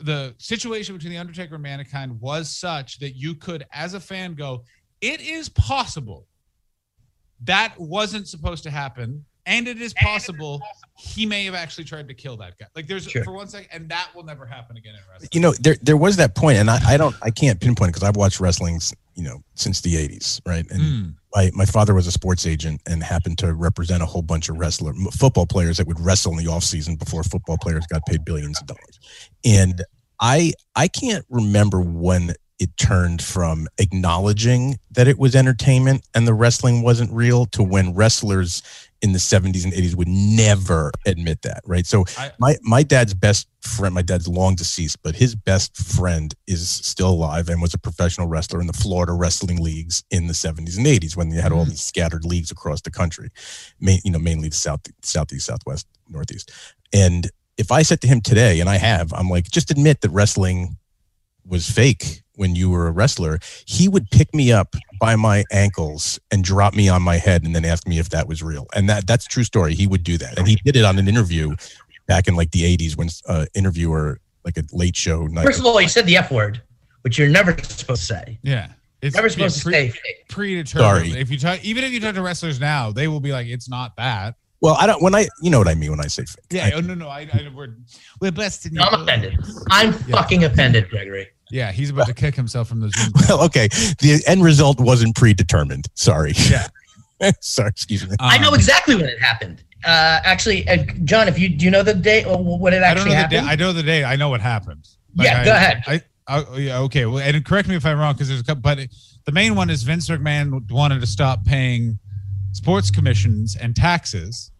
the 0.00 0.34
situation 0.38 0.96
between 0.96 1.12
the 1.12 1.18
Undertaker 1.18 1.54
and 1.54 1.62
Mankind 1.62 2.20
was 2.20 2.48
such 2.50 2.98
that 2.98 3.12
you 3.16 3.34
could, 3.34 3.64
as 3.72 3.94
a 3.94 4.00
fan, 4.00 4.34
go, 4.34 4.64
"It 5.00 5.20
is 5.20 5.48
possible 5.48 6.26
that 7.44 7.74
wasn't 7.78 8.28
supposed 8.28 8.62
to 8.64 8.70
happen, 8.70 9.24
and 9.50 9.68
it 9.68 9.80
is 9.82 9.92
possible 9.94 10.62
he 10.96 11.26
may 11.26 11.44
have 11.44 11.54
actually 11.54 11.84
tried 11.84 12.08
to 12.08 12.14
kill 12.14 12.36
that 12.38 12.56
guy." 12.58 12.66
Like, 12.74 12.86
there's 12.86 13.04
Sure. 13.04 13.24
for 13.24 13.32
one 13.32 13.48
second, 13.48 13.68
and 13.72 13.88
that 13.90 14.08
will 14.14 14.22
never 14.24 14.46
happen 14.46 14.76
again 14.76 14.94
in 14.94 15.00
wrestling. 15.10 15.28
you 15.32 15.40
know 15.40 15.52
there 15.60 15.76
there 15.82 15.96
was 15.96 16.16
that 16.16 16.34
point 16.34 16.56
and 16.58 16.70
i, 16.70 16.78
I 16.86 16.96
don't 16.96 17.14
i 17.22 17.30
can't 17.30 17.60
pinpoint 17.60 17.92
because 17.92 18.02
i've 18.08 18.16
watched 18.16 18.40
wrestling 18.40 18.80
you 19.14 19.22
know 19.24 19.42
since 19.54 19.80
the 19.80 19.94
80s 19.94 20.40
right 20.46 20.66
and 20.70 20.80
Mm. 20.80 21.14
my, 21.34 21.50
my 21.54 21.64
father 21.66 21.94
was 21.94 22.06
a 22.06 22.12
sports 22.12 22.46
agent 22.46 22.80
and 22.86 23.02
happened 23.02 23.38
to 23.38 23.52
represent 23.54 24.02
a 24.02 24.06
whole 24.06 24.22
bunch 24.22 24.48
of 24.48 24.56
wrestler 24.58 24.92
football 25.12 25.46
players 25.46 25.76
that 25.78 25.86
would 25.86 26.00
wrestle 26.00 26.32
in 26.32 26.38
the 26.44 26.50
off 26.50 26.64
season 26.64 26.96
before 26.96 27.22
football 27.22 27.58
players 27.58 27.84
got 27.86 28.04
paid 28.06 28.24
billions 28.24 28.60
of 28.60 28.66
dollars 28.66 28.98
and 29.44 29.82
i 30.20 30.52
i 30.76 30.86
can't 30.88 31.24
remember 31.28 31.80
when 31.80 32.32
it 32.58 32.76
turned 32.76 33.22
from 33.22 33.66
acknowledging 33.78 34.78
that 34.90 35.08
it 35.08 35.18
was 35.18 35.34
entertainment 35.34 36.06
and 36.14 36.26
the 36.26 36.34
wrestling 36.34 36.82
wasn't 36.82 37.10
real 37.12 37.46
to 37.46 37.62
when 37.62 37.94
wrestlers 37.94 38.62
in 39.02 39.12
the 39.12 39.18
70s 39.18 39.64
and 39.64 39.72
80s 39.72 39.94
would 39.94 40.08
never 40.08 40.90
admit 41.06 41.42
that 41.42 41.62
right 41.66 41.86
so 41.86 42.04
I- 42.18 42.32
my 42.38 42.56
my 42.62 42.82
dad's 42.82 43.14
best 43.14 43.48
friend 43.62 43.94
my 43.94 44.02
dad's 44.02 44.28
long 44.28 44.54
deceased 44.56 44.98
but 45.02 45.14
his 45.14 45.34
best 45.34 45.76
friend 45.76 46.34
is 46.46 46.68
still 46.68 47.10
alive 47.10 47.48
and 47.48 47.62
was 47.62 47.72
a 47.74 47.78
professional 47.78 48.26
wrestler 48.26 48.60
in 48.60 48.66
the 48.66 48.72
florida 48.72 49.12
wrestling 49.12 49.62
leagues 49.62 50.02
in 50.10 50.26
the 50.26 50.34
70s 50.34 50.76
and 50.76 50.86
80s 50.86 51.16
when 51.16 51.28
they 51.30 51.40
had 51.40 51.52
all 51.52 51.64
Mhm. 51.64 51.70
these 51.70 51.82
scattered 51.82 52.24
leagues 52.24 52.50
across 52.50 52.80
the 52.82 52.90
country 52.90 53.30
main, 53.80 54.00
you 54.04 54.10
know 54.10 54.18
mainly 54.18 54.48
the 54.48 54.56
south 54.56 54.80
southeast 55.02 55.46
southwest 55.46 55.86
northeast 56.08 56.50
and 56.92 57.30
if 57.56 57.70
i 57.72 57.82
said 57.82 58.00
to 58.02 58.08
him 58.08 58.20
today 58.20 58.60
and 58.60 58.68
i 58.68 58.76
have 58.76 59.12
i'm 59.14 59.28
like 59.30 59.50
just 59.50 59.70
admit 59.70 60.00
that 60.02 60.10
wrestling 60.10 60.76
was 61.46 61.70
fake 61.70 62.22
when 62.40 62.54
you 62.56 62.70
were 62.70 62.86
a 62.86 62.90
wrestler 62.90 63.38
he 63.66 63.86
would 63.88 64.10
pick 64.10 64.34
me 64.34 64.50
up 64.50 64.74
by 64.98 65.14
my 65.14 65.44
ankles 65.52 66.18
and 66.30 66.42
drop 66.42 66.74
me 66.74 66.88
on 66.88 67.02
my 67.02 67.16
head 67.16 67.44
and 67.44 67.54
then 67.54 67.64
ask 67.64 67.86
me 67.86 67.98
if 67.98 68.08
that 68.08 68.26
was 68.26 68.42
real 68.42 68.66
and 68.74 68.88
that 68.88 69.06
that's 69.06 69.26
a 69.26 69.28
true 69.28 69.44
story 69.44 69.74
he 69.74 69.86
would 69.86 70.02
do 70.02 70.16
that 70.18 70.38
and 70.38 70.48
he 70.48 70.56
did 70.64 70.74
it 70.74 70.84
on 70.84 70.98
an 70.98 71.06
interview 71.06 71.54
back 72.06 72.26
in 72.28 72.34
like 72.34 72.50
the 72.52 72.62
80s 72.76 72.96
when 72.96 73.08
uh 73.28 73.44
interviewer 73.54 74.18
like 74.44 74.56
a 74.56 74.62
late 74.72 74.96
show 74.96 75.26
night 75.26 75.44
First 75.44 75.60
of 75.60 75.66
all, 75.66 75.80
you 75.80 75.88
said 75.88 76.06
the 76.06 76.16
F 76.16 76.30
word. 76.32 76.62
which 77.02 77.18
you're 77.18 77.28
never 77.28 77.52
supposed 77.62 78.00
to 78.00 78.06
say. 78.14 78.38
Yeah. 78.42 78.68
It's 79.02 79.14
Never 79.16 79.28
supposed 79.28 79.64
yeah, 79.66 79.70
to 79.70 79.70
say 79.70 79.88
fake. 79.90 80.28
predetermined. 80.28 81.10
Sorry. 81.10 81.20
If 81.20 81.30
you 81.30 81.38
talk, 81.38 81.62
even 81.64 81.84
if 81.84 81.92
you 81.92 82.00
talk 82.00 82.14
to 82.14 82.22
wrestlers 82.22 82.58
now, 82.60 82.90
they 82.92 83.06
will 83.08 83.20
be 83.20 83.32
like, 83.32 83.46
"It's 83.46 83.66
not 83.68 83.96
that." 83.96 84.34
Well, 84.60 84.76
I 84.78 84.86
don't 84.86 85.00
when 85.02 85.14
I 85.14 85.26
you 85.42 85.50
know 85.50 85.58
what 85.58 85.68
I 85.68 85.74
mean 85.74 85.90
when 85.90 86.00
I 86.00 86.06
say 86.08 86.24
fake. 86.24 86.44
Yeah. 86.50 86.66
I- 86.66 86.72
oh 86.72 86.80
no, 86.80 86.92
no. 86.94 87.08
I, 87.08 87.20
I 87.32 87.48
we're 87.54 87.76
we're 88.20 88.30
blessed 88.32 88.66
in 88.66 88.78
I'm 88.78 89.00
offended. 89.02 89.38
I'm 89.70 89.92
Yeah. 90.06 90.16
fucking 90.16 90.44
offended, 90.44 90.90
Gregory. 90.90 91.28
Yeah, 91.50 91.72
he's 91.72 91.90
about 91.90 92.06
to 92.06 92.14
kick 92.14 92.34
himself 92.34 92.68
from 92.68 92.80
the 92.80 92.90
Zoom. 92.90 93.12
well, 93.28 93.42
okay. 93.46 93.68
The 94.00 94.22
end 94.26 94.42
result 94.44 94.78
wasn't 94.80 95.16
predetermined. 95.16 95.86
Sorry. 95.94 96.32
Yeah. 96.48 96.66
Sorry, 97.40 97.68
excuse 97.68 98.08
me. 98.08 98.16
I 98.20 98.38
know 98.38 98.48
Um, 98.48 98.54
exactly 98.54 98.94
when 98.96 99.04
it 99.06 99.20
happened. 99.20 99.62
Uh, 99.84 100.20
actually, 100.24 100.68
uh, 100.68 100.84
John, 101.04 101.26
if 101.28 101.38
you 101.38 101.48
do 101.48 101.64
you 101.64 101.70
know 101.70 101.82
the 101.82 101.94
date 101.94 102.26
or 102.26 102.36
when 102.58 102.72
it 102.74 102.82
I 102.82 102.94
don't 102.94 102.98
actually 103.08 103.14
know 103.16 103.22
the 103.22 103.28
day. 103.28 103.36
happened? 103.36 103.50
I 103.50 103.56
know 103.56 103.72
the 103.72 103.82
date. 103.82 104.04
I 104.04 104.16
know 104.16 104.28
what 104.28 104.40
happened. 104.40 104.86
Yeah, 105.14 105.40
I, 105.40 105.44
go 105.44 105.52
ahead. 105.52 105.82
I, 105.86 106.02
I, 106.28 106.56
yeah, 106.56 106.78
okay. 106.80 107.06
Well, 107.06 107.18
and 107.18 107.44
correct 107.44 107.66
me 107.68 107.76
if 107.76 107.84
I'm 107.84 107.98
wrong, 107.98 108.12
because 108.14 108.28
there's 108.28 108.40
a 108.40 108.44
couple. 108.44 108.62
But 108.62 108.78
it- 108.78 108.94
the 109.26 109.32
main 109.32 109.54
one 109.54 109.68
is 109.70 109.82
Vince 109.82 110.08
McMahon 110.08 110.70
wanted 110.70 111.00
to 111.00 111.06
stop 111.06 111.44
paying 111.44 111.98
sports 112.52 112.90
commissions 112.90 113.54
and 113.54 113.76
taxes 113.76 114.50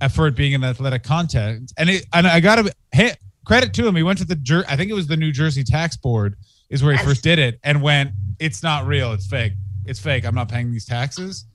uh, 0.00 0.08
for 0.08 0.26
it 0.28 0.36
being 0.36 0.54
an 0.54 0.62
athletic 0.64 1.02
content. 1.02 1.72
And 1.76 1.90
it, 1.90 2.06
and 2.12 2.26
I 2.26 2.38
got 2.40 2.56
to 2.64 2.72
hit 2.92 3.18
credit 3.46 3.72
to 3.74 3.86
him. 3.86 3.96
He 3.96 4.02
went 4.02 4.18
to 4.18 4.24
the 4.26 4.36
Jer- 4.36 4.66
I 4.68 4.76
think 4.76 4.90
it 4.90 4.94
was 4.94 5.06
the 5.06 5.16
New 5.16 5.32
Jersey 5.32 5.64
Tax 5.64 5.96
Board 5.96 6.36
is 6.68 6.82
where 6.82 6.94
he 6.96 7.02
first 7.02 7.22
did 7.22 7.38
it, 7.38 7.58
and 7.64 7.80
went, 7.80 8.10
"It's 8.38 8.62
not 8.62 8.86
real. 8.86 9.12
It's 9.12 9.26
fake. 9.26 9.52
It's 9.86 10.00
fake. 10.00 10.26
I'm 10.26 10.34
not 10.34 10.48
paying 10.48 10.70
these 10.70 10.84
taxes." 10.84 11.46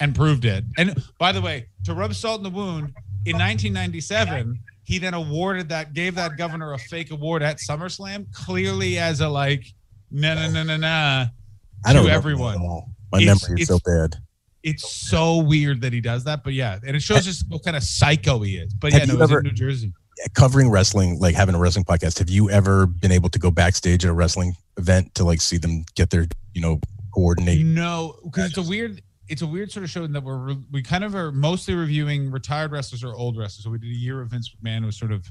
And 0.00 0.12
proved 0.14 0.44
it. 0.44 0.64
And 0.76 1.00
by 1.20 1.30
the 1.30 1.40
way, 1.40 1.66
to 1.84 1.94
rub 1.94 2.12
salt 2.14 2.38
in 2.40 2.42
the 2.42 2.50
wound, 2.50 2.92
in 3.26 3.36
1997, 3.38 4.58
he 4.82 4.98
then 4.98 5.14
awarded 5.14 5.68
that, 5.68 5.92
gave 5.94 6.16
that 6.16 6.36
governor 6.36 6.72
a 6.72 6.78
fake 6.78 7.10
award 7.12 7.42
at 7.44 7.58
SummerSlam, 7.58 8.26
clearly 8.32 8.98
as 8.98 9.20
a 9.20 9.28
like, 9.28 9.64
no, 10.10 10.34
no, 10.34 10.50
no, 10.50 10.62
no, 10.64 10.76
no. 10.76 10.88
I 10.88 11.92
don't 11.92 11.94
to 11.94 11.98
remember 12.00 12.10
everyone. 12.10 12.58
all. 12.58 12.90
My 13.12 13.20
It's- 13.20 13.42
memory 13.48 13.62
is 13.62 13.68
so 13.68 13.78
bad. 13.84 14.16
It's 14.64 14.90
so 14.90 15.38
weird 15.38 15.82
that 15.82 15.92
he 15.92 16.00
does 16.00 16.24
that, 16.24 16.42
but 16.42 16.54
yeah, 16.54 16.78
and 16.86 16.96
it 16.96 17.00
shows 17.02 17.24
just 17.26 17.44
what 17.50 17.62
kind 17.62 17.76
of 17.76 17.82
psycho 17.84 18.40
he 18.40 18.56
is. 18.56 18.72
But 18.72 18.92
Have 18.94 19.02
yeah, 19.02 19.06
no, 19.06 19.12
you 19.12 19.18
it 19.18 19.22
was 19.22 19.30
ever- 19.30 19.40
in 19.40 19.44
New 19.44 19.52
Jersey. 19.52 19.92
Covering 20.32 20.70
wrestling, 20.70 21.18
like 21.18 21.34
having 21.34 21.54
a 21.54 21.58
wrestling 21.58 21.84
podcast. 21.84 22.18
Have 22.18 22.30
you 22.30 22.50
ever 22.50 22.86
been 22.86 23.12
able 23.12 23.28
to 23.28 23.38
go 23.38 23.50
backstage 23.50 24.04
at 24.04 24.10
a 24.10 24.14
wrestling 24.14 24.56
event 24.78 25.14
to 25.16 25.24
like 25.24 25.40
see 25.40 25.58
them 25.58 25.84
get 25.94 26.10
their, 26.10 26.26
you 26.54 26.60
know, 26.60 26.80
coordinate? 27.12 27.64
No, 27.64 28.16
because 28.24 28.48
it's 28.48 28.58
a 28.58 28.62
weird, 28.62 29.02
it's 29.28 29.42
a 29.42 29.46
weird 29.46 29.70
sort 29.70 29.84
of 29.84 29.90
show 29.90 30.04
in 30.04 30.12
that 30.12 30.22
we're 30.22 30.56
we 30.70 30.82
kind 30.82 31.04
of 31.04 31.14
are 31.14 31.30
mostly 31.32 31.74
reviewing 31.74 32.30
retired 32.30 32.72
wrestlers 32.72 33.04
or 33.04 33.14
old 33.14 33.36
wrestlers. 33.36 33.64
So 33.64 33.70
we 33.70 33.78
did 33.78 33.90
a 33.90 33.94
year 33.94 34.20
of 34.20 34.28
Vince 34.28 34.54
McMahon 34.62 34.84
was 34.84 34.96
sort 34.96 35.12
of 35.12 35.26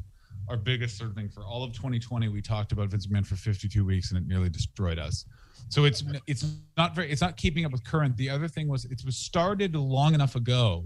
our 0.50 0.58
biggest 0.58 0.98
sort 0.98 1.10
of 1.10 1.16
thing 1.16 1.30
for 1.30 1.44
all 1.44 1.64
of 1.64 1.74
2020. 1.74 2.28
We 2.28 2.42
talked 2.42 2.72
about 2.72 2.90
Vince 2.90 3.08
McMahon 3.08 3.26
for 3.26 3.36
52 3.36 3.86
weeks 3.86 4.12
and 4.12 4.18
it 4.18 4.28
nearly 4.28 4.50
destroyed 4.50 5.00
us. 5.00 5.26
So 5.70 5.86
it's 5.86 6.04
it's 6.28 6.46
not 6.78 6.96
very 6.96 7.10
it's 7.12 7.22
not 7.22 7.38
keeping 7.38 7.66
up 7.66 7.72
with 7.72 7.84
current. 7.84 8.18
The 8.18 8.30
other 8.30 8.48
thing 8.48 8.68
was 8.68 8.86
it 8.86 9.02
was 9.06 9.18
started 9.18 9.76
long 9.76 10.14
enough 10.14 10.36
ago 10.36 10.86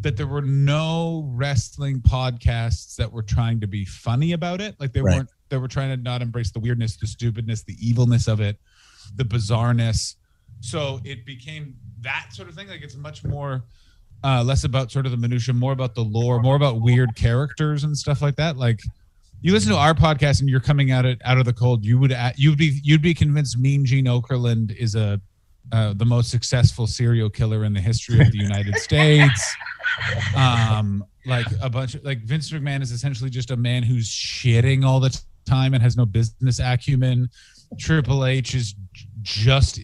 that 0.00 0.16
there 0.16 0.26
were 0.26 0.42
no 0.42 1.28
wrestling 1.34 2.00
podcasts 2.00 2.96
that 2.96 3.12
were 3.12 3.22
trying 3.22 3.60
to 3.60 3.66
be 3.68 3.84
funny 3.84 4.32
about 4.32 4.60
it. 4.60 4.74
Like 4.80 4.92
they 4.92 5.02
Right. 5.02 5.18
weren't 5.18 5.30
they 5.48 5.58
were 5.58 5.68
trying 5.68 5.90
to 5.94 6.02
not 6.02 6.22
embrace 6.22 6.50
the 6.50 6.60
weirdness, 6.60 6.96
the 6.96 7.06
stupidness, 7.06 7.62
the 7.62 7.76
evilness 7.78 8.26
of 8.26 8.40
it, 8.40 8.58
the 9.16 9.24
bizarreness. 9.24 10.16
So 10.60 11.00
it 11.04 11.26
became 11.26 11.76
that 12.00 12.28
sort 12.32 12.48
of 12.48 12.54
thing. 12.54 12.68
Like 12.68 12.80
it's 12.82 12.96
much 12.96 13.22
more 13.24 13.64
uh 14.24 14.42
less 14.42 14.64
about 14.64 14.90
sort 14.90 15.04
of 15.06 15.12
the 15.12 15.18
minutia, 15.18 15.52
more 15.54 15.72
about 15.72 15.94
the 15.94 16.02
lore, 16.04 16.40
more 16.40 16.56
about 16.56 16.80
weird 16.80 17.14
characters 17.14 17.84
and 17.84 17.96
stuff 17.96 18.22
like 18.22 18.36
that. 18.36 18.56
Like 18.56 18.80
you 19.40 19.52
listen 19.52 19.70
to 19.72 19.76
our 19.78 19.94
podcast 19.94 20.40
and 20.40 20.48
you're 20.48 20.60
coming 20.60 20.90
at 20.92 21.04
it 21.04 21.20
out 21.24 21.36
of 21.38 21.44
the 21.44 21.52
cold. 21.52 21.84
You 21.84 21.98
would 21.98 22.12
a- 22.12 22.32
you'd 22.36 22.56
be 22.58 22.80
you'd 22.82 23.02
be 23.02 23.12
convinced 23.14 23.58
Mean 23.58 23.84
Gene 23.84 24.06
Okerlund 24.06 24.74
is 24.76 24.94
a 24.94 25.20
uh, 25.70 25.94
the 25.94 26.04
most 26.04 26.30
successful 26.30 26.86
serial 26.86 27.30
killer 27.30 27.64
in 27.64 27.72
the 27.72 27.80
history 27.80 28.20
of 28.20 28.32
the 28.32 28.38
United 28.38 28.76
States. 28.78 29.54
Um, 30.36 31.04
like 31.26 31.46
a 31.60 31.70
bunch 31.70 31.94
of 31.94 32.04
like 32.04 32.22
Vince 32.22 32.50
McMahon 32.50 32.82
is 32.82 32.90
essentially 32.90 33.30
just 33.30 33.50
a 33.50 33.56
man 33.56 33.82
who's 33.82 34.08
shitting 34.08 34.84
all 34.84 35.00
the 35.00 35.16
time 35.46 35.74
and 35.74 35.82
has 35.82 35.96
no 35.96 36.06
business 36.06 36.58
acumen. 36.58 37.28
Triple 37.78 38.26
H 38.26 38.54
is 38.54 38.74
just 39.22 39.80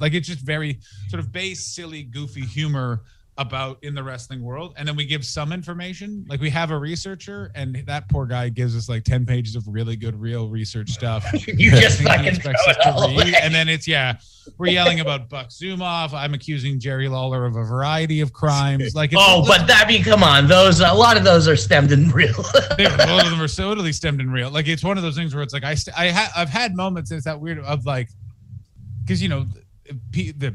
like 0.00 0.14
it's 0.14 0.28
just 0.28 0.40
very 0.40 0.78
sort 1.08 1.20
of 1.20 1.32
base, 1.32 1.74
silly, 1.74 2.02
goofy 2.02 2.42
humor 2.42 3.02
about 3.38 3.82
in 3.82 3.94
the 3.94 4.02
wrestling 4.02 4.42
world. 4.42 4.74
And 4.76 4.86
then 4.86 4.94
we 4.94 5.06
give 5.06 5.24
some 5.24 5.52
information. 5.52 6.24
Like 6.28 6.40
we 6.40 6.50
have 6.50 6.70
a 6.70 6.78
researcher, 6.78 7.50
and 7.54 7.82
that 7.86 8.08
poor 8.10 8.26
guy 8.26 8.50
gives 8.50 8.76
us 8.76 8.88
like 8.88 9.04
10 9.04 9.24
pages 9.24 9.56
of 9.56 9.66
really 9.66 9.96
good, 9.96 10.20
real 10.20 10.48
research 10.48 10.90
stuff. 10.90 11.24
you 11.46 11.70
just 11.70 12.02
fucking 12.02 12.34
throw 12.36 12.52
it 12.52 12.82
to 12.82 12.92
all 12.92 13.10
away. 13.10 13.32
And 13.40 13.54
then 13.54 13.68
it's 13.70 13.88
yeah, 13.88 14.18
we're 14.58 14.72
yelling 14.72 15.00
about 15.00 15.30
Buck 15.30 15.48
Zumhofe. 15.48 16.12
I'm 16.12 16.34
accusing 16.34 16.78
Jerry 16.78 17.08
Lawler 17.08 17.46
of 17.46 17.56
a 17.56 17.64
variety 17.64 18.20
of 18.20 18.34
crimes. 18.34 18.94
Like, 18.94 19.12
it's, 19.12 19.22
Oh, 19.24 19.44
but 19.46 19.62
I 19.72 19.88
mean, 19.88 20.04
come 20.04 20.22
on, 20.22 20.46
those 20.46 20.80
a 20.80 20.92
lot 20.92 21.16
of 21.16 21.24
those 21.24 21.48
are 21.48 21.56
stemmed 21.56 21.90
in 21.90 22.10
real. 22.10 22.34
they, 22.76 22.84
both 22.84 23.24
of 23.24 23.30
them 23.30 23.40
are 23.40 23.48
totally 23.48 23.92
stemmed 23.92 24.20
in 24.20 24.30
real. 24.30 24.50
Like 24.50 24.68
it's 24.68 24.84
one 24.84 24.98
of 24.98 25.02
those 25.02 25.16
things 25.16 25.34
where 25.34 25.42
it's 25.42 25.54
like 25.54 25.64
I 25.64 25.74
st- 25.74 25.98
I 25.98 26.10
ha- 26.10 26.32
I've 26.36 26.50
had 26.50 26.76
moments. 26.76 27.10
It's 27.10 27.24
that 27.24 27.40
weird 27.40 27.60
of 27.60 27.86
like, 27.86 28.10
because 29.02 29.22
you 29.22 29.30
know, 29.30 29.46
the 30.10 30.54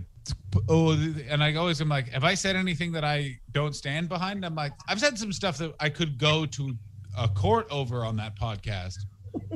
oh, 0.70 0.92
and 1.30 1.44
I 1.44 1.56
always 1.56 1.82
am 1.82 1.90
like, 1.90 2.10
have 2.10 2.24
I 2.24 2.34
said 2.34 2.56
anything 2.56 2.92
that 2.94 3.04
I 3.04 3.38
don't 3.52 3.76
stand 3.76 4.10
behind, 4.10 4.46
I'm 4.46 4.56
like, 4.56 4.74
I've 4.88 5.00
said 5.00 5.18
some 5.18 5.32
stuff 5.32 5.58
that 5.58 5.74
I 5.80 5.90
could 5.90 6.18
go 6.18 6.46
to 6.46 6.74
a 7.18 7.28
court 7.28 7.68
over 7.72 8.06
on 8.06 8.16
that 8.18 8.38
podcast. 8.40 8.98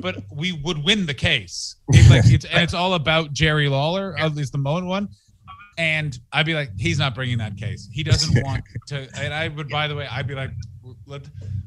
But 0.00 0.22
we 0.30 0.52
would 0.52 0.82
win 0.84 1.06
the 1.06 1.14
case. 1.14 1.76
It's 1.88 2.10
like 2.10 2.22
it's 2.26 2.44
and 2.44 2.62
it's 2.62 2.74
all 2.74 2.94
about 2.94 3.32
Jerry 3.32 3.68
Lawler, 3.68 4.16
at 4.16 4.34
least 4.34 4.52
the 4.52 4.58
Moan 4.58 4.86
one. 4.86 5.08
And 5.78 6.16
I'd 6.32 6.46
be 6.46 6.54
like, 6.54 6.70
he's 6.78 6.98
not 6.98 7.14
bringing 7.14 7.38
that 7.38 7.56
case. 7.56 7.88
He 7.90 8.02
doesn't 8.02 8.42
want 8.44 8.64
to. 8.88 9.08
And 9.18 9.32
I 9.32 9.48
would, 9.48 9.68
by 9.68 9.88
the 9.88 9.94
way, 9.96 10.06
I'd 10.06 10.26
be 10.26 10.34
like, 10.34 10.50
let, 11.06 11.22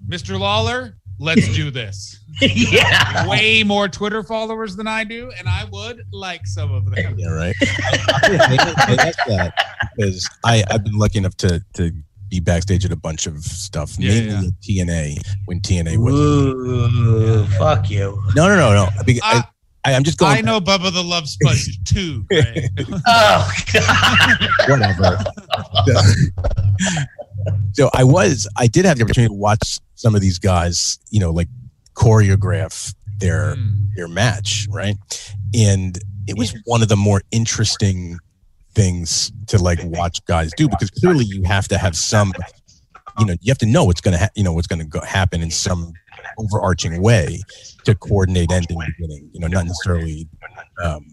Mr. 0.08 0.40
Lawler, 0.40 0.96
let's 1.20 1.48
do 1.56 1.72
this. 1.72 2.20
yeah. 2.42 3.28
Way 3.28 3.64
more 3.64 3.88
Twitter 3.88 4.24
followers 4.24 4.76
than 4.76 4.88
I 4.88 5.04
do, 5.04 5.32
and 5.38 5.48
I 5.48 5.66
would 5.72 6.02
like 6.12 6.46
some 6.46 6.72
of 6.72 6.86
them. 6.92 7.18
Yeah, 7.18 7.30
right. 7.30 7.56
I 7.62 8.96
ask 9.00 9.18
that 9.28 9.54
because 9.96 10.30
I 10.44 10.64
I've 10.70 10.84
been 10.84 10.98
lucky 10.98 11.20
enough 11.20 11.36
to 11.38 11.64
to 11.74 11.92
be 12.30 12.40
backstage 12.40 12.84
at 12.86 12.92
a 12.92 12.96
bunch 12.96 13.28
of 13.28 13.44
stuff, 13.44 13.96
Yeah, 14.00 14.10
mainly 14.10 14.52
yeah. 14.62 14.84
TNA 14.86 15.18
when 15.46 15.60
TNA 15.62 15.98
was. 15.98 16.14
Ooh, 16.16 17.46
fuck 17.58 17.90
you. 17.90 18.22
No, 18.36 18.48
no, 18.48 18.56
no, 18.56 18.74
no. 18.74 18.90
I, 19.00 19.04
be- 19.04 19.22
I, 19.22 19.32
uh, 19.32 19.36
I- 19.42 19.44
I, 19.88 19.94
I'm 19.94 20.04
just 20.04 20.18
going. 20.18 20.36
I 20.36 20.42
know 20.42 20.60
Bubba 20.60 20.92
the 20.92 21.04
Love 21.04 21.30
Sponge 21.30 21.78
too. 21.84 22.24
Greg. 22.24 22.72
Oh 23.06 23.52
god. 23.72 24.50
whatever. 24.68 25.24
So 27.74 27.90
I 27.94 28.04
was, 28.04 28.48
I 28.58 28.68
did 28.68 28.86
have 28.86 28.98
the 28.98 29.04
opportunity 29.04 29.30
to 29.34 29.40
watch 29.40 29.80
some 29.96 30.16
of 30.16 30.22
these 30.22 30.40
guys, 30.40 30.98
you 31.10 31.20
know, 31.20 31.32
like 31.32 31.48
choreograph 31.94 32.94
their 33.20 33.56
Hmm. 33.56 33.70
their 33.96 34.08
match, 34.10 34.68
right? 34.70 34.96
And 35.54 35.98
it 36.28 36.38
was 36.38 36.54
one 36.66 36.82
of 36.82 36.90
the 36.90 36.98
more 36.98 37.22
interesting 37.32 38.20
things 38.74 39.32
to 39.48 39.58
like 39.58 39.80
watch 39.84 40.24
guys 40.26 40.52
do 40.58 40.68
because 40.68 40.90
clearly 40.92 41.24
you 41.26 41.44
have 41.44 41.68
to 41.70 41.78
have 41.78 41.96
some, 41.96 42.34
you 43.20 43.26
know, 43.26 43.36
you 43.42 43.50
have 43.50 43.58
to 43.60 43.66
know 43.66 43.86
what's 43.86 44.02
gonna, 44.02 44.18
ha- 44.18 44.30
you 44.36 44.44
know, 44.44 44.52
what's 44.52 44.68
gonna 44.68 44.84
go 44.86 45.00
happen 45.02 45.42
in 45.42 45.50
some 45.50 45.94
overarching 46.38 47.02
way 47.02 47.42
to 47.86 47.96
coordinate 47.96 48.52
ending 48.52 48.78
beginning. 48.98 49.30
You 49.32 49.40
know, 49.40 49.48
not 49.48 49.66
necessarily 49.66 50.28
um, 50.84 51.06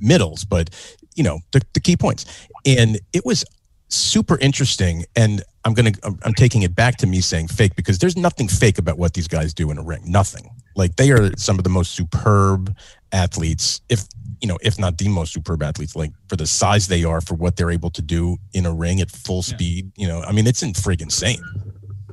middles, 0.00 0.44
but 0.44 0.70
you 1.16 1.22
know 1.22 1.40
the, 1.52 1.60
the 1.74 1.80
key 1.80 1.96
points. 1.96 2.24
And 2.64 2.98
it 3.12 3.26
was 3.26 3.44
super 3.90 4.38
interesting. 4.38 5.04
And 5.16 5.42
I'm 5.64 5.74
gonna, 5.74 5.92
I'm, 6.02 6.18
I'm 6.22 6.34
taking 6.34 6.62
it 6.62 6.74
back 6.74 6.96
to 6.98 7.06
me 7.06 7.20
saying 7.20 7.48
fake 7.48 7.76
because 7.76 7.98
there's 7.98 8.16
nothing 8.16 8.48
fake 8.48 8.78
about 8.78 8.98
what 8.98 9.14
these 9.14 9.28
guys 9.28 9.52
do 9.52 9.70
in 9.70 9.78
a 9.78 9.82
ring. 9.82 10.02
Nothing. 10.06 10.50
Like 10.76 10.96
they 10.96 11.10
are 11.10 11.36
some 11.36 11.58
of 11.58 11.64
the 11.64 11.70
most 11.70 11.92
superb 11.92 12.74
athletes, 13.12 13.80
if 13.88 14.04
you 14.40 14.48
know, 14.48 14.58
if 14.62 14.78
not 14.78 14.96
the 14.96 15.08
most 15.08 15.32
superb 15.34 15.62
athletes, 15.62 15.94
like 15.94 16.12
for 16.28 16.36
the 16.36 16.46
size 16.46 16.88
they 16.88 17.04
are, 17.04 17.20
for 17.20 17.34
what 17.34 17.56
they're 17.56 17.70
able 17.70 17.90
to 17.90 18.00
do 18.00 18.38
in 18.54 18.64
a 18.64 18.72
ring 18.72 19.00
at 19.00 19.10
full 19.10 19.42
Yeah. 19.46 19.54
speed. 19.54 19.92
You 19.96 20.08
know, 20.08 20.22
I 20.22 20.32
mean, 20.32 20.46
it's 20.46 20.62
in 20.62 20.72
friggin' 20.72 21.02
insane. 21.02 21.42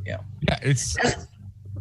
Yeah, 0.06 0.18
it's 0.62 0.98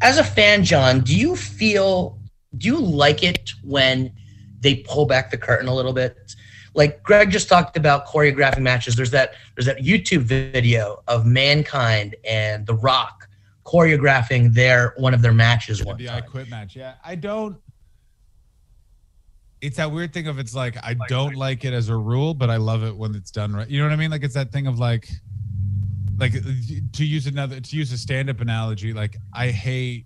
As 0.02 0.18
a 0.18 0.24
fan, 0.24 0.62
John, 0.62 1.00
do 1.00 1.16
you 1.16 1.34
feel 1.36 2.18
do 2.58 2.68
you 2.68 2.78
like 2.78 3.22
it 3.22 3.50
when 3.64 4.12
they 4.60 4.76
pull 4.76 5.06
back 5.06 5.30
the 5.30 5.38
curtain 5.38 5.68
a 5.68 5.74
little 5.74 5.92
bit? 5.92 6.35
Like 6.76 7.02
Greg 7.02 7.30
just 7.30 7.48
talked 7.48 7.76
about 7.76 8.06
choreographing 8.06 8.60
matches. 8.60 8.94
There's 8.94 9.10
that 9.10 9.32
there's 9.56 9.66
that 9.66 9.78
YouTube 9.78 10.20
video 10.20 11.02
of 11.08 11.24
Mankind 11.24 12.14
and 12.24 12.66
The 12.66 12.74
Rock 12.74 13.28
choreographing 13.64 14.52
their 14.52 14.94
one 14.98 15.14
of 15.14 15.22
their 15.22 15.32
matches 15.32 15.82
one 15.82 15.96
the 15.96 16.10
I 16.10 16.20
quit 16.20 16.50
match. 16.50 16.76
Yeah, 16.76 16.94
I 17.02 17.14
don't. 17.14 17.56
It's 19.62 19.78
that 19.78 19.90
weird 19.90 20.12
thing 20.12 20.28
of 20.28 20.38
it's 20.38 20.54
like 20.54 20.76
I 20.84 20.94
don't 21.08 21.34
like 21.34 21.64
it 21.64 21.72
as 21.72 21.88
a 21.88 21.96
rule, 21.96 22.34
but 22.34 22.50
I 22.50 22.56
love 22.56 22.84
it 22.84 22.94
when 22.94 23.14
it's 23.14 23.30
done 23.30 23.54
right. 23.54 23.68
You 23.68 23.80
know 23.80 23.86
what 23.86 23.94
I 23.94 23.96
mean? 23.96 24.10
Like 24.10 24.22
it's 24.22 24.34
that 24.34 24.52
thing 24.52 24.66
of 24.66 24.78
like, 24.78 25.08
like 26.18 26.36
uh, 26.36 26.40
to 26.92 27.04
use 27.06 27.26
another 27.26 27.58
to 27.58 27.76
use 27.76 27.90
a 27.90 27.98
stand-up 27.98 28.42
analogy. 28.42 28.92
Like 28.92 29.16
I 29.32 29.48
hate, 29.48 30.04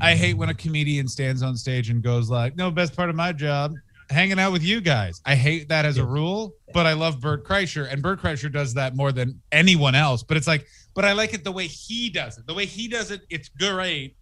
I 0.00 0.14
hate 0.14 0.38
when 0.38 0.48
a 0.48 0.54
comedian 0.54 1.08
stands 1.08 1.42
on 1.42 1.56
stage 1.56 1.90
and 1.90 2.02
goes 2.02 2.30
like, 2.30 2.56
"No, 2.56 2.70
best 2.70 2.96
part 2.96 3.10
of 3.10 3.16
my 3.16 3.34
job 3.34 3.74
hanging 4.10 4.38
out 4.38 4.52
with 4.52 4.62
you 4.62 4.80
guys. 4.80 5.20
I 5.24 5.34
hate 5.34 5.68
that 5.68 5.84
as 5.84 5.98
a 5.98 6.04
rule, 6.04 6.54
but 6.72 6.86
I 6.86 6.92
love 6.94 7.20
Bert 7.20 7.44
Kreischer, 7.46 7.90
and 7.92 8.02
Bert 8.02 8.20
Kreischer 8.20 8.50
does 8.52 8.74
that 8.74 8.96
more 8.96 9.12
than 9.12 9.40
anyone 9.52 9.94
else. 9.94 10.22
But 10.22 10.36
it's 10.36 10.46
like, 10.46 10.66
but 10.94 11.04
I 11.04 11.12
like 11.12 11.34
it 11.34 11.44
the 11.44 11.52
way 11.52 11.66
he 11.66 12.08
does 12.10 12.38
it. 12.38 12.46
The 12.46 12.54
way 12.54 12.66
he 12.66 12.88
does 12.88 13.10
it, 13.10 13.22
it's 13.30 13.48
great. 13.48 14.16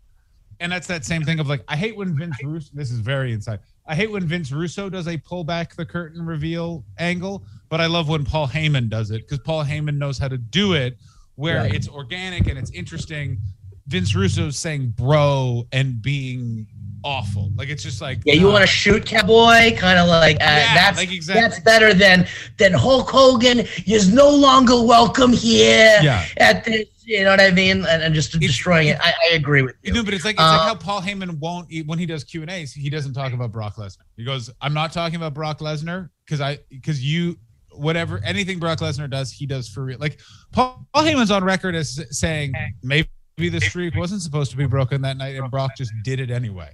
And 0.60 0.72
that's 0.72 0.86
that 0.86 1.04
same 1.04 1.22
thing 1.22 1.38
of 1.38 1.48
like, 1.48 1.62
I 1.68 1.76
hate 1.76 1.96
when 1.96 2.16
Vince 2.16 2.36
Russo. 2.42 2.70
This 2.74 2.90
is 2.90 2.98
very 3.00 3.32
inside. 3.32 3.60
I 3.86 3.94
hate 3.94 4.10
when 4.10 4.24
Vince 4.26 4.50
Russo 4.50 4.88
does 4.88 5.06
a 5.06 5.16
pull 5.18 5.44
back 5.44 5.76
the 5.76 5.84
curtain 5.86 6.24
reveal 6.24 6.84
angle, 6.98 7.44
but 7.68 7.80
I 7.80 7.86
love 7.86 8.08
when 8.08 8.24
Paul 8.24 8.48
Heyman 8.48 8.88
does 8.88 9.10
it 9.10 9.22
because 9.22 9.38
Paul 9.40 9.64
Heyman 9.64 9.96
knows 9.98 10.18
how 10.18 10.28
to 10.28 10.38
do 10.38 10.72
it 10.72 10.96
where 11.36 11.58
Right. 11.58 11.74
it's 11.74 11.88
organic 11.88 12.48
and 12.48 12.58
it's 12.58 12.70
interesting. 12.70 13.38
Vince 13.86 14.16
Russo's 14.16 14.58
saying 14.58 14.94
bro 14.96 15.68
and 15.72 16.00
being 16.02 16.66
awful. 17.04 17.50
Like 17.56 17.68
it's 17.68 17.82
just 17.82 18.00
like 18.00 18.20
Yeah, 18.24 18.34
you 18.34 18.48
uh, 18.48 18.52
want 18.52 18.62
to 18.62 18.66
shoot 18.66 19.04
cowboy, 19.06 19.76
kind 19.76 19.98
of 19.98 20.08
like 20.08 20.36
uh, 20.36 20.44
Yeah, 20.44 20.74
that's 20.74 20.98
like 20.98 21.12
exactly. 21.12 21.42
that's 21.42 21.60
better 21.60 21.94
than 21.94 22.26
than 22.58 22.72
Hulk 22.72 23.10
Hogan 23.10 23.60
is 23.86 24.12
no 24.12 24.28
longer 24.30 24.82
welcome 24.82 25.32
here 25.32 25.98
Yeah. 26.02 26.24
at 26.38 26.64
this. 26.64 26.86
You 27.04 27.22
know 27.22 27.30
what 27.30 27.40
I 27.40 27.52
mean? 27.52 27.84
And, 27.86 28.02
and 28.02 28.14
just 28.14 28.34
It's- 28.34 28.48
destroying 28.48 28.88
it. 28.88 28.98
I, 29.00 29.12
I 29.30 29.34
agree 29.34 29.62
with 29.62 29.76
you. 29.82 29.92
No, 29.92 30.02
but 30.02 30.12
it's 30.12 30.24
like 30.24 30.34
it's 30.34 30.42
Uh, 30.42 30.56
like 30.58 30.60
how 30.68 30.74
Paul 30.74 31.00
Heyman 31.00 31.38
won't 31.38 31.70
eat 31.70 31.86
when 31.86 31.98
he 32.00 32.06
does 32.06 32.24
Q 32.24 32.42
and 32.42 32.50
A's. 32.50 32.72
He 32.72 32.90
doesn't 32.90 33.12
talk 33.14 33.32
about 33.32 33.52
Brock 33.52 33.76
Lesnar. 33.76 33.98
He 34.16 34.24
goes, 34.24 34.50
"I'm 34.60 34.74
not 34.74 34.92
talking 34.92 35.14
about 35.16 35.32
Brock 35.32 35.60
Lesnar 35.60 36.10
because 36.24 36.40
I 36.40 36.58
because 36.68 37.02
you 37.04 37.38
whatever 37.70 38.20
anything 38.24 38.58
Brock 38.58 38.78
Lesnar 38.80 39.08
does, 39.08 39.30
he 39.30 39.46
does 39.46 39.68
for 39.68 39.84
real." 39.84 39.98
Like 40.00 40.18
Paul, 40.50 40.84
Paul 40.92 41.04
Heyman's 41.04 41.30
on 41.30 41.44
record 41.44 41.76
as 41.76 42.00
saying 42.10 42.54
maybe 42.82 43.08
the 43.36 43.60
streak 43.60 43.94
wasn't 43.94 44.22
supposed 44.22 44.50
to 44.50 44.56
be 44.56 44.66
broken 44.66 45.02
that 45.02 45.16
night, 45.18 45.36
and 45.36 45.50
Brock 45.50 45.72
just 45.76 45.92
did 46.02 46.20
it 46.20 46.30
anyway. 46.30 46.70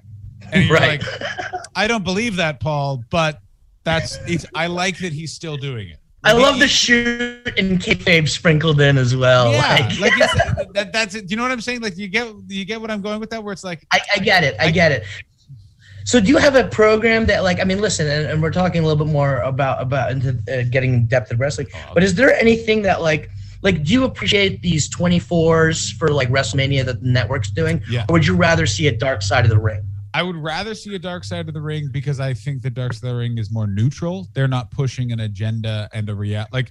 And 0.53 0.65
you're 0.65 0.77
Right. 0.77 1.03
like, 1.03 1.23
I 1.75 1.89
don't 1.89 2.05
believe 2.05 2.37
that, 2.37 2.61
Paul, 2.61 3.03
but 3.11 3.41
that's 3.85 4.19
it's. 4.29 4.47
I 4.55 4.69
like 4.69 4.99
that 4.99 5.13
he's 5.13 5.33
still 5.33 5.57
doing 5.57 5.89
it. 5.89 5.99
I 6.25 6.33
love 6.33 6.61
the 6.61 6.69
shoot 6.69 7.53
and 7.59 7.81
kayfabe 7.81 8.29
sprinkled 8.29 8.81
in 8.81 8.97
as 8.97 9.17
well. 9.17 9.51
yeah, 9.51 9.89
Like, 9.91 9.99
like 9.99 10.13
it's, 10.17 10.73
that, 10.73 10.93
that's 10.93 11.17
it. 11.17 11.27
Do 11.27 11.33
you 11.33 11.37
know 11.37 11.43
what 11.43 11.51
I'm 11.51 11.61
saying? 11.61 11.81
Like 11.81 11.99
you 11.99 12.07
get 12.07 12.33
you 12.47 12.65
get 12.65 12.81
what 12.81 12.93
I'm 12.93 13.03
going 13.03 13.19
with 13.19 13.31
that, 13.31 13.43
where 13.43 13.53
it's 13.53 13.65
like 13.65 13.85
I, 13.93 14.01
I 14.15 14.19
get 14.21 14.45
it. 14.45 14.55
I 14.61 14.67
I- 14.67 14.71
get 14.71 14.93
it. 14.93 15.05
So 16.05 16.19
do 16.21 16.27
you 16.29 16.37
have 16.37 16.55
a 16.57 16.65
program 16.69 17.27
that 17.27 17.43
like 17.43 17.59
I 17.61 17.65
mean 17.65 17.81
listen 17.81 18.07
and, 18.09 18.27
and 18.27 18.43
we're 18.43 18.51
talking 18.53 18.83
a 18.85 18.87
little 18.87 19.05
bit 19.05 19.13
more 19.13 19.39
about 19.39 19.81
about 19.83 20.11
into 20.13 20.31
uh, 20.53 20.63
getting 20.71 20.95
in 20.95 21.07
depth 21.07 21.31
of 21.31 21.39
wrestling 21.39 21.69
but 21.95 22.03
is 22.03 22.17
there 22.17 22.35
anything 22.41 22.83
that 22.83 23.03
like 23.03 23.31
like 23.63 23.83
do 23.85 23.93
you 23.93 24.05
appreciate 24.05 24.61
these 24.63 24.89
24s 24.91 25.93
for 25.97 26.09
like 26.09 26.29
WrestleMania 26.29 26.85
that 26.85 27.01
the 27.03 27.09
network's 27.09 27.51
doing 27.51 27.83
Yeah. 27.89 28.05
or 28.09 28.15
would 28.15 28.27
you 28.27 28.35
rather 28.37 28.67
see 28.67 28.87
a 28.89 28.97
dark 28.97 29.23
side 29.23 29.45
of 29.45 29.51
the 29.51 29.59
ring 29.59 29.83
I 30.15 30.23
would 30.23 30.37
rather 30.37 30.75
see 30.75 30.95
a 30.95 30.99
dark 30.99 31.25
side 31.25 31.49
of 31.49 31.55
the 31.55 31.61
ring 31.63 31.89
because 31.91 32.21
I 32.21 32.35
think 32.35 32.61
the 32.61 32.69
dark 32.69 32.93
side 32.93 33.09
of 33.09 33.15
the 33.15 33.19
ring 33.19 33.39
is 33.39 33.51
more 33.51 33.67
neutral. 33.67 34.29
They're 34.35 34.47
not 34.47 34.71
pushing 34.71 35.11
an 35.11 35.21
agenda 35.21 35.89
and 35.95 36.07
a 36.11 36.15
react. 36.15 36.53
like. 36.53 36.71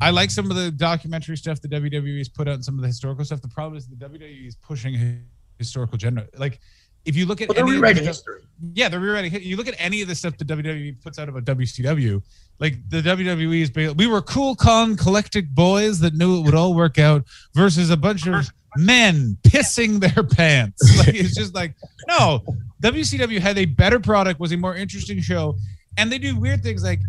I 0.00 0.08
like 0.08 0.30
some 0.30 0.50
of 0.50 0.56
the 0.56 0.70
documentary 0.70 1.36
stuff 1.36 1.60
the 1.60 1.68
WWE's 1.68 2.30
put 2.30 2.48
out 2.48 2.54
and 2.54 2.64
some 2.64 2.76
of 2.76 2.80
the 2.80 2.86
historical 2.86 3.22
stuff. 3.26 3.42
The 3.42 3.48
problem 3.48 3.76
is 3.76 3.86
the 3.86 3.96
WWE 3.96 4.46
is 4.48 4.54
pushing 4.56 5.20
historical 5.58 5.96
agenda. 5.96 6.26
Like, 6.38 6.60
if 7.04 7.14
you 7.14 7.26
look 7.26 7.42
at 7.42 7.48
well, 7.50 7.56
they're 7.56 7.64
any 7.64 7.72
of 7.72 7.76
the 7.76 7.80
rewriting 7.82 8.02
stuff- 8.04 8.14
history 8.16 8.40
yeah, 8.72 8.88
they're 8.88 9.00
rewriting. 9.00 9.42
You 9.42 9.58
look 9.58 9.68
at 9.68 9.74
any 9.78 10.00
of 10.00 10.08
the 10.08 10.14
stuff 10.14 10.38
the 10.38 10.44
WWE 10.46 10.98
puts 11.02 11.18
out 11.18 11.28
about 11.28 11.44
WCW, 11.44 12.22
like 12.60 12.76
the 12.88 13.00
WWE 13.00 13.62
is. 13.62 13.94
We 13.96 14.06
were 14.06 14.22
cool, 14.22 14.54
calm, 14.54 14.96
collected 14.96 15.54
boys 15.54 16.00
that 16.00 16.14
knew 16.14 16.38
it 16.38 16.44
would 16.44 16.54
all 16.54 16.74
work 16.74 16.98
out, 16.98 17.24
versus 17.54 17.90
a 17.90 17.96
bunch 17.96 18.26
of 18.26 18.46
men 18.76 19.36
pissing 19.42 20.00
their 20.00 20.22
pants. 20.22 20.80
Like 20.98 21.14
it's 21.14 21.34
just 21.34 21.54
like 21.54 21.74
no. 22.06 22.44
WCW 22.82 23.40
had 23.40 23.58
a 23.58 23.66
better 23.66 24.00
product, 24.00 24.40
was 24.40 24.52
a 24.52 24.56
more 24.56 24.74
interesting 24.74 25.20
show, 25.20 25.56
and 25.96 26.10
they 26.10 26.18
do 26.18 26.38
weird 26.38 26.62
things 26.62 26.82
like 26.82 27.00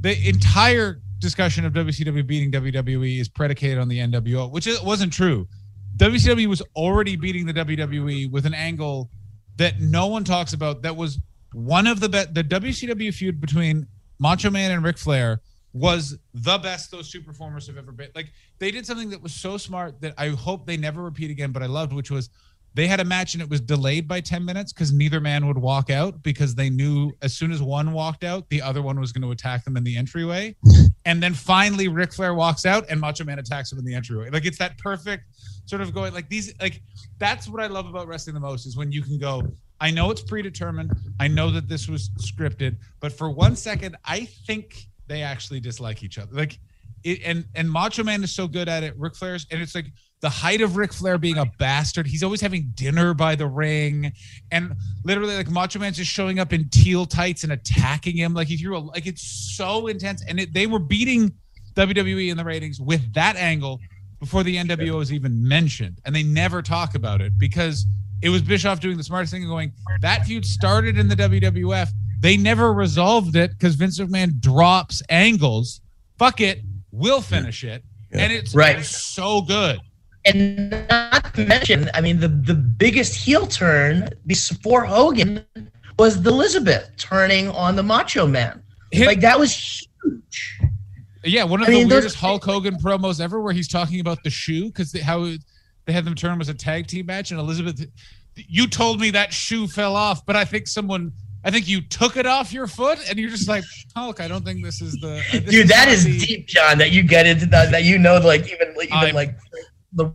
the 0.00 0.16
entire 0.28 1.00
discussion 1.18 1.64
of 1.64 1.72
WCW 1.72 2.26
beating 2.26 2.52
WWE 2.52 3.20
is 3.20 3.28
predicated 3.28 3.78
on 3.78 3.88
the 3.88 3.98
NWO, 3.98 4.50
which 4.50 4.68
wasn't 4.82 5.12
true. 5.12 5.46
WCW 5.96 6.46
was 6.46 6.62
already 6.76 7.16
beating 7.16 7.44
the 7.44 7.52
WWE 7.52 8.30
with 8.30 8.46
an 8.46 8.54
angle 8.54 9.10
that 9.56 9.80
no 9.80 10.06
one 10.06 10.24
talks 10.24 10.52
about. 10.52 10.82
That 10.82 10.96
was 10.96 11.18
one 11.52 11.86
of 11.86 12.00
the 12.00 12.08
best. 12.08 12.34
The 12.34 12.44
WCW 12.44 13.12
feud 13.12 13.40
between 13.40 13.86
Macho 14.18 14.50
Man 14.50 14.70
and 14.70 14.84
Ric 14.84 14.98
Flair 14.98 15.40
was 15.72 16.18
the 16.34 16.58
best 16.58 16.90
those 16.90 17.10
two 17.10 17.20
performers 17.20 17.66
have 17.66 17.76
ever 17.76 17.92
been. 17.92 18.10
Like 18.14 18.32
they 18.58 18.70
did 18.70 18.86
something 18.86 19.10
that 19.10 19.22
was 19.22 19.32
so 19.32 19.56
smart 19.56 20.00
that 20.00 20.14
I 20.18 20.28
hope 20.30 20.66
they 20.66 20.76
never 20.76 21.02
repeat 21.02 21.30
again. 21.30 21.52
But 21.52 21.62
I 21.62 21.66
loved, 21.66 21.92
which 21.92 22.10
was 22.10 22.30
they 22.74 22.86
had 22.86 23.00
a 23.00 23.04
match 23.04 23.34
and 23.34 23.42
it 23.42 23.48
was 23.48 23.60
delayed 23.60 24.06
by 24.06 24.20
10 24.20 24.44
minutes 24.44 24.72
because 24.72 24.92
neither 24.92 25.20
man 25.20 25.46
would 25.46 25.58
walk 25.58 25.90
out 25.90 26.22
because 26.22 26.54
they 26.54 26.70
knew 26.70 27.12
as 27.22 27.34
soon 27.34 27.50
as 27.50 27.62
one 27.62 27.92
walked 27.92 28.24
out, 28.24 28.48
the 28.50 28.62
other 28.62 28.82
one 28.82 29.00
was 29.00 29.12
going 29.12 29.22
to 29.22 29.30
attack 29.30 29.64
them 29.64 29.76
in 29.76 29.84
the 29.84 29.96
entryway. 29.96 30.54
And 31.04 31.22
then 31.22 31.32
finally, 31.32 31.88
Ric 31.88 32.12
Flair 32.12 32.34
walks 32.34 32.66
out 32.66 32.84
and 32.90 33.00
Macho 33.00 33.24
Man 33.24 33.38
attacks 33.38 33.72
him 33.72 33.78
in 33.78 33.84
the 33.86 33.94
entryway. 33.94 34.28
Like 34.28 34.44
it's 34.44 34.58
that 34.58 34.76
perfect 34.76 35.24
sort 35.64 35.80
of 35.80 35.94
going 35.94 36.12
like 36.12 36.28
these 36.28 36.52
like 36.60 36.82
that's 37.18 37.48
what 37.48 37.62
I 37.62 37.66
love 37.66 37.86
about 37.86 38.08
wrestling 38.08 38.34
the 38.34 38.40
most 38.40 38.66
is 38.66 38.76
when 38.76 38.92
you 38.92 39.00
can 39.00 39.18
go. 39.18 39.42
I 39.80 39.90
know 39.90 40.10
it's 40.10 40.22
predetermined. 40.22 40.92
I 41.20 41.28
know 41.28 41.50
that 41.50 41.68
this 41.68 41.88
was 41.88 42.10
scripted, 42.18 42.76
but 43.00 43.12
for 43.12 43.30
one 43.30 43.56
second, 43.56 43.96
I 44.04 44.24
think 44.46 44.86
they 45.06 45.22
actually 45.22 45.60
dislike 45.60 46.02
each 46.02 46.18
other. 46.18 46.34
Like 46.34 46.58
it, 47.04 47.20
and 47.24 47.44
and 47.54 47.70
Macho 47.70 48.02
Man 48.02 48.22
is 48.24 48.34
so 48.34 48.48
good 48.48 48.68
at 48.68 48.82
it. 48.82 48.94
Ric 48.96 49.14
Flair's 49.14 49.46
and 49.50 49.60
it's 49.60 49.74
like 49.74 49.86
the 50.20 50.28
height 50.28 50.60
of 50.60 50.76
Ric 50.76 50.92
Flair 50.92 51.16
being 51.16 51.38
a 51.38 51.46
bastard. 51.58 52.06
He's 52.06 52.22
always 52.22 52.40
having 52.40 52.72
dinner 52.74 53.14
by 53.14 53.36
the 53.36 53.46
ring, 53.46 54.12
and 54.50 54.74
literally 55.04 55.36
like 55.36 55.50
Macho 55.50 55.78
Man's 55.78 55.96
just 55.96 56.10
showing 56.10 56.38
up 56.38 56.52
in 56.52 56.68
teal 56.70 57.06
tights 57.06 57.44
and 57.44 57.52
attacking 57.52 58.16
him 58.16 58.34
like 58.34 58.48
he 58.48 58.56
threw 58.56 58.76
a 58.76 58.80
like 58.80 59.06
it's 59.06 59.56
so 59.56 59.86
intense. 59.86 60.24
And 60.26 60.40
it, 60.40 60.52
they 60.52 60.66
were 60.66 60.80
beating 60.80 61.32
WWE 61.74 62.30
in 62.30 62.36
the 62.36 62.44
ratings 62.44 62.80
with 62.80 63.12
that 63.14 63.36
angle 63.36 63.80
before 64.18 64.42
the 64.42 64.56
NWO 64.56 64.98
was 64.98 65.12
even 65.12 65.46
mentioned, 65.46 66.00
and 66.04 66.14
they 66.14 66.24
never 66.24 66.62
talk 66.62 66.96
about 66.96 67.20
it 67.20 67.38
because 67.38 67.86
it 68.22 68.28
was 68.30 68.42
Bischoff 68.42 68.80
doing 68.80 68.96
the 68.96 69.04
smartest 69.04 69.32
thing 69.32 69.42
and 69.42 69.50
going 69.50 69.72
that 70.00 70.24
feud 70.26 70.44
started 70.44 70.98
in 70.98 71.08
the 71.08 71.16
WWF. 71.16 71.88
They 72.20 72.36
never 72.36 72.72
resolved 72.72 73.36
it 73.36 73.52
because 73.52 73.74
Vince 73.76 73.98
McMahon 74.00 74.40
drops 74.40 75.02
angles. 75.08 75.80
Fuck 76.18 76.40
it, 76.40 76.62
we'll 76.90 77.20
finish 77.20 77.62
it, 77.64 77.84
Yeah. 78.12 78.18
and 78.22 78.32
it's 78.32 78.54
Right. 78.54 78.84
so 78.84 79.42
good. 79.42 79.80
and 80.24 80.70
not 80.90 81.32
to 81.34 81.46
mention 81.46 81.88
I 81.94 82.00
mean 82.00 82.18
the 82.18 82.28
the 82.28 82.54
biggest 82.54 83.14
heel 83.14 83.46
turn 83.46 84.10
before 84.26 84.84
Hogan 84.84 85.44
was 85.98 86.20
the 86.22 86.30
Elizabeth 86.30 86.90
turning 86.98 87.48
on 87.50 87.76
the 87.76 87.82
Macho 87.84 88.26
Man 88.26 88.60
Hit- 88.92 89.06
like 89.06 89.20
that 89.20 89.38
was 89.38 89.52
huge 90.02 90.60
Yeah, 91.24 91.44
one 91.44 91.62
of 91.62 91.68
I 91.68 91.70
the 91.70 91.76
mean, 91.78 91.88
those- 91.88 91.96
weirdest 92.02 92.16
Hulk 92.16 92.44
Hogan 92.44 92.76
promos 92.76 93.20
ever, 93.20 93.40
where 93.40 93.52
he's 93.52 93.68
talking 93.68 94.00
about 94.00 94.22
the 94.24 94.30
shoe 94.30 94.66
because 94.66 94.92
how 95.02 95.24
they 95.88 95.94
had 95.94 96.04
them 96.04 96.14
turn 96.14 96.32
him 96.34 96.40
as 96.42 96.50
a 96.50 96.54
tag 96.54 96.86
team 96.86 97.06
match, 97.06 97.30
and 97.30 97.40
Elizabeth, 97.40 97.80
you 98.36 98.66
told 98.66 99.00
me 99.00 99.10
that 99.12 99.32
shoe 99.32 99.66
fell 99.66 99.96
off, 99.96 100.24
but 100.26 100.36
I 100.36 100.44
think 100.44 100.66
someone, 100.68 101.12
I 101.44 101.50
think 101.50 101.66
you 101.66 101.80
took 101.80 102.18
it 102.18 102.26
off 102.26 102.52
your 102.52 102.66
foot, 102.66 102.98
and 103.08 103.18
you're 103.18 103.30
just 103.30 103.48
like 103.48 103.64
Hulk. 103.96 104.20
I 104.20 104.28
don't 104.28 104.44
think 104.44 104.62
this 104.62 104.82
is 104.82 104.92
the 105.00 105.22
uh, 105.32 105.38
dude 105.50 105.68
that 105.68 105.86
not 105.86 105.88
is 105.88 106.04
the- 106.04 106.18
deep 106.18 106.46
John 106.46 106.76
that 106.76 106.90
you 106.90 107.02
get 107.02 107.26
into 107.26 107.46
that 107.46 107.70
that 107.70 107.84
you 107.84 107.96
know 107.98 108.18
like 108.18 108.42
even 108.52 108.74
even 108.82 108.92
I'm- 108.92 109.14
like 109.14 109.34
the 109.92 110.12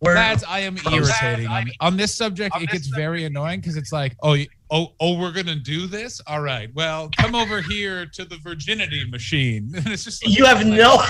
word 0.00 0.14
That's 0.14 0.44
I 0.44 0.60
am 0.60 0.76
irritating. 0.90 1.48
I 1.48 1.64
mean, 1.64 1.74
on 1.80 1.96
this 1.96 2.14
subject, 2.14 2.56
it 2.60 2.70
gets 2.70 2.86
very 2.86 3.24
annoying 3.24 3.60
because 3.60 3.76
it's 3.76 3.92
like, 3.92 4.16
oh, 4.22 4.36
oh, 4.70 4.94
oh, 4.98 5.18
we're 5.18 5.32
gonna 5.32 5.56
do 5.56 5.86
this. 5.86 6.20
All 6.26 6.40
right, 6.40 6.70
well, 6.74 7.10
come 7.18 7.34
over 7.34 7.60
here 7.70 8.06
to 8.06 8.24
the 8.24 8.38
virginity 8.38 9.04
machine, 9.10 9.72
and 9.76 9.86
it's 9.88 10.04
just 10.04 10.24
like- 10.26 10.36
you 10.36 10.46
have 10.46 10.64
no 10.66 10.94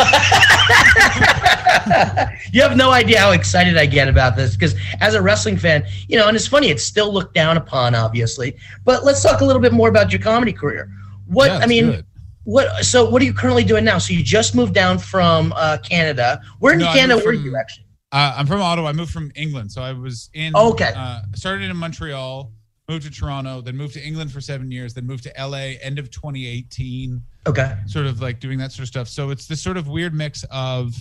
you 2.53 2.63
have 2.63 2.77
no 2.77 2.91
idea 2.91 3.19
how 3.21 3.31
excited 3.33 3.77
I 3.77 3.87
get 3.87 4.09
about 4.09 4.37
this 4.37 4.55
because 4.55 4.75
as 5.01 5.15
a 5.15 5.23
wrestling 5.23 5.57
fan, 5.57 5.85
you 6.09 6.19
know, 6.19 6.27
and 6.29 6.37
it's 6.37 6.47
funny, 6.47 6.69
it's 6.69 6.85
still 6.85 7.13
looked 7.13 7.35
down 7.35 7.57
upon, 7.57 7.95
obviously. 7.95 8.57
But 8.85 9.05
let's 9.05 9.23
talk 9.23 9.41
a 9.41 9.45
little 9.45 9.63
bit 9.63 9.73
more 9.73 9.89
about 9.89 10.13
your 10.13 10.21
comedy 10.21 10.53
career. 10.53 10.91
What 11.27 11.47
Yeah, 11.47 11.59
I 11.59 11.67
mean, 11.67 11.87
do 11.87 11.93
it. 11.93 12.05
what 12.45 12.85
so 12.85 13.09
what 13.09 13.23
are 13.23 13.25
you 13.25 13.33
currently 13.35 13.63
doing 13.65 13.85
now? 13.85 13.99
So 13.99 14.13
you 14.15 14.23
just 14.25 14.55
moved 14.57 14.75
down 14.75 14.99
from 14.99 15.53
uh, 15.57 15.79
Canada. 15.79 16.41
Where 16.59 16.73
in 16.73 16.81
No, 16.81 16.93
Canada 16.93 17.15
moved 17.15 17.27
were 17.27 17.33
you 17.35 17.57
actually? 17.57 17.85
Uh, 18.13 18.35
I'm 18.37 18.47
from 18.47 18.61
Ottawa. 18.61 18.89
I 18.89 18.93
moved 18.93 19.13
from 19.13 19.31
England, 19.37 19.71
so 19.71 19.83
I 19.83 19.93
was 19.93 20.31
in. 20.35 20.55
Okay. 20.57 20.93
Uh, 20.97 21.21
started 21.35 21.71
in 21.71 21.77
Montreal, 21.77 22.51
moved 22.89 23.05
to 23.05 23.11
Toronto, 23.11 23.61
then 23.61 23.77
moved 23.77 23.95
to 23.95 24.05
England 24.05 24.33
for 24.33 24.41
seven 24.41 24.71
years, 24.71 24.95
then 24.95 25.07
moved 25.07 25.23
to 25.25 25.33
LA 25.39 25.75
end 25.81 25.99
of 25.99 26.11
2018. 26.11 27.23
Okay. 27.47 27.77
Sort 27.87 28.07
of 28.07 28.21
like 28.21 28.41
doing 28.41 28.59
that 28.59 28.73
sort 28.73 28.83
of 28.83 28.89
stuff. 28.89 29.09
So 29.09 29.31
it's 29.31 29.47
this 29.47 29.63
sort 29.63 29.77
of 29.77 29.87
weird 29.87 30.13
mix 30.13 30.45
of, 30.51 30.93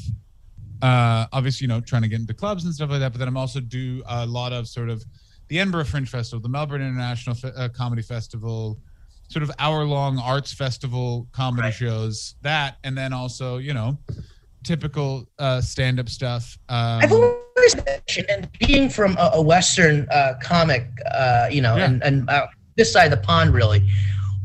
uh, 0.84 1.26
obviously, 1.34 1.66
you 1.66 1.68
know, 1.70 1.82
trying 1.82 2.04
to 2.04 2.08
get 2.08 2.20
into 2.20 2.34
clubs 2.36 2.66
and 2.66 2.74
stuff 2.74 2.92
like 2.92 3.00
that. 3.00 3.12
But 3.12 3.18
then 3.20 3.28
I'm 3.28 3.38
also 3.38 3.60
do 3.60 4.04
a 4.08 4.26
lot 4.26 4.54
of 4.54 4.68
sort 4.68 4.90
of 4.90 5.04
the 5.48 5.58
Edinburgh 5.60 5.86
Fringe 5.86 6.08
Festival, 6.08 6.40
the 6.42 6.48
Melbourne 6.50 6.82
International 6.84 7.36
Fe- 7.36 7.54
uh, 7.58 7.70
Comedy 7.70 8.04
Festival, 8.04 8.80
sort 9.30 9.42
of 9.42 9.52
hour 9.58 9.84
long 9.84 10.20
arts 10.20 10.54
festival 10.54 11.28
comedy 11.32 11.64
Right. 11.64 11.74
shows. 11.74 12.36
That 12.44 12.78
and 12.84 12.96
then 12.96 13.14
also, 13.14 13.58
you 13.58 13.74
know, 13.74 13.98
typical 14.64 15.28
uh, 15.40 15.62
stand 15.62 16.00
up 16.00 16.10
stuff. 16.10 16.58
Um, 16.70 17.00
I've 17.02 17.12
always 17.12 17.76
mentioned, 17.86 18.28
and 18.30 18.50
being 18.60 18.90
from 18.90 19.18
a, 19.18 19.32
a 19.36 19.42
Western 19.42 20.08
uh, 20.12 20.34
comic, 20.42 20.88
uh, 21.14 21.48
you 21.52 21.62
know, 21.62 21.76
Yeah. 21.76 21.86
and, 21.86 22.04
and 22.04 22.30
uh, 22.30 22.48
this 22.76 22.92
side 22.92 23.12
of 23.12 23.20
the 23.20 23.26
pond, 23.26 23.54
really, 23.54 23.88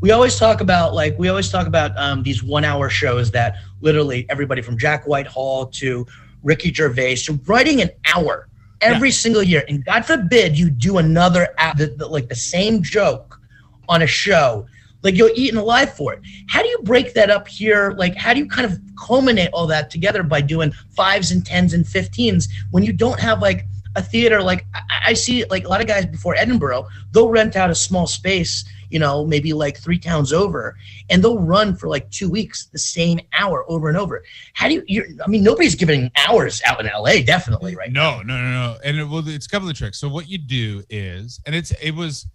we 0.01 0.11
always 0.11 0.37
talk 0.37 0.61
about 0.61 0.93
like 0.93 1.17
we 1.17 1.29
always 1.29 1.49
talk 1.49 1.67
about 1.67 1.97
um, 1.97 2.23
these 2.23 2.43
one-hour 2.43 2.89
shows 2.89 3.31
that 3.31 3.55
literally 3.81 4.25
everybody 4.29 4.61
from 4.61 4.77
Jack 4.77 5.05
Whitehall 5.05 5.67
to 5.67 6.05
Ricky 6.43 6.73
Gervais 6.73 7.15
to 7.25 7.39
writing 7.45 7.81
an 7.81 7.89
hour 8.13 8.47
every 8.81 9.09
yeah. 9.09 9.13
single 9.13 9.43
year, 9.43 9.63
and 9.67 9.83
God 9.85 10.05
forbid 10.05 10.57
you 10.59 10.69
do 10.69 10.97
another 10.97 11.47
the, 11.77 11.95
the, 11.97 12.07
like 12.07 12.27
the 12.29 12.35
same 12.35 12.83
joke 12.83 13.39
on 13.87 14.01
a 14.01 14.07
show 14.07 14.65
like 15.03 15.15
you're 15.15 15.31
eating 15.35 15.57
alive 15.57 15.93
for 15.93 16.13
it. 16.13 16.21
How 16.47 16.61
do 16.61 16.67
you 16.67 16.79
break 16.79 17.13
that 17.13 17.29
up 17.29 17.47
here? 17.47 17.93
Like, 17.97 18.15
how 18.15 18.33
do 18.33 18.39
you 18.39 18.47
kind 18.47 18.65
of 18.65 18.79
culminate 18.99 19.49
all 19.53 19.67
that 19.67 19.89
together 19.89 20.23
by 20.23 20.41
doing 20.41 20.71
fives 20.95 21.31
and 21.31 21.45
tens 21.45 21.73
and 21.73 21.87
fifteens 21.87 22.47
when 22.71 22.83
you 22.83 22.91
don't 22.91 23.19
have 23.19 23.41
like 23.41 23.67
a 23.95 24.01
theater? 24.01 24.41
Like, 24.41 24.65
I, 24.73 24.81
I 25.07 25.13
see 25.13 25.45
like 25.45 25.65
a 25.65 25.67
lot 25.67 25.81
of 25.81 25.87
guys 25.87 26.05
before 26.05 26.35
Edinburgh, 26.35 26.87
they'll 27.11 27.29
rent 27.29 27.55
out 27.55 27.69
a 27.69 27.75
small 27.75 28.07
space, 28.07 28.65
you 28.89 28.97
know, 28.97 29.25
maybe 29.25 29.53
like 29.53 29.77
three 29.77 29.99
towns 29.99 30.33
over, 30.33 30.75
and 31.09 31.23
they'll 31.23 31.39
run 31.39 31.75
for 31.75 31.87
like 31.87 32.09
two 32.09 32.29
weeks 32.29 32.65
the 32.67 32.79
same 32.79 33.19
hour 33.37 33.63
over 33.69 33.89
and 33.89 33.97
over. 33.97 34.23
How 34.53 34.67
do 34.67 34.75
you? 34.75 34.83
You're, 34.87 35.05
I 35.23 35.27
mean, 35.27 35.43
nobody's 35.43 35.75
giving 35.75 36.09
hours 36.27 36.61
out 36.65 36.79
in 36.79 36.87
LA, 36.87 37.21
definitely, 37.23 37.75
right? 37.75 37.91
No, 37.91 38.21
no, 38.23 38.41
no, 38.41 38.51
no. 38.51 38.77
And 38.83 38.97
it, 38.97 39.03
well, 39.03 39.27
it's 39.27 39.45
a 39.45 39.49
couple 39.49 39.69
of 39.69 39.77
tricks. 39.77 39.99
So 39.99 40.09
what 40.09 40.27
you 40.27 40.39
do 40.39 40.83
is, 40.89 41.39
and 41.45 41.53
it's 41.53 41.71
it 41.81 41.91
was 41.91 42.25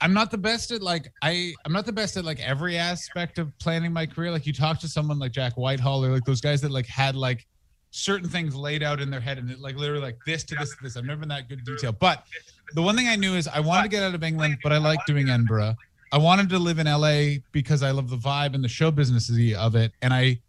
I'm 0.00 0.12
not 0.12 0.30
the 0.30 0.38
best 0.38 0.70
at 0.70 0.82
like 0.82 1.10
I 1.22 1.54
I'm 1.64 1.72
not 1.72 1.86
the 1.86 1.92
best 1.92 2.16
at 2.16 2.24
like 2.24 2.40
every 2.40 2.76
aspect 2.76 3.38
of 3.38 3.56
planning 3.58 3.92
my 3.92 4.06
career. 4.06 4.30
Like 4.30 4.46
you 4.46 4.52
talk 4.52 4.78
to 4.80 4.88
someone 4.88 5.18
like 5.18 5.32
Jack 5.32 5.54
Whitehall 5.54 6.04
or 6.04 6.10
like 6.10 6.24
those 6.24 6.40
guys 6.40 6.60
that 6.62 6.70
like 6.70 6.86
had 6.86 7.16
like 7.16 7.46
certain 7.90 8.28
things 8.28 8.56
laid 8.56 8.82
out 8.82 9.00
in 9.00 9.08
their 9.08 9.20
head 9.20 9.38
and 9.38 9.50
it, 9.50 9.60
like 9.60 9.76
literally 9.76 10.02
like 10.02 10.18
this 10.26 10.42
to 10.44 10.56
this 10.56 10.70
to 10.70 10.76
this. 10.82 10.96
I've 10.96 11.04
never 11.04 11.20
been 11.20 11.28
that 11.28 11.48
good 11.48 11.64
detail. 11.64 11.92
But 11.92 12.24
the 12.74 12.82
one 12.82 12.96
thing 12.96 13.08
I 13.08 13.16
knew 13.16 13.34
is 13.34 13.46
I 13.46 13.60
wanted 13.60 13.84
to 13.84 13.88
get 13.88 14.02
out 14.02 14.14
of 14.14 14.22
England, 14.22 14.58
but 14.62 14.72
I 14.72 14.78
like 14.78 14.98
doing 15.06 15.30
Edinburgh. 15.30 15.76
I 16.12 16.18
wanted 16.18 16.48
to 16.50 16.58
live 16.58 16.78
in 16.78 16.86
LA 16.86 17.40
because 17.52 17.82
I 17.82 17.90
love 17.90 18.10
the 18.10 18.16
vibe 18.16 18.54
and 18.54 18.62
the 18.62 18.68
show 18.68 18.90
business 18.90 19.30
of 19.56 19.74
it. 19.74 19.92
And 20.02 20.12
I 20.12 20.40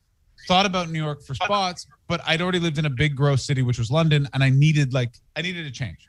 thought 0.48 0.66
about 0.66 0.90
New 0.90 1.04
York 1.04 1.24
for 1.24 1.34
spots, 1.34 1.88
but 2.08 2.22
I'd 2.26 2.42
already 2.42 2.60
lived 2.60 2.78
in 2.78 2.86
a 2.86 2.90
big 2.90 3.16
gross 3.16 3.46
city, 3.46 3.62
which 3.62 3.80
was 3.80 3.90
London, 3.90 4.28
and 4.34 4.44
I 4.44 4.50
needed 4.50 4.94
like 4.94 5.14
I 5.36 5.42
needed 5.42 5.66
a 5.66 5.72
change. 5.72 6.08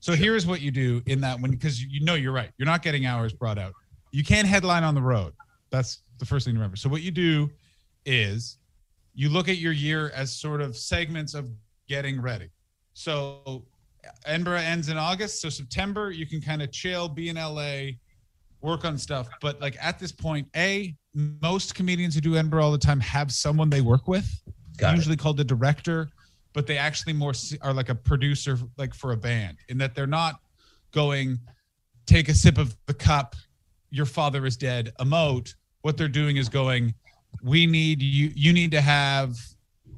So 0.00 0.12
sure. 0.12 0.24
here's 0.24 0.46
what 0.46 0.60
you 0.60 0.70
do 0.70 1.02
in 1.06 1.20
that 1.22 1.40
one 1.40 1.50
because 1.50 1.82
you 1.82 2.04
know 2.04 2.14
you're 2.14 2.32
right. 2.32 2.50
You're 2.56 2.66
not 2.66 2.82
getting 2.82 3.06
hours 3.06 3.32
brought 3.32 3.58
out. 3.58 3.72
You 4.12 4.24
can't 4.24 4.46
headline 4.46 4.84
on 4.84 4.94
the 4.94 5.02
road. 5.02 5.34
That's 5.70 6.02
the 6.18 6.24
first 6.24 6.46
thing 6.46 6.54
to 6.54 6.58
remember. 6.58 6.76
So 6.76 6.88
what 6.88 7.02
you 7.02 7.10
do 7.10 7.50
is 8.06 8.58
you 9.14 9.28
look 9.28 9.48
at 9.48 9.56
your 9.56 9.72
year 9.72 10.10
as 10.14 10.32
sort 10.32 10.60
of 10.60 10.76
segments 10.76 11.34
of 11.34 11.48
getting 11.88 12.20
ready. 12.20 12.48
So 12.94 13.64
uh, 14.04 14.10
Edinburgh 14.24 14.58
ends 14.58 14.88
in 14.88 14.96
August. 14.96 15.40
So 15.40 15.48
September 15.48 16.10
you 16.10 16.26
can 16.26 16.40
kind 16.40 16.62
of 16.62 16.70
chill, 16.70 17.08
be 17.08 17.28
in 17.28 17.36
LA, 17.36 17.96
work 18.60 18.84
on 18.84 18.96
stuff. 18.96 19.28
But 19.40 19.60
like 19.60 19.76
at 19.80 19.98
this 19.98 20.12
point, 20.12 20.48
A, 20.56 20.96
most 21.14 21.74
comedians 21.74 22.14
who 22.14 22.20
do 22.20 22.36
Edinburgh 22.36 22.62
all 22.62 22.72
the 22.72 22.78
time 22.78 23.00
have 23.00 23.32
someone 23.32 23.68
they 23.68 23.80
work 23.80 24.06
with, 24.06 24.28
Got 24.76 24.94
usually 24.94 25.14
it. 25.14 25.18
called 25.18 25.36
the 25.36 25.44
director 25.44 26.08
but 26.52 26.66
they 26.66 26.78
actually 26.78 27.12
more 27.12 27.32
are 27.62 27.72
like 27.72 27.88
a 27.88 27.94
producer 27.94 28.58
like 28.76 28.94
for 28.94 29.12
a 29.12 29.16
band 29.16 29.58
in 29.68 29.78
that 29.78 29.94
they're 29.94 30.06
not 30.06 30.40
going 30.92 31.38
take 32.06 32.28
a 32.28 32.34
sip 32.34 32.58
of 32.58 32.76
the 32.86 32.94
cup. 32.94 33.36
Your 33.90 34.06
father 34.06 34.44
is 34.46 34.56
dead. 34.56 34.92
Emote 35.00 35.54
what 35.82 35.96
they're 35.96 36.08
doing 36.08 36.36
is 36.36 36.48
going 36.48 36.94
we 37.42 37.66
need 37.66 38.02
you 38.02 38.32
you 38.34 38.52
need 38.52 38.70
to 38.72 38.80
have 38.80 39.36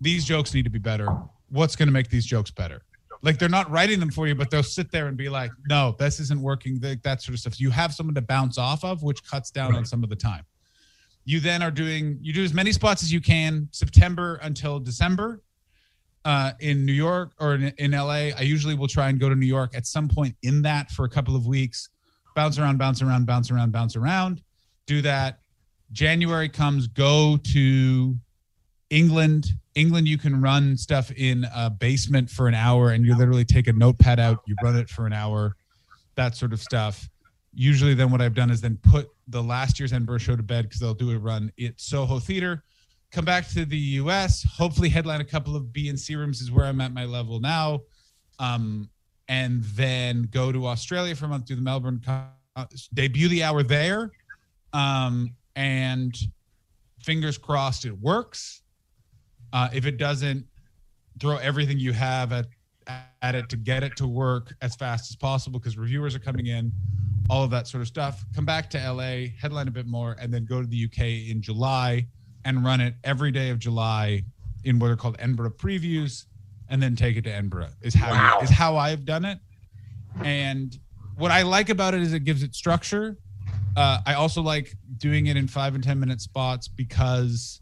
these 0.00 0.24
jokes 0.24 0.52
need 0.54 0.64
to 0.64 0.70
be 0.70 0.78
better. 0.78 1.08
What's 1.48 1.76
going 1.76 1.88
to 1.88 1.92
make 1.92 2.10
these 2.10 2.26
jokes 2.26 2.50
better? 2.50 2.82
Like 3.22 3.38
they're 3.38 3.48
not 3.48 3.70
writing 3.70 4.00
them 4.00 4.10
for 4.10 4.26
you 4.26 4.34
but 4.34 4.50
they'll 4.50 4.62
sit 4.62 4.90
there 4.92 5.06
and 5.06 5.16
be 5.16 5.28
like 5.28 5.50
no 5.68 5.94
this 5.98 6.20
isn't 6.20 6.40
working 6.40 6.78
that 6.80 7.22
sort 7.22 7.34
of 7.34 7.40
stuff. 7.40 7.60
You 7.60 7.70
have 7.70 7.94
someone 7.94 8.14
to 8.14 8.22
bounce 8.22 8.58
off 8.58 8.84
of 8.84 9.02
which 9.02 9.24
cuts 9.24 9.50
down 9.50 9.70
right. 9.70 9.78
on 9.78 9.84
some 9.84 10.02
of 10.02 10.10
the 10.10 10.16
time. 10.16 10.44
You 11.24 11.40
then 11.40 11.62
are 11.62 11.70
doing 11.70 12.18
you 12.20 12.32
do 12.32 12.42
as 12.44 12.52
many 12.52 12.72
spots 12.72 13.02
as 13.02 13.12
you 13.12 13.20
can 13.20 13.68
september 13.72 14.36
until 14.42 14.80
december 14.80 15.42
uh, 16.24 16.52
in 16.60 16.84
New 16.84 16.92
York 16.92 17.32
or 17.38 17.54
in, 17.54 17.72
in 17.78 17.92
LA, 17.92 18.30
I 18.36 18.42
usually 18.42 18.74
will 18.74 18.88
try 18.88 19.08
and 19.08 19.18
go 19.18 19.28
to 19.28 19.34
New 19.34 19.46
York 19.46 19.74
at 19.74 19.86
some 19.86 20.08
point 20.08 20.36
in 20.42 20.62
that 20.62 20.90
for 20.90 21.04
a 21.04 21.08
couple 21.08 21.34
of 21.34 21.46
weeks, 21.46 21.88
bounce 22.34 22.58
around, 22.58 22.78
bounce 22.78 23.02
around, 23.02 23.26
bounce 23.26 23.50
around, 23.50 23.72
bounce 23.72 23.96
around, 23.96 24.42
do 24.86 25.02
that. 25.02 25.40
January 25.92 26.48
comes, 26.48 26.86
go 26.86 27.38
to 27.52 28.16
England. 28.90 29.46
England, 29.74 30.08
you 30.08 30.18
can 30.18 30.40
run 30.40 30.76
stuff 30.76 31.10
in 31.12 31.46
a 31.54 31.70
basement 31.70 32.28
for 32.28 32.48
an 32.48 32.54
hour 32.54 32.90
and 32.90 33.04
you 33.04 33.16
literally 33.16 33.44
take 33.44 33.68
a 33.68 33.72
notepad 33.72 34.20
out, 34.20 34.38
you 34.46 34.54
run 34.62 34.76
it 34.76 34.88
for 34.88 35.06
an 35.06 35.12
hour, 35.12 35.56
that 36.16 36.36
sort 36.36 36.52
of 36.52 36.60
stuff. 36.60 37.08
Usually, 37.52 37.94
then 37.94 38.10
what 38.10 38.20
I've 38.20 38.34
done 38.34 38.50
is 38.50 38.60
then 38.60 38.78
put 38.82 39.10
the 39.28 39.42
last 39.42 39.80
year's 39.80 39.92
Edinburgh 39.92 40.18
show 40.18 40.36
to 40.36 40.42
bed 40.42 40.64
because 40.64 40.80
they'll 40.80 40.94
do 40.94 41.10
a 41.12 41.18
run 41.18 41.50
at 41.64 41.80
Soho 41.80 42.18
Theater 42.18 42.62
come 43.10 43.24
back 43.24 43.48
to 43.48 43.64
the 43.64 43.76
US, 43.76 44.44
hopefully 44.44 44.88
headline 44.88 45.20
a 45.20 45.24
couple 45.24 45.56
of 45.56 45.72
B 45.72 45.88
and 45.88 45.98
C 45.98 46.14
rooms 46.14 46.40
is 46.40 46.50
where 46.50 46.66
I'm 46.66 46.80
at 46.80 46.92
my 46.92 47.04
level 47.04 47.40
now. 47.40 47.80
Um, 48.38 48.88
and 49.28 49.62
then 49.64 50.28
go 50.30 50.50
to 50.50 50.66
Australia 50.66 51.14
for 51.14 51.26
a 51.26 51.28
month, 51.28 51.46
do 51.46 51.54
the 51.54 51.62
Melbourne 51.62 52.02
uh, 52.08 52.64
debut 52.94 53.28
the 53.28 53.42
hour 53.42 53.62
there. 53.62 54.10
Um, 54.72 55.34
and 55.56 56.16
fingers 57.02 57.38
crossed 57.38 57.84
it 57.84 57.98
works. 58.00 58.62
Uh, 59.52 59.68
if 59.72 59.86
it 59.86 59.96
doesn't, 59.96 60.46
throw 61.20 61.36
everything 61.36 61.78
you 61.78 61.92
have 61.92 62.32
at 62.32 62.46
at 63.22 63.34
it 63.34 63.48
to 63.48 63.56
get 63.56 63.84
it 63.84 63.94
to 63.94 64.08
work 64.08 64.54
as 64.62 64.74
fast 64.74 65.10
as 65.10 65.16
possible 65.16 65.60
because 65.60 65.76
reviewers 65.76 66.14
are 66.14 66.18
coming 66.20 66.46
in, 66.46 66.72
all 67.28 67.44
of 67.44 67.50
that 67.50 67.68
sort 67.68 67.82
of 67.82 67.86
stuff. 67.86 68.24
Come 68.34 68.44
back 68.44 68.68
to 68.70 68.78
LA, 68.78 69.26
headline 69.38 69.68
a 69.68 69.70
bit 69.70 69.86
more, 69.86 70.16
and 70.18 70.32
then 70.32 70.44
go 70.44 70.60
to 70.60 70.66
the 70.66 70.86
UK 70.86 71.30
in 71.30 71.40
July 71.40 72.06
and 72.44 72.64
run 72.64 72.80
it 72.80 72.94
every 73.04 73.30
day 73.30 73.50
of 73.50 73.58
July 73.58 74.22
in 74.64 74.78
what 74.78 74.90
are 74.90 74.96
called 74.96 75.16
Edinburgh 75.18 75.50
previews, 75.50 76.24
and 76.68 76.82
then 76.82 76.96
take 76.96 77.16
it 77.16 77.24
to 77.24 77.30
Edinburgh. 77.30 77.70
Is 77.82 77.94
how 77.94 78.10
wow. 78.10 78.38
is 78.42 78.50
how 78.50 78.76
I've 78.76 79.04
done 79.04 79.24
it. 79.24 79.38
And 80.24 80.76
what 81.16 81.30
I 81.30 81.42
like 81.42 81.68
about 81.68 81.94
it 81.94 82.02
is 82.02 82.12
it 82.12 82.24
gives 82.24 82.42
it 82.42 82.54
structure. 82.54 83.16
Uh, 83.76 83.98
I 84.06 84.14
also 84.14 84.42
like 84.42 84.74
doing 84.98 85.26
it 85.26 85.36
in 85.36 85.46
five 85.46 85.74
and 85.74 85.82
ten 85.84 86.00
minute 86.00 86.20
spots 86.20 86.68
because 86.68 87.60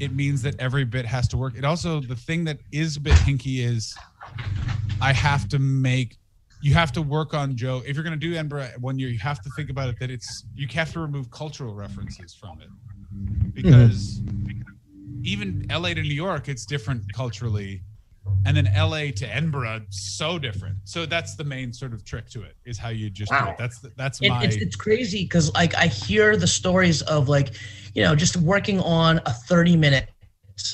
it 0.00 0.12
means 0.12 0.42
that 0.42 0.58
every 0.58 0.84
bit 0.84 1.06
has 1.06 1.28
to 1.28 1.36
work. 1.36 1.56
It 1.56 1.64
also 1.64 2.00
the 2.00 2.16
thing 2.16 2.44
that 2.44 2.58
is 2.72 2.96
a 2.96 3.00
bit 3.00 3.14
hinky 3.14 3.64
is 3.64 3.96
I 5.00 5.12
have 5.12 5.48
to 5.50 5.58
make 5.58 6.18
you 6.62 6.72
have 6.72 6.92
to 6.92 7.02
work 7.02 7.34
on 7.34 7.56
Joe. 7.56 7.82
If 7.86 7.94
you're 7.94 8.04
going 8.04 8.18
to 8.18 8.26
do 8.26 8.32
Edinburgh 8.32 8.70
one 8.80 8.98
year, 8.98 9.10
you 9.10 9.18
have 9.18 9.42
to 9.42 9.50
think 9.50 9.68
about 9.68 9.90
it 9.90 9.98
that 10.00 10.10
it's 10.10 10.44
you 10.54 10.66
have 10.72 10.92
to 10.94 11.00
remove 11.00 11.30
cultural 11.30 11.74
references 11.74 12.34
from 12.34 12.60
it 12.60 12.68
because 13.52 14.20
mm-hmm. 14.20 15.20
even 15.24 15.66
LA 15.70 15.94
to 15.94 16.02
New 16.02 16.14
York, 16.14 16.48
it's 16.48 16.66
different 16.66 17.02
culturally, 17.12 17.82
and 18.46 18.56
then 18.56 18.68
LA 18.76 19.10
to 19.16 19.26
Edinburgh, 19.26 19.82
so 19.90 20.38
different. 20.38 20.76
So 20.84 21.06
that's 21.06 21.36
the 21.36 21.44
main 21.44 21.72
sort 21.72 21.92
of 21.92 22.04
trick 22.04 22.28
to 22.30 22.42
it 22.42 22.56
is 22.64 22.78
how 22.78 22.88
you 22.88 23.10
just 23.10 23.30
wow. 23.30 23.44
do 23.44 23.50
it. 23.50 23.58
That's 23.58 23.80
that's 23.96 24.20
it, 24.20 24.28
my. 24.28 24.44
It's, 24.44 24.56
it's 24.56 24.76
crazy 24.76 25.24
because 25.24 25.52
like 25.54 25.74
I 25.74 25.86
hear 25.86 26.36
the 26.36 26.46
stories 26.46 27.02
of 27.02 27.28
like, 27.28 27.54
you 27.94 28.02
know, 28.02 28.14
just 28.14 28.36
working 28.36 28.80
on 28.80 29.20
a 29.26 29.32
thirty 29.32 29.76
minute 29.76 30.08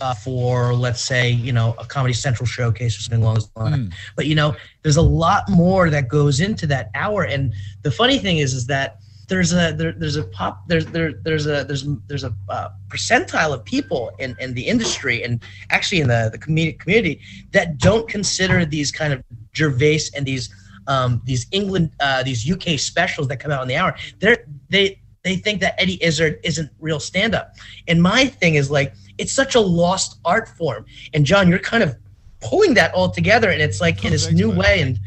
uh, 0.01 0.15
for 0.15 0.75
let's 0.75 1.01
say 1.01 1.31
you 1.31 1.53
know 1.53 1.75
a 1.79 1.85
comedy 1.87 2.13
central 2.13 2.47
showcase 2.47 2.99
or 2.99 3.03
something 3.03 3.23
along 3.23 3.35
those 3.35 3.51
lines 3.57 3.89
mm. 3.89 3.95
but 4.15 4.27
you 4.27 4.35
know 4.35 4.55
there's 4.83 4.99
a 4.99 5.03
lot 5.03 5.49
more 5.49 5.89
that 5.89 6.07
goes 6.07 6.41
into 6.41 6.67
that 6.67 6.91
hour 6.95 7.25
and 7.25 7.55
the 7.83 7.91
funny 7.91 8.19
thing 8.19 8.39
is 8.39 8.53
is 8.53 8.67
that 8.67 8.99
there's 9.31 9.53
a 9.53 9.73
there, 9.73 9.93
there's 9.93 10.17
a 10.17 10.25
pop 10.25 10.67
there's 10.67 10.85
there 10.87 11.13
there's 11.23 11.47
a 11.47 11.65
there's 11.65 11.87
there's 12.09 12.25
a 12.25 12.35
uh, 12.49 12.69
percentile 12.89 13.55
of 13.55 13.65
people 13.65 14.11
in, 14.19 14.37
in 14.41 14.53
the 14.55 14.67
industry 14.67 15.23
and 15.23 15.43
actually 15.71 16.01
in 16.01 16.09
the 16.09 16.29
the 16.33 16.39
comedic 16.39 16.81
community 16.81 17.21
that 17.53 17.79
don't 17.79 18.09
consider 18.09 18.67
these 18.67 18.91
kind 18.91 19.13
of 19.13 19.23
Gervais 19.55 20.01
and 20.17 20.27
these 20.27 20.53
um, 20.89 21.23
these 21.25 21.47
England 21.53 21.93
uh, 22.01 22.25
these 22.25 22.51
UK 22.51 22.79
specials 22.79 23.29
that 23.29 23.37
come 23.39 23.53
out 23.53 23.63
in 23.63 23.69
the 23.69 23.77
hour. 23.77 23.97
They're 24.19 24.45
they 24.69 25.01
they 25.23 25.37
think 25.37 25.61
that 25.61 25.81
Eddie 25.81 26.03
Izzard 26.03 26.41
isn't 26.43 26.71
real 26.81 26.99
stand 26.99 27.35
up 27.35 27.55
and 27.87 28.03
my 28.03 28.27
thing 28.27 28.57
is 28.57 28.69
like 28.69 28.95
it's 29.17 29.33
such 29.33 29.55
a 29.55 29.61
lost 29.61 30.19
art 30.25 30.49
form. 30.49 30.85
And 31.15 31.25
John 31.25 31.49
you're 31.49 31.61
kind 31.61 31.85
of 31.85 31.97
pulling 32.41 32.75
that 32.75 32.93
all 32.95 33.11
together 33.11 33.51
and 33.51 33.63
it's 33.63 33.81
like 33.81 34.05
in 34.05 34.11
this 34.11 34.33
new 34.33 34.51
way 34.51 34.81
and 34.81 34.99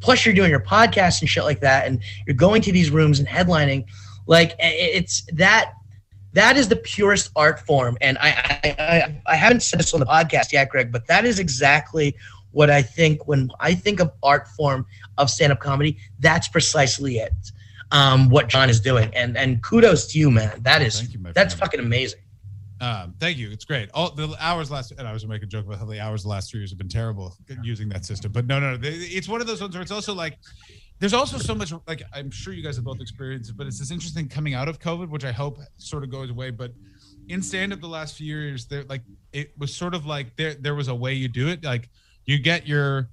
plus 0.00 0.24
you're 0.24 0.34
doing 0.34 0.50
your 0.50 0.60
podcast 0.60 1.20
and 1.20 1.28
shit 1.28 1.44
like 1.44 1.60
that 1.60 1.86
and 1.86 2.02
you're 2.26 2.36
going 2.36 2.62
to 2.62 2.72
these 2.72 2.90
rooms 2.90 3.18
and 3.18 3.28
headlining. 3.28 3.84
Like 4.26 4.54
it's 4.58 5.22
that 5.32 5.74
that 6.32 6.56
is 6.56 6.68
the 6.68 6.76
purest 6.76 7.30
art 7.34 7.60
form. 7.60 7.96
And 8.00 8.16
I, 8.18 8.30
I 8.78 9.20
i 9.26 9.36
haven't 9.36 9.62
said 9.62 9.80
this 9.80 9.92
on 9.94 10.00
the 10.00 10.06
podcast 10.06 10.52
yet 10.52 10.68
greg 10.70 10.92
but 10.92 11.06
that 11.06 11.24
is 11.24 11.38
exactly 11.38 12.14
what 12.52 12.70
i 12.70 12.82
think 12.82 13.26
when 13.26 13.50
i 13.60 13.74
think 13.74 14.00
of 14.00 14.10
art 14.22 14.48
form 14.48 14.86
of 15.18 15.30
stand-up 15.30 15.60
comedy 15.60 15.96
that's 16.18 16.48
precisely 16.48 17.18
it 17.18 17.32
um, 17.92 18.28
what 18.28 18.48
john 18.48 18.70
is 18.70 18.80
doing. 18.80 19.10
And 19.14 19.36
and 19.36 19.62
kudos 19.62 20.06
to 20.08 20.18
you 20.18 20.30
man. 20.30 20.62
That 20.62 20.82
is 20.82 21.12
you, 21.12 21.20
that's 21.34 21.54
friend. 21.54 21.72
fucking 21.72 21.80
amazing 21.80 22.20
um, 22.80 23.14
thank 23.20 23.36
you. 23.36 23.50
It's 23.50 23.64
great. 23.64 23.90
All 23.92 24.10
the 24.10 24.34
hours 24.40 24.70
last, 24.70 24.92
and 24.92 25.06
I 25.06 25.12
was 25.12 25.26
making 25.26 25.44
a 25.44 25.46
joke 25.46 25.66
about 25.66 25.78
how 25.78 25.84
the 25.84 26.00
hours 26.00 26.22
the 26.22 26.28
last 26.28 26.50
three 26.50 26.60
years 26.60 26.70
have 26.70 26.78
been 26.78 26.88
terrible 26.88 27.36
using 27.62 27.88
that 27.90 28.04
system. 28.04 28.32
But 28.32 28.46
no, 28.46 28.58
no, 28.58 28.78
it's 28.82 29.28
one 29.28 29.40
of 29.40 29.46
those 29.46 29.60
ones 29.60 29.74
where 29.74 29.82
it's 29.82 29.90
also 29.90 30.14
like 30.14 30.38
there's 30.98 31.14
also 31.14 31.38
so 31.38 31.54
much 31.54 31.72
like 31.86 32.02
I'm 32.14 32.30
sure 32.30 32.52
you 32.52 32.62
guys 32.62 32.76
have 32.76 32.84
both 32.84 33.00
experienced 33.00 33.50
it, 33.50 33.56
but 33.56 33.66
it's 33.66 33.78
this 33.78 33.90
interesting 33.90 34.28
coming 34.28 34.54
out 34.54 34.68
of 34.68 34.78
COVID, 34.78 35.08
which 35.08 35.24
I 35.24 35.32
hope 35.32 35.58
sort 35.78 36.04
of 36.04 36.10
goes 36.10 36.30
away. 36.30 36.50
But 36.50 36.72
in 37.28 37.42
stand 37.42 37.72
up 37.72 37.80
the 37.80 37.88
last 37.88 38.16
few 38.16 38.26
years, 38.26 38.66
there 38.66 38.84
like 38.84 39.02
it 39.32 39.52
was 39.58 39.74
sort 39.74 39.94
of 39.94 40.06
like 40.06 40.36
there 40.36 40.54
there 40.54 40.74
was 40.74 40.88
a 40.88 40.94
way 40.94 41.14
you 41.14 41.28
do 41.28 41.48
it. 41.48 41.64
Like 41.64 41.90
you 42.24 42.38
get 42.38 42.66
your 42.66 43.08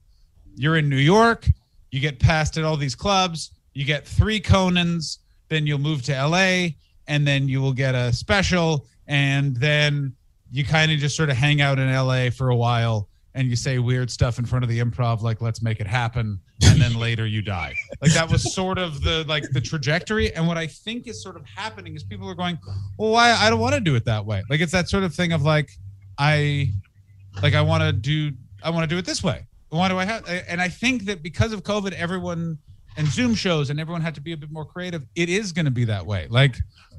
you're 0.56 0.78
in 0.78 0.90
New 0.90 0.98
York, 0.98 1.48
you 1.92 2.00
get 2.00 2.20
passed 2.20 2.58
at 2.58 2.64
all 2.64 2.78
these 2.78 2.96
clubs, 2.96 3.52
you 3.74 3.86
get 3.86 4.08
three 4.08 4.40
Conans, 4.40 5.20
then 5.50 5.68
you'll 5.68 5.78
move 5.80 6.02
to 6.04 6.26
LA, 6.26 6.70
and 7.08 7.26
then 7.26 7.48
you 7.48 7.62
will 7.62 7.74
get 7.74 7.96
a 7.96 8.12
special, 8.12 8.86
and 9.08 9.56
then 9.56 10.14
you 10.52 10.64
kind 10.64 10.92
of 10.92 11.00
just 11.00 11.16
sort 11.16 11.30
of 11.30 11.36
hang 11.36 11.62
out 11.62 11.80
in 11.80 11.94
LA 11.94 12.30
for 12.30 12.50
a 12.50 12.56
while 12.56 13.10
and 13.38 13.50
you 13.50 13.56
say 13.56 13.78
weird 13.78 14.10
stuff 14.10 14.40
in 14.40 14.46
front 14.46 14.64
of 14.64 14.70
the 14.70 14.80
improv 14.80 15.22
like 15.22 15.42
let's 15.42 15.62
make 15.62 15.80
it 15.80 15.86
happen 15.86 16.40
and 16.66 16.82
then 16.82 16.94
later 17.00 17.26
you 17.28 17.42
die. 17.42 17.76
Like 18.02 18.12
that 18.14 18.30
was 18.30 18.54
sort 18.54 18.80
of 18.80 19.02
the 19.04 19.24
like 19.28 19.44
the 19.52 19.62
trajectory. 19.62 20.34
And 20.34 20.48
what 20.48 20.58
i 20.58 20.68
think 20.68 21.08
is 21.08 21.22
sort 21.22 21.36
of 21.36 21.46
happening 21.46 21.96
is 21.96 22.04
people 22.04 22.28
are 22.30 22.36
going 22.36 22.58
well 22.98 23.12
why 23.12 23.32
i 23.32 23.50
don't 23.50 23.60
want 23.60 23.76
to 23.76 23.82
do 23.82 23.96
it 23.96 24.06
that 24.06 24.26
way. 24.26 24.44
Like 24.50 24.60
it's 24.60 24.72
that 24.72 24.90
sort 24.90 25.04
of 25.04 25.14
thing 25.14 25.34
of 25.34 25.44
like 25.44 25.72
i 26.18 26.72
like 27.42 27.54
i 27.54 27.62
want 27.62 27.84
to 27.84 27.94
do 27.94 28.32
i 28.64 28.70
want 28.70 28.90
to 28.90 28.94
do 28.94 28.98
it 28.98 29.06
this 29.06 29.24
way. 29.24 29.46
Why 29.70 29.88
do 29.88 29.98
i 29.98 30.06
have 30.06 30.28
and 30.48 30.60
i 30.60 30.68
think 30.70 31.06
that 31.06 31.22
because 31.22 31.54
of 31.54 31.64
covid 31.64 31.92
everyone 31.94 32.58
and 32.98 33.08
zoom 33.08 33.36
shows 33.36 33.70
and 33.70 33.80
everyone 33.80 34.02
had 34.02 34.16
to 34.16 34.22
be 34.22 34.32
a 34.32 34.38
bit 34.38 34.52
more 34.52 34.66
creative 34.66 35.04
it 35.16 35.30
is 35.30 35.52
going 35.52 35.66
to 35.66 35.72
be 35.72 35.86
that 35.86 36.06
way. 36.06 36.28
Like 36.30 36.58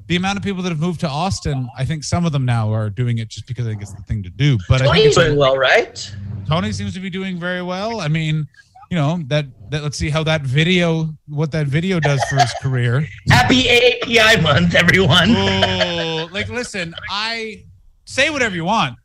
the 0.09 0.15
amount 0.15 0.37
of 0.37 0.43
people 0.43 0.63
that 0.63 0.69
have 0.69 0.79
moved 0.79 0.99
to 1.01 1.07
Austin, 1.07 1.69
I 1.77 1.85
think 1.85 2.03
some 2.03 2.25
of 2.25 2.31
them 2.31 2.43
now 2.43 2.73
are 2.73 2.89
doing 2.89 3.19
it 3.19 3.29
just 3.29 3.45
because 3.45 3.67
I 3.67 3.69
think 3.69 3.83
it's 3.83 3.93
the 3.93 4.01
thing 4.01 4.23
to 4.23 4.29
do. 4.29 4.57
But 4.67 4.79
Tony's 4.79 4.89
I 4.89 4.93
think 4.93 5.05
it's, 5.05 5.15
doing 5.17 5.37
well, 5.37 5.55
right? 5.55 6.15
Tony 6.47 6.71
seems 6.71 6.95
to 6.95 6.99
be 6.99 7.11
doing 7.11 7.39
very 7.39 7.61
well. 7.61 8.01
I 8.01 8.07
mean, 8.07 8.47
you 8.89 8.97
know 8.97 9.21
that 9.27 9.45
that 9.69 9.83
let's 9.83 9.99
see 9.99 10.09
how 10.09 10.23
that 10.23 10.41
video 10.41 11.13
what 11.27 11.51
that 11.51 11.67
video 11.67 11.99
does 11.99 12.23
for 12.23 12.37
his 12.37 12.51
career. 12.59 13.05
Happy 13.29 13.69
API 13.69 14.41
month, 14.41 14.73
everyone. 14.73 15.29
Oh, 15.29 16.27
like 16.31 16.49
listen, 16.49 16.95
I 17.11 17.65
say 18.05 18.31
whatever 18.31 18.55
you 18.55 18.65
want. 18.65 18.97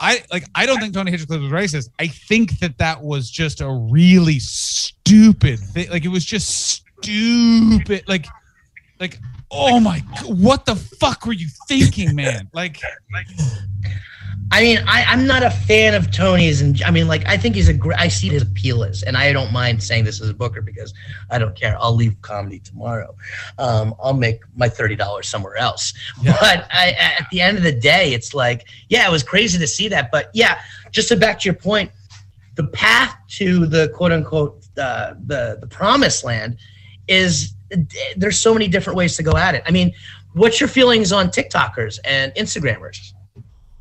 I 0.00 0.24
like 0.32 0.44
I 0.54 0.64
don't 0.64 0.80
think 0.80 0.94
Tony 0.94 1.10
Hinchcliffe 1.10 1.42
was 1.42 1.52
racist. 1.52 1.90
I 1.98 2.06
think 2.06 2.60
that 2.60 2.78
that 2.78 3.02
was 3.02 3.30
just 3.30 3.60
a 3.60 3.68
really 3.68 4.38
stupid 4.38 5.58
thing. 5.58 5.90
Like 5.90 6.06
it 6.06 6.08
was 6.08 6.24
just 6.24 6.48
stupid. 7.02 8.04
Like 8.08 8.24
like 8.98 9.18
oh 9.50 9.80
my 9.80 9.98
what 10.26 10.66
the 10.66 10.76
fuck 10.76 11.26
were 11.26 11.32
you 11.32 11.48
thinking, 11.68 12.14
man? 12.14 12.48
Like 12.52 12.80
like 13.12 13.26
I 14.52 14.62
mean, 14.62 14.78
I, 14.86 15.04
I'm 15.04 15.28
not 15.28 15.44
a 15.44 15.50
fan 15.50 15.94
of 15.94 16.10
Tony's, 16.10 16.60
and 16.60 16.82
I 16.82 16.90
mean, 16.90 17.06
like, 17.06 17.24
I 17.28 17.36
think 17.36 17.54
he's 17.54 17.68
a 17.68 17.72
great. 17.72 18.00
I 18.00 18.08
see 18.08 18.28
his 18.28 18.42
appeal 18.42 18.82
is, 18.82 19.04
and 19.04 19.16
I 19.16 19.32
don't 19.32 19.52
mind 19.52 19.80
saying 19.80 20.04
this 20.04 20.20
as 20.20 20.28
a 20.28 20.34
booker 20.34 20.60
because 20.60 20.92
I 21.30 21.38
don't 21.38 21.54
care. 21.54 21.76
I'll 21.78 21.94
leave 21.94 22.20
comedy 22.20 22.58
tomorrow. 22.58 23.14
Um, 23.58 23.94
I'll 24.02 24.14
make 24.14 24.40
my 24.56 24.68
thirty 24.68 24.96
dollars 24.96 25.28
somewhere 25.28 25.56
else. 25.56 25.94
Yeah. 26.20 26.36
But 26.40 26.66
I, 26.72 26.90
at 26.98 27.28
the 27.30 27.40
end 27.40 27.58
of 27.58 27.62
the 27.62 27.72
day, 27.72 28.12
it's 28.12 28.34
like, 28.34 28.66
yeah, 28.88 29.06
it 29.06 29.12
was 29.12 29.22
crazy 29.22 29.56
to 29.56 29.68
see 29.68 29.86
that. 29.88 30.10
But 30.10 30.30
yeah, 30.34 30.60
just 30.90 31.08
to 31.08 31.16
back 31.16 31.38
to 31.40 31.44
your 31.44 31.54
point, 31.54 31.92
the 32.56 32.66
path 32.66 33.16
to 33.28 33.66
the 33.66 33.88
quote 33.94 34.10
unquote 34.10 34.66
uh, 34.76 35.14
the 35.26 35.58
the 35.60 35.66
promised 35.68 36.24
land 36.24 36.58
is 37.10 37.54
there's 38.16 38.38
so 38.38 38.54
many 38.54 38.68
different 38.68 38.96
ways 38.96 39.16
to 39.16 39.22
go 39.22 39.36
at 39.36 39.54
it. 39.54 39.62
I 39.66 39.70
mean, 39.70 39.92
what's 40.32 40.60
your 40.60 40.68
feelings 40.68 41.12
on 41.12 41.28
TikTokers 41.28 41.98
and 42.04 42.32
Instagrammers? 42.34 43.12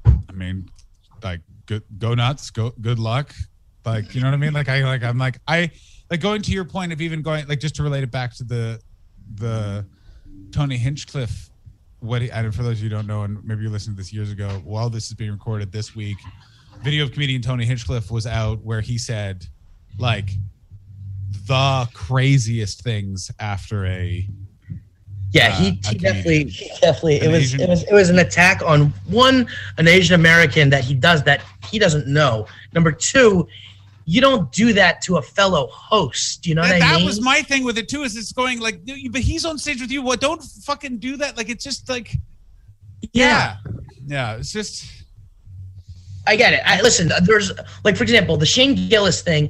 I 0.06 0.32
mean, 0.34 0.68
like 1.24 1.42
good, 1.66 1.84
go 1.98 2.14
nuts, 2.16 2.50
go 2.50 2.74
good 2.82 3.00
luck. 3.00 3.34
Like, 3.86 4.14
you 4.14 4.22
know 4.22 4.28
what 4.28 4.34
I 4.34 4.38
mean? 4.38 4.54
Like 4.54 4.68
I 4.68 4.84
like 4.84 5.04
I'm 5.04 5.18
like 5.18 5.38
I 5.48 5.72
like 6.10 6.20
going 6.20 6.42
to 6.42 6.52
your 6.52 6.66
point 6.66 6.92
of 6.92 7.02
even 7.02 7.22
going 7.22 7.48
like 7.48 7.60
just 7.60 7.76
to 7.76 7.84
relate 7.84 8.04
it 8.04 8.12
back 8.12 8.36
to 8.36 8.44
the 8.44 8.82
the 9.36 9.86
Tony 10.52 10.78
Hinchcliffe 10.78 11.50
what 12.00 12.22
he, 12.22 12.32
and 12.32 12.54
for 12.56 12.64
those 12.64 12.78
of 12.78 12.84
you 12.84 12.90
who 12.90 12.96
don't 12.96 13.08
know, 13.08 13.24
and 13.24 13.44
maybe 13.44 13.64
you 13.64 13.70
listened 13.70 13.96
to 13.98 14.02
this 14.02 14.14
years 14.14 14.32
ago, 14.32 14.62
while 14.64 14.90
this 14.90 15.08
is 15.08 15.14
being 15.14 15.32
recorded 15.32 15.72
this 15.72 15.96
week, 15.96 16.18
video 16.82 17.04
of 17.04 17.12
comedian 17.12 17.42
Tony 17.42 17.66
Hinchcliffe 17.66 18.10
was 18.10 18.26
out 18.26 18.64
where 18.64 18.82
he 18.82 18.98
said 18.98 19.46
like 19.98 20.30
the 21.50 21.90
craziest 21.96 22.84
things 22.84 23.32
after 23.40 23.88
a 23.88 24.30
yeah, 25.32 25.52
he, 25.52 25.70
uh, 25.70 25.90
he 25.90 25.98
definitely, 25.98 26.46
he 26.46 26.70
definitely. 26.80 27.16
It 27.22 27.30
was, 27.30 27.42
Asian. 27.42 27.62
it 27.62 27.70
was, 27.70 27.84
it 27.84 27.94
was 27.94 28.10
an 28.10 28.20
attack 28.20 28.62
on 28.64 28.94
one, 29.08 29.48
an 29.78 29.88
Asian 29.88 30.14
American 30.14 30.70
that 30.70 30.84
he 30.84 30.94
does 30.94 31.24
that 31.24 31.44
he 31.70 31.78
doesn't 31.80 32.08
know. 32.08 32.48
Number 32.74 32.92
two, 32.92 33.48
you 34.06 34.22
don't 34.22 34.52
do 34.52 34.74
that 34.74 35.02
to 35.04 35.18
a 35.18 35.22
fellow 35.22 35.68
host. 35.72 36.46
You 36.46 36.54
know 36.56 36.62
that, 36.62 36.68
what 36.68 36.76
I 36.76 36.80
that 36.80 36.92
mean? 36.94 37.00
That 37.02 37.06
was 37.06 37.22
my 37.22 37.42
thing 37.42 37.64
with 37.64 37.80
it 37.80 37.90
too. 37.90 38.04
Is 38.04 38.16
it's 38.16 38.32
going 38.32 38.60
like, 38.60 38.82
but 39.12 39.22
he's 39.22 39.46
on 39.46 39.58
stage 39.58 39.82
with 39.82 39.92
you. 39.92 40.04
What? 40.04 40.22
Don't 40.22 40.44
fucking 40.44 41.00
do 41.00 41.18
that. 41.18 41.36
Like 41.36 41.50
it's 41.50 41.64
just 41.64 41.90
like, 41.90 42.14
yeah, 43.12 43.58
yeah. 43.66 43.72
yeah 44.06 44.36
it's 44.36 44.52
just. 44.52 44.86
I 46.28 46.36
get 46.36 46.54
it. 46.54 46.62
I 46.64 46.82
listen. 46.82 47.10
There's 47.24 47.52
like, 47.84 47.98
for 47.98 48.04
example, 48.04 48.38
the 48.38 48.46
Shane 48.46 48.76
Gillis 48.90 49.22
thing 49.22 49.50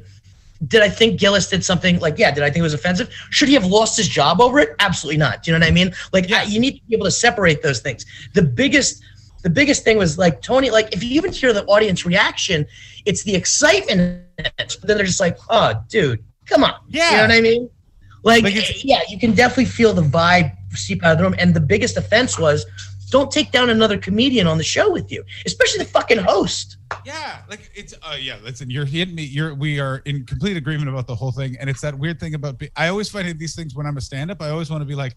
did 0.67 0.81
I 0.81 0.89
think 0.89 1.19
Gillis 1.19 1.49
did 1.49 1.63
something 1.63 1.99
like, 1.99 2.17
yeah, 2.17 2.31
did 2.31 2.43
I 2.43 2.47
think 2.47 2.57
it 2.57 2.63
was 2.63 2.73
offensive? 2.73 3.13
Should 3.29 3.47
he 3.47 3.53
have 3.53 3.65
lost 3.65 3.95
his 3.97 4.07
job 4.07 4.41
over 4.41 4.59
it? 4.59 4.75
Absolutely 4.79 5.17
not. 5.17 5.43
Do 5.43 5.51
you 5.51 5.57
know 5.57 5.63
what 5.63 5.69
I 5.69 5.73
mean? 5.73 5.93
Like, 6.11 6.29
yeah. 6.29 6.43
you 6.43 6.59
need 6.59 6.79
to 6.79 6.81
be 6.87 6.95
able 6.95 7.05
to 7.05 7.11
separate 7.11 7.61
those 7.61 7.79
things. 7.79 8.05
The 8.33 8.41
biggest, 8.41 9.01
the 9.43 9.49
biggest 9.49 9.83
thing 9.83 9.97
was 9.97 10.17
like 10.17 10.41
Tony, 10.41 10.69
like 10.69 10.93
if 10.93 11.03
you 11.03 11.11
even 11.11 11.31
hear 11.31 11.53
the 11.53 11.65
audience 11.65 12.05
reaction, 12.05 12.65
it's 13.05 13.23
the 13.23 13.35
excitement. 13.35 14.25
But 14.37 14.81
then 14.83 14.97
they're 14.97 15.05
just 15.05 15.21
like, 15.21 15.37
oh, 15.49 15.73
dude, 15.87 16.23
come 16.45 16.63
on. 16.63 16.73
Yeah. 16.87 17.09
You 17.09 17.15
know 17.17 17.21
what 17.23 17.31
I 17.31 17.41
mean? 17.41 17.69
Like, 18.23 18.43
like 18.43 18.83
yeah, 18.83 19.01
you 19.07 19.17
can 19.17 19.33
definitely 19.33 19.65
feel 19.65 19.93
the 19.93 20.01
vibe 20.01 20.53
seep 20.73 21.03
out 21.03 21.13
of 21.13 21.17
the 21.19 21.23
room. 21.23 21.35
And 21.39 21.53
the 21.53 21.61
biggest 21.61 21.95
offense 21.95 22.37
was 22.37 22.65
don't 23.09 23.31
take 23.31 23.51
down 23.51 23.69
another 23.69 23.97
comedian 23.97 24.47
on 24.47 24.57
the 24.57 24.63
show 24.63 24.91
with 24.91 25.11
you, 25.11 25.23
especially 25.45 25.79
the 25.83 25.89
fucking 25.89 26.19
host. 26.19 26.77
Yeah, 27.05 27.41
like 27.49 27.71
it's 27.75 27.93
uh 28.01 28.17
yeah, 28.19 28.37
listen, 28.43 28.69
you're 28.69 28.85
hitting 28.85 29.15
me. 29.15 29.23
You're 29.23 29.53
we 29.53 29.79
are 29.79 30.01
in 30.05 30.25
complete 30.25 30.57
agreement 30.57 30.89
about 30.89 31.07
the 31.07 31.15
whole 31.15 31.31
thing. 31.31 31.57
And 31.59 31.69
it's 31.69 31.81
that 31.81 31.97
weird 31.97 32.19
thing 32.19 32.35
about 32.35 32.57
be, 32.57 32.69
I 32.75 32.87
always 32.87 33.09
find 33.09 33.39
these 33.39 33.55
things 33.55 33.75
when 33.75 33.85
I'm 33.85 33.97
a 33.97 34.01
stand-up, 34.01 34.41
I 34.41 34.49
always 34.49 34.69
want 34.69 34.81
to 34.81 34.85
be 34.85 34.95
like, 34.95 35.15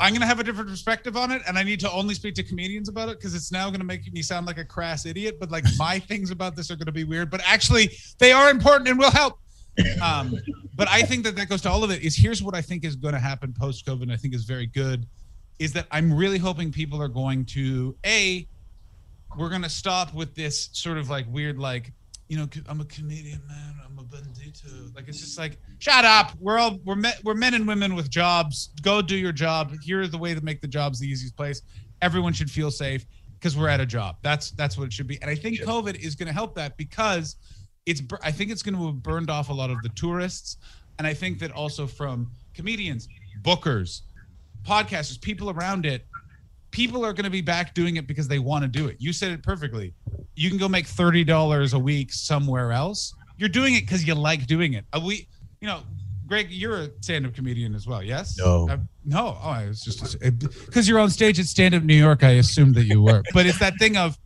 I'm 0.00 0.12
gonna 0.12 0.26
have 0.26 0.40
a 0.40 0.44
different 0.44 0.70
perspective 0.70 1.16
on 1.16 1.30
it, 1.30 1.42
and 1.48 1.58
I 1.58 1.62
need 1.62 1.80
to 1.80 1.90
only 1.90 2.14
speak 2.14 2.34
to 2.36 2.42
comedians 2.42 2.88
about 2.88 3.08
it 3.08 3.18
because 3.18 3.34
it's 3.34 3.50
now 3.50 3.70
gonna 3.70 3.84
make 3.84 4.12
me 4.12 4.22
sound 4.22 4.46
like 4.46 4.58
a 4.58 4.64
crass 4.64 5.06
idiot. 5.06 5.38
But 5.40 5.50
like 5.50 5.64
my 5.76 5.98
things 6.10 6.30
about 6.30 6.56
this 6.56 6.70
are 6.70 6.76
gonna 6.76 6.92
be 6.92 7.04
weird, 7.04 7.30
but 7.30 7.40
actually 7.44 7.90
they 8.18 8.32
are 8.32 8.50
important 8.50 8.88
and 8.88 8.98
will 8.98 9.10
help. 9.10 9.38
Um, 10.02 10.34
but 10.74 10.88
I 10.88 11.02
think 11.02 11.24
that 11.24 11.36
that 11.36 11.48
goes 11.48 11.62
to 11.62 11.70
all 11.70 11.84
of 11.84 11.90
it. 11.90 12.02
Is 12.02 12.16
here's 12.16 12.42
what 12.42 12.54
I 12.54 12.60
think 12.60 12.84
is 12.84 12.96
going 12.96 13.14
to 13.14 13.20
happen 13.20 13.54
post 13.56 13.86
COVID. 13.86 14.10
I 14.10 14.16
think 14.16 14.34
is 14.34 14.44
very 14.44 14.66
good 14.66 15.06
is 15.58 15.72
that 15.72 15.86
I'm 15.90 16.12
really 16.12 16.38
hoping 16.38 16.72
people 16.72 17.02
are 17.02 17.08
going 17.08 17.44
to 17.46 17.96
a 18.04 18.46
we're 19.36 19.50
going 19.50 19.62
to 19.62 19.68
stop 19.68 20.14
with 20.14 20.34
this 20.34 20.70
sort 20.72 20.98
of 20.98 21.10
like 21.10 21.26
weird 21.28 21.58
like 21.58 21.92
you 22.28 22.38
know 22.38 22.48
I'm 22.68 22.80
a 22.80 22.84
comedian 22.84 23.42
man 23.46 23.74
I'm 23.98 23.98
a 23.98 24.02
bandito. 24.08 24.94
Like 24.94 25.08
it's 25.08 25.20
just 25.20 25.38
like 25.38 25.58
shut 25.78 26.04
up. 26.04 26.32
We're 26.38 26.58
all 26.58 26.78
we're 26.84 26.96
men, 26.96 27.14
we're 27.24 27.34
men 27.34 27.54
and 27.54 27.66
women 27.66 27.94
with 27.94 28.10
jobs. 28.10 28.70
Go 28.82 29.02
do 29.02 29.16
your 29.16 29.32
job. 29.32 29.72
Here's 29.82 30.10
the 30.10 30.18
way 30.18 30.34
to 30.34 30.40
make 30.40 30.60
the 30.60 30.68
jobs 30.68 31.00
the 31.00 31.08
easiest 31.08 31.36
place. 31.36 31.62
Everyone 32.02 32.32
should 32.32 32.50
feel 32.50 32.70
safe 32.70 33.06
because 33.34 33.56
we're 33.56 33.68
at 33.68 33.80
a 33.80 33.86
job. 33.86 34.16
That's 34.22 34.50
that's 34.52 34.78
what 34.78 34.84
it 34.84 34.92
should 34.92 35.06
be. 35.06 35.20
And 35.20 35.30
I 35.30 35.34
think 35.34 35.60
COVID 35.60 35.96
is 35.96 36.14
going 36.14 36.28
to 36.28 36.32
help 36.32 36.54
that 36.54 36.76
because 36.76 37.36
it's 37.86 38.02
I 38.22 38.30
think 38.30 38.50
it's 38.50 38.62
going 38.62 38.76
to 38.76 38.86
have 38.86 39.02
burned 39.02 39.30
off 39.30 39.48
a 39.48 39.52
lot 39.52 39.70
of 39.70 39.82
the 39.82 39.88
tourists. 39.90 40.58
And 40.98 41.06
I 41.06 41.14
think 41.14 41.38
that 41.40 41.52
also 41.52 41.86
from 41.86 42.30
comedians 42.54 43.08
bookers 43.42 44.02
podcasters, 44.66 45.20
people 45.20 45.50
around 45.50 45.86
it, 45.86 46.06
people 46.70 47.04
are 47.04 47.12
going 47.12 47.24
to 47.24 47.30
be 47.30 47.40
back 47.40 47.74
doing 47.74 47.96
it 47.96 48.06
because 48.06 48.28
they 48.28 48.38
want 48.38 48.62
to 48.62 48.68
do 48.68 48.88
it. 48.88 48.96
You 48.98 49.12
said 49.12 49.32
it 49.32 49.42
perfectly. 49.42 49.94
You 50.34 50.48
can 50.48 50.58
go 50.58 50.68
make 50.68 50.86
thirty 50.86 51.24
dollars 51.24 51.72
a 51.72 51.78
week 51.78 52.12
somewhere 52.12 52.72
else. 52.72 53.14
You're 53.36 53.48
doing 53.48 53.74
it 53.74 53.80
because 53.82 54.06
you 54.06 54.14
like 54.14 54.46
doing 54.46 54.74
it. 54.74 54.84
A 54.92 55.00
week, 55.00 55.28
you 55.60 55.68
know, 55.68 55.80
Greg, 56.26 56.50
you're 56.50 56.76
a 56.76 56.90
stand-up 57.00 57.34
comedian 57.34 57.74
as 57.74 57.86
well, 57.86 58.02
yes? 58.02 58.36
No, 58.36 58.68
uh, 58.68 58.76
no. 59.04 59.38
Oh, 59.42 59.48
I 59.48 59.66
was 59.66 59.80
just 59.80 60.20
because 60.20 60.86
you're 60.86 60.98
on 60.98 61.08
stage 61.08 61.40
at 61.40 61.46
Stand 61.46 61.74
Up 61.74 61.82
New 61.82 61.94
York. 61.94 62.22
I 62.22 62.32
assumed 62.32 62.74
that 62.74 62.84
you 62.84 63.00
were, 63.02 63.22
but 63.32 63.46
it's 63.46 63.58
that 63.60 63.78
thing 63.78 63.96
of 63.96 64.18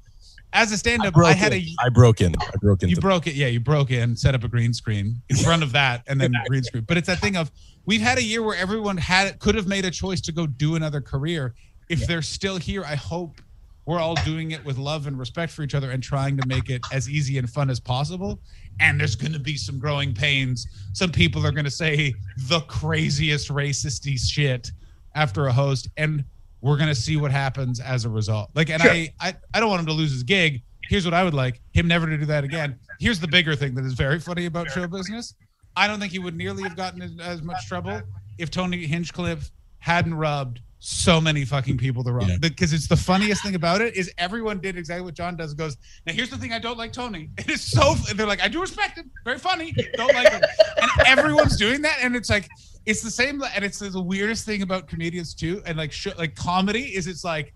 as 0.52 0.72
a 0.72 0.76
stand-up, 0.76 1.16
I, 1.16 1.30
I 1.30 1.32
had 1.32 1.52
a. 1.54 1.64
I 1.78 1.88
broke 1.88 2.20
in. 2.20 2.34
I 2.38 2.56
broke 2.60 2.82
in. 2.82 2.88
You 2.88 2.96
broke 2.96 3.26
it. 3.26 3.34
Yeah, 3.34 3.46
you 3.46 3.60
broke 3.60 3.90
in. 3.90 4.16
Set 4.16 4.34
up 4.34 4.44
a 4.44 4.48
green 4.48 4.74
screen 4.74 5.22
in 5.28 5.36
front 5.36 5.62
of 5.62 5.72
that, 5.72 6.02
and 6.06 6.20
then 6.20 6.34
green 6.48 6.62
screen. 6.62 6.84
But 6.86 6.96
it's 6.96 7.06
that 7.06 7.20
thing 7.20 7.36
of 7.36 7.50
we've 7.86 8.00
had 8.00 8.18
a 8.18 8.22
year 8.22 8.42
where 8.42 8.56
everyone 8.56 8.96
had 8.96 9.38
could 9.38 9.54
have 9.54 9.66
made 9.66 9.84
a 9.84 9.90
choice 9.90 10.20
to 10.22 10.32
go 10.32 10.46
do 10.46 10.76
another 10.76 11.00
career. 11.00 11.54
If 11.88 12.00
yeah. 12.00 12.06
they're 12.06 12.22
still 12.22 12.56
here, 12.56 12.84
I 12.84 12.94
hope 12.94 13.40
we're 13.84 13.98
all 13.98 14.14
doing 14.24 14.52
it 14.52 14.64
with 14.64 14.78
love 14.78 15.06
and 15.06 15.18
respect 15.18 15.52
for 15.52 15.62
each 15.62 15.74
other 15.74 15.90
and 15.90 16.02
trying 16.02 16.36
to 16.36 16.46
make 16.46 16.70
it 16.70 16.82
as 16.92 17.10
easy 17.10 17.38
and 17.38 17.50
fun 17.50 17.68
as 17.68 17.80
possible. 17.80 18.38
And 18.80 18.98
there's 19.00 19.16
going 19.16 19.32
to 19.32 19.40
be 19.40 19.56
some 19.56 19.78
growing 19.78 20.14
pains. 20.14 20.66
Some 20.92 21.10
people 21.10 21.44
are 21.44 21.50
going 21.50 21.64
to 21.64 21.70
say 21.70 22.14
the 22.48 22.60
craziest 22.60 23.48
racisty 23.48 24.18
shit 24.18 24.70
after 25.14 25.46
a 25.48 25.52
host, 25.52 25.88
and 25.96 26.24
we're 26.60 26.76
going 26.76 26.88
to 26.88 26.94
see 26.94 27.16
what 27.16 27.32
happens 27.32 27.80
as 27.80 28.04
a 28.04 28.08
result. 28.08 28.50
Like, 28.54 28.70
and 28.70 28.80
sure. 28.80 28.92
I, 28.92 29.12
I, 29.20 29.34
I 29.52 29.60
don't 29.60 29.68
want 29.68 29.80
him 29.80 29.86
to 29.86 29.92
lose 29.92 30.12
his 30.12 30.22
gig. 30.22 30.62
Here's 30.88 31.04
what 31.04 31.14
I 31.14 31.24
would 31.24 31.34
like 31.34 31.60
him 31.72 31.88
never 31.88 32.06
to 32.06 32.16
do 32.16 32.26
that 32.26 32.44
again. 32.44 32.78
Here's 33.00 33.18
the 33.18 33.28
bigger 33.28 33.56
thing 33.56 33.74
that 33.74 33.84
is 33.84 33.94
very 33.94 34.20
funny 34.20 34.46
about 34.46 34.70
show 34.70 34.86
business 34.86 35.34
I 35.76 35.86
don't 35.86 35.98
think 36.00 36.12
he 36.12 36.18
would 36.18 36.36
nearly 36.36 36.62
have 36.62 36.76
gotten 36.76 37.02
in 37.02 37.20
as 37.20 37.42
much 37.42 37.66
trouble 37.66 38.00
if 38.38 38.50
Tony 38.50 38.86
Hinchcliffe 38.86 39.50
hadn't 39.78 40.14
rubbed 40.14 40.60
so 40.84 41.20
many 41.20 41.44
fucking 41.44 41.78
people 41.78 42.02
the 42.02 42.12
wrong 42.12 42.28
Yeah. 42.28 42.38
because 42.40 42.72
it's 42.72 42.88
the 42.88 42.96
funniest 42.96 43.44
thing 43.44 43.54
about 43.54 43.80
it 43.80 43.94
is 43.96 44.12
everyone 44.18 44.58
did 44.58 44.76
exactly 44.76 45.04
what 45.04 45.14
John 45.14 45.36
does 45.36 45.54
goes 45.54 45.76
now 46.06 46.12
here's 46.12 46.28
the 46.28 46.36
thing 46.36 46.52
I 46.52 46.58
don't 46.58 46.76
like 46.76 46.92
Tony. 46.92 47.30
It 47.38 47.48
is 47.48 47.60
so 47.62 47.94
they're 48.14 48.26
like 48.26 48.42
I 48.42 48.48
do 48.48 48.60
respect 48.60 48.98
him. 48.98 49.08
Very 49.24 49.38
funny. 49.38 49.72
Don't 49.94 50.12
like 50.12 50.30
him. 50.32 50.42
And 50.80 50.90
everyone's 51.06 51.56
doing 51.56 51.82
that 51.82 51.98
and 52.02 52.16
it's 52.16 52.28
like 52.30 52.48
it's 52.84 53.00
the 53.00 53.10
same 53.12 53.40
and 53.54 53.64
it's 53.64 53.78
the 53.78 54.02
weirdest 54.02 54.44
thing 54.44 54.62
about 54.62 54.88
comedians 54.88 55.34
too 55.34 55.62
and 55.66 55.78
like 55.78 55.92
sh- 55.92 56.16
like 56.18 56.34
comedy 56.34 56.96
is 56.96 57.06
it's 57.06 57.22
like 57.22 57.54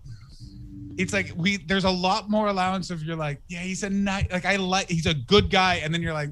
it's 0.97 1.11
like 1.11 1.33
we 1.35 1.57
there's 1.57 1.83
a 1.83 1.89
lot 1.91 2.29
more 2.29 2.47
allowance 2.47 2.89
of 2.91 3.03
you're 3.03 3.15
like 3.17 3.41
yeah 3.49 3.59
he's 3.59 3.83
a 3.83 3.89
nice 3.89 4.25
like 4.31 4.45
I 4.45 4.55
like 4.55 4.89
he's 4.89 5.05
a 5.05 5.13
good 5.13 5.49
guy. 5.49 5.75
And 5.83 5.93
then 5.93 6.01
you're 6.01 6.13
like 6.13 6.29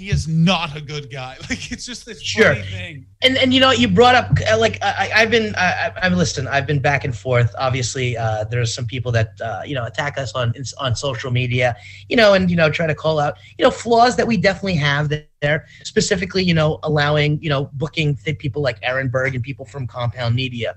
he 0.00 0.08
is 0.16 0.26
not 0.26 0.68
a 0.80 0.82
good 0.92 1.06
guy 1.20 1.32
like 1.50 1.62
it's 1.72 1.84
just 1.90 2.02
this 2.08 2.20
Sure. 2.22 2.54
funny 2.54 2.62
thing 2.76 2.94
and 3.24 3.34
and 3.42 3.48
you 3.54 3.60
know 3.64 3.70
you 3.82 3.86
brought 4.00 4.16
up 4.20 4.28
uh, 4.50 4.58
like 4.64 4.76
I, 4.88 4.90
I- 5.04 5.12
I've 5.20 5.30
been 5.36 5.48
I, 5.64 5.66
I- 5.84 5.92
I've 6.04 6.16
listened 6.22 6.48
I've 6.54 6.66
been 6.72 6.82
back 6.90 7.02
and 7.06 7.14
forth. 7.24 7.50
Obviously, 7.66 8.08
uh, 8.24 8.44
there's 8.50 8.70
some 8.78 8.86
people 8.94 9.10
that 9.18 9.30
uh, 9.48 9.60
you 9.68 9.74
know 9.78 9.84
attack 9.90 10.14
us 10.22 10.30
on 10.40 10.46
on 10.84 10.90
social 11.06 11.30
media, 11.40 11.68
you 12.10 12.16
know, 12.20 12.30
and 12.36 12.42
you 12.52 12.56
know 12.60 12.68
try 12.78 12.86
to 12.94 12.94
call 13.04 13.16
out 13.24 13.32
you 13.58 13.64
know 13.64 13.70
flaws 13.84 14.12
that 14.18 14.26
we 14.26 14.36
definitely 14.48 14.78
have 14.90 15.04
there. 15.42 15.58
Specifically, 15.92 16.42
you 16.50 16.54
know, 16.60 16.70
allowing 16.90 17.30
you 17.44 17.50
know 17.54 17.62
booking 17.82 18.08
th- 18.22 18.38
people 18.44 18.62
like 18.68 18.78
Aaron 18.90 19.08
Berg 19.14 19.34
and 19.36 19.42
people 19.50 19.66
from 19.72 19.82
Compound 19.86 20.34
Media. 20.44 20.70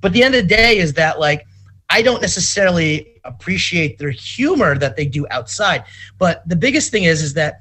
But 0.00 0.10
the 0.14 0.22
end 0.24 0.34
of 0.34 0.42
the 0.42 0.48
day 0.62 0.72
is 0.84 0.90
that 0.94 1.14
like 1.26 1.40
I 1.96 1.98
don't 2.06 2.22
necessarily 2.28 2.90
appreciate 3.24 3.98
their 4.00 4.10
humor 4.10 4.70
that 4.78 4.96
they 4.96 5.06
do 5.18 5.22
outside. 5.30 5.80
But 6.18 6.34
the 6.48 6.56
biggest 6.66 6.90
thing 6.92 7.04
is 7.12 7.22
is 7.28 7.34
that 7.34 7.52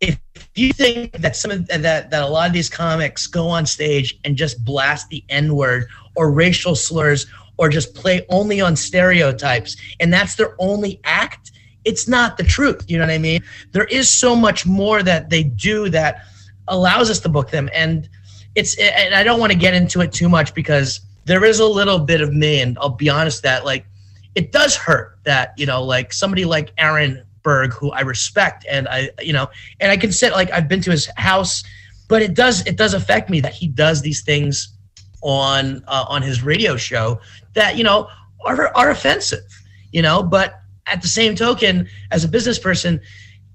if 0.00 0.18
you 0.54 0.72
think 0.72 1.12
that 1.12 1.36
some 1.36 1.50
of 1.50 1.66
that 1.68 2.10
that 2.10 2.22
a 2.22 2.26
lot 2.26 2.46
of 2.46 2.52
these 2.52 2.68
comics 2.68 3.26
go 3.26 3.48
on 3.48 3.66
stage 3.66 4.18
and 4.24 4.36
just 4.36 4.64
blast 4.64 5.08
the 5.08 5.24
N 5.28 5.54
word 5.54 5.86
or 6.14 6.30
racial 6.30 6.74
slurs 6.74 7.26
or 7.56 7.68
just 7.68 7.94
play 7.94 8.24
only 8.28 8.60
on 8.60 8.76
stereotypes 8.76 9.76
and 10.00 10.12
that's 10.12 10.34
their 10.34 10.54
only 10.58 11.00
act, 11.04 11.52
it's 11.84 12.08
not 12.08 12.36
the 12.36 12.42
truth. 12.42 12.84
You 12.88 12.98
know 12.98 13.04
what 13.04 13.12
I 13.12 13.18
mean? 13.18 13.42
There 13.72 13.84
is 13.84 14.10
so 14.10 14.34
much 14.34 14.66
more 14.66 15.02
that 15.02 15.30
they 15.30 15.44
do 15.44 15.88
that 15.90 16.24
allows 16.68 17.10
us 17.10 17.20
to 17.20 17.28
book 17.28 17.50
them, 17.50 17.68
and 17.72 18.08
it's 18.54 18.76
and 18.78 19.14
I 19.14 19.22
don't 19.22 19.40
want 19.40 19.52
to 19.52 19.58
get 19.58 19.74
into 19.74 20.00
it 20.00 20.12
too 20.12 20.28
much 20.28 20.54
because 20.54 21.00
there 21.24 21.44
is 21.44 21.60
a 21.60 21.66
little 21.66 21.98
bit 21.98 22.20
of 22.20 22.32
me, 22.32 22.60
and 22.60 22.78
I'll 22.80 22.90
be 22.90 23.08
honest 23.08 23.42
that 23.42 23.64
like 23.64 23.86
it 24.34 24.50
does 24.50 24.76
hurt 24.76 25.18
that 25.24 25.54
you 25.56 25.66
know 25.66 25.82
like 25.82 26.12
somebody 26.12 26.44
like 26.44 26.72
Aaron 26.78 27.24
Berg, 27.44 27.72
who 27.72 27.92
I 27.92 28.00
respect, 28.00 28.66
and 28.68 28.88
I 28.88 29.10
you 29.22 29.32
know, 29.32 29.46
and 29.78 29.92
I 29.92 29.96
can 29.96 30.10
sit 30.10 30.32
like 30.32 30.50
I've 30.50 30.66
been 30.66 30.80
to 30.80 30.90
his 30.90 31.08
house, 31.16 31.62
but 32.08 32.20
it 32.22 32.34
does 32.34 32.66
it 32.66 32.76
does 32.76 32.94
affect 32.94 33.30
me 33.30 33.38
that 33.40 33.52
he 33.52 33.68
does 33.68 34.02
these 34.02 34.22
things 34.22 34.76
on 35.22 35.84
uh, 35.86 36.04
on 36.08 36.22
his 36.22 36.42
radio 36.42 36.76
show 36.76 37.20
that 37.52 37.76
you 37.76 37.84
know 37.84 38.08
are 38.44 38.76
are 38.76 38.90
offensive, 38.90 39.44
you 39.92 40.02
know. 40.02 40.22
But 40.22 40.60
at 40.86 41.02
the 41.02 41.08
same 41.08 41.36
token, 41.36 41.88
as 42.10 42.24
a 42.24 42.28
business 42.28 42.58
person, 42.58 43.00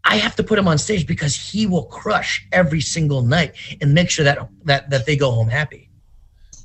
I 0.05 0.15
have 0.17 0.35
to 0.37 0.43
put 0.43 0.57
him 0.57 0.67
on 0.67 0.77
stage 0.77 1.05
because 1.05 1.35
he 1.35 1.65
will 1.65 1.85
crush 1.85 2.47
every 2.51 2.81
single 2.81 3.21
night 3.21 3.55
and 3.81 3.93
make 3.93 4.09
sure 4.09 4.23
that 4.23 4.49
that 4.63 4.89
that 4.89 5.05
they 5.05 5.17
go 5.17 5.31
home 5.31 5.49
happy. 5.49 5.89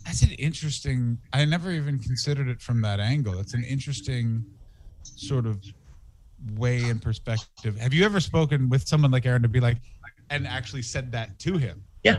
That's 0.04 0.22
an 0.22 0.32
interesting. 0.32 1.18
I 1.32 1.44
never 1.44 1.70
even 1.72 1.98
considered 1.98 2.48
it 2.48 2.60
from 2.60 2.82
that 2.82 3.00
angle. 3.00 3.38
It's 3.38 3.54
an 3.54 3.64
interesting 3.64 4.44
sort 5.02 5.46
of 5.46 5.62
way 6.56 6.88
in 6.88 6.98
perspective. 6.98 7.78
Have 7.78 7.92
you 7.94 8.04
ever 8.04 8.20
spoken 8.20 8.68
with 8.68 8.86
someone 8.86 9.10
like 9.10 9.26
Aaron 9.26 9.42
to 9.42 9.48
be 9.48 9.60
like, 9.60 9.78
and 10.30 10.46
actually 10.46 10.82
said 10.82 11.12
that 11.12 11.38
to 11.40 11.56
him? 11.56 11.82
Yeah. 12.02 12.18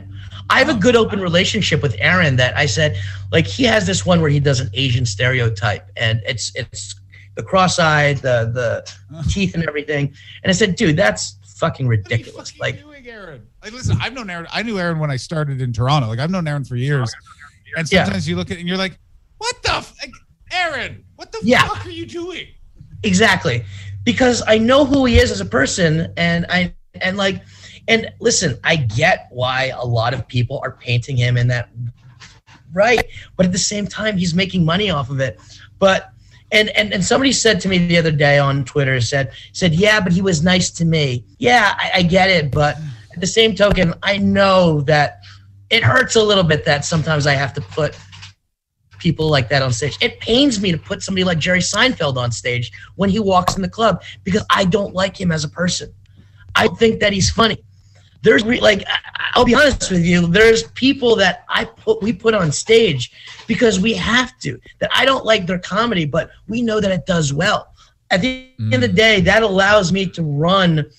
I 0.50 0.60
have 0.60 0.70
a 0.70 0.74
good 0.80 0.96
open 0.96 1.20
relationship 1.22 1.82
with 1.84 1.96
Aaron 2.00 2.36
that 2.38 2.58
I 2.58 2.66
said 2.66 2.98
like 3.32 3.46
he 3.46 3.64
has 3.66 3.86
this 3.86 4.04
one 4.06 4.20
where 4.20 4.32
he 4.32 4.40
does 4.40 4.60
an 4.60 4.70
Asian 4.74 5.06
stereotype 5.06 5.88
and 5.96 6.22
it's 6.26 6.52
it's 6.56 6.96
the 7.36 7.44
cross-eyed, 7.44 8.18
the 8.18 8.52
the 9.14 9.24
teeth 9.30 9.54
and 9.54 9.64
everything. 9.68 10.14
And 10.44 10.50
I 10.50 10.54
said, 10.54 10.76
dude, 10.76 10.96
that's 10.98 11.38
fucking 11.58 11.86
What 11.86 11.92
are 11.92 11.96
you 11.98 12.02
ridiculous. 12.04 12.50
fucking 12.52 12.60
Like 12.62 12.82
doing, 12.82 13.08
Aaron? 13.08 13.46
Like, 13.62 13.74
listen, 13.74 13.98
I've 14.02 14.14
known 14.14 14.30
Aaron. 14.30 14.48
I 14.52 14.64
knew 14.64 14.80
Aaron 14.80 14.98
when 15.00 15.12
I 15.12 15.18
started 15.18 15.62
in 15.62 15.72
Toronto. 15.72 16.08
Like, 16.08 16.20
I've 16.20 16.32
known 16.32 16.48
Aaron 16.48 16.64
for 16.66 16.76
years. 16.76 17.14
And 17.78 17.92
Yeah. 17.92 18.06
sometimes 18.06 18.28
you 18.28 18.36
look 18.38 18.50
at 18.52 18.58
it 18.58 18.62
and 18.62 18.68
you're 18.68 18.78
like, 18.78 18.98
what 19.38 19.62
the, 19.64 19.74
f- 19.74 19.96
Aaron? 20.52 21.04
What 21.18 21.32
the 21.32 21.40
Yeah. 21.44 21.68
fuck 21.68 21.86
are 21.86 21.90
you 21.92 22.06
doing? 22.06 22.48
exactly. 23.04 23.64
Because 24.06 24.42
I 24.48 24.58
know 24.58 24.86
who 24.86 25.06
he 25.06 25.20
is 25.20 25.32
as 25.32 25.42
a 25.42 25.46
person 25.46 26.14
and 26.16 26.46
I 26.50 26.74
and 27.02 27.18
like 27.18 27.44
and 27.88 28.12
listen, 28.20 28.58
I 28.64 28.78
get 28.78 29.28
why 29.32 29.72
a 29.76 29.84
lot 29.84 30.14
of 30.14 30.28
people 30.28 30.60
are 30.64 30.72
painting 30.72 31.18
him 31.18 31.38
in 31.38 31.48
that 31.50 31.70
right, 32.74 33.04
but 33.36 33.46
at 33.46 33.52
the 33.52 33.58
same 33.58 33.88
time 33.88 34.18
he's 34.18 34.34
making 34.34 34.64
money 34.64 34.90
off 34.90 35.10
of 35.10 35.20
it. 35.20 35.40
But 35.80 36.12
and 36.52 36.70
and, 36.70 36.94
and 36.94 37.04
somebody 37.04 37.32
said 37.32 37.60
to 37.62 37.68
me 37.68 37.80
the 37.80 37.98
other 37.98 38.12
day 38.12 38.38
on 38.38 38.64
Twitter 38.64 39.02
said 39.02 39.34
said 39.52 39.74
yeah, 39.74 40.00
but 40.00 40.14
he 40.14 40.22
was 40.22 40.44
nice 40.44 40.70
to 40.72 40.86
me. 40.86 41.26
Yeah, 41.38 41.76
I, 41.78 41.92
I 41.96 42.02
get 42.04 42.30
it, 42.30 42.52
but 42.52 42.78
at 43.14 43.20
the 43.20 43.28
same 43.28 43.56
token, 43.56 43.94
I 44.04 44.18
know 44.18 44.82
that 44.82 45.22
it 45.70 45.84
hurts 45.84 46.16
a 46.16 46.24
little 46.24 46.44
bit 46.44 46.64
that 46.66 46.86
sometimes 46.86 47.26
I 47.26 47.34
have 47.34 47.54
to 47.54 47.62
put 47.62 47.98
people 49.06 49.30
like 49.30 49.48
that 49.50 49.62
on 49.62 49.72
stage. 49.72 50.00
It 50.02 50.20
pains 50.20 50.60
me 50.60 50.72
to 50.72 50.80
put 50.80 51.04
somebody 51.04 51.24
like 51.24 51.38
Jerry 51.38 51.60
Seinfeld 51.60 52.18
on 52.18 52.32
stage 52.32 52.72
when 52.96 53.08
he 53.08 53.20
walks 53.20 53.56
in 53.56 53.62
the 53.62 53.70
club 53.70 54.02
because 54.24 54.44
I 54.50 54.66
don't 54.66 54.96
like 54.96 55.16
him 55.22 55.32
as 55.32 55.44
a 55.44 55.48
person. 55.48 55.94
I 56.56 56.70
think 56.80 57.00
that 57.02 57.14
he's 57.14 57.30
funny. 57.30 57.64
There's 58.24 58.44
like 58.44 58.84
I'll 59.36 59.46
be 59.46 59.54
honest 59.54 59.92
with 59.92 60.04
you. 60.04 60.26
There's 60.26 60.64
people 60.72 61.16
that 61.18 61.46
I 61.50 61.66
put 61.66 62.02
we 62.02 62.14
put 62.14 62.34
on 62.34 62.52
stage 62.52 63.12
because 63.46 63.80
we 63.80 63.94
have 63.94 64.36
to. 64.40 64.60
That 64.80 64.90
I 64.92 65.06
don't 65.06 65.24
like 65.24 65.46
their 65.46 65.60
comedy, 65.60 66.06
but 66.06 66.32
we 66.48 66.64
know 66.64 66.80
that 66.82 66.92
it 66.92 67.06
does 67.06 67.32
well. 67.32 67.68
At 68.10 68.22
the 68.22 68.50
end 68.60 68.74
of 68.74 68.82
the 68.82 68.88
mm. 68.88 68.96
day, 68.96 69.22
that 69.22 69.44
allows 69.44 69.94
me 69.94 70.08
to 70.08 70.24
run 70.24 70.90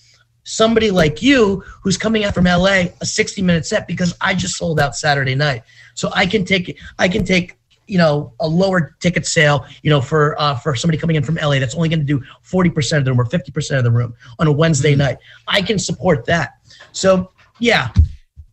somebody 0.44 0.92
like 0.92 1.20
you 1.20 1.64
who's 1.82 1.98
coming 1.98 2.22
out 2.22 2.34
from 2.34 2.44
LA 2.44 2.84
a 3.00 3.06
60 3.06 3.42
minute 3.42 3.66
set 3.66 3.88
because 3.88 4.14
I 4.20 4.32
just 4.32 4.54
sold 4.56 4.78
out 4.78 4.94
Saturday 4.94 5.34
night. 5.34 5.64
So 5.94 6.10
I 6.14 6.26
can 6.26 6.44
take 6.44 6.78
I 7.00 7.08
can 7.08 7.24
take 7.24 7.56
you 7.86 7.98
know 7.98 8.32
a 8.40 8.46
lower 8.48 8.96
ticket 9.00 9.26
sale 9.26 9.66
you 9.82 9.90
know 9.90 10.00
for 10.00 10.40
uh, 10.40 10.56
for 10.56 10.74
somebody 10.74 10.98
coming 10.98 11.16
in 11.16 11.22
from 11.22 11.36
LA 11.36 11.58
that's 11.58 11.74
only 11.74 11.88
going 11.88 12.00
to 12.00 12.04
do 12.04 12.20
40% 12.44 12.98
of 12.98 13.04
the 13.04 13.12
room 13.12 13.20
or 13.20 13.24
50% 13.24 13.78
of 13.78 13.84
the 13.84 13.90
room 13.90 14.14
on 14.38 14.46
a 14.46 14.52
Wednesday 14.52 14.94
Mhm. 14.94 14.98
night. 14.98 15.18
I 15.48 15.62
can 15.62 15.78
support 15.78 16.24
that. 16.26 16.54
So 16.92 17.30
yeah, 17.58 17.90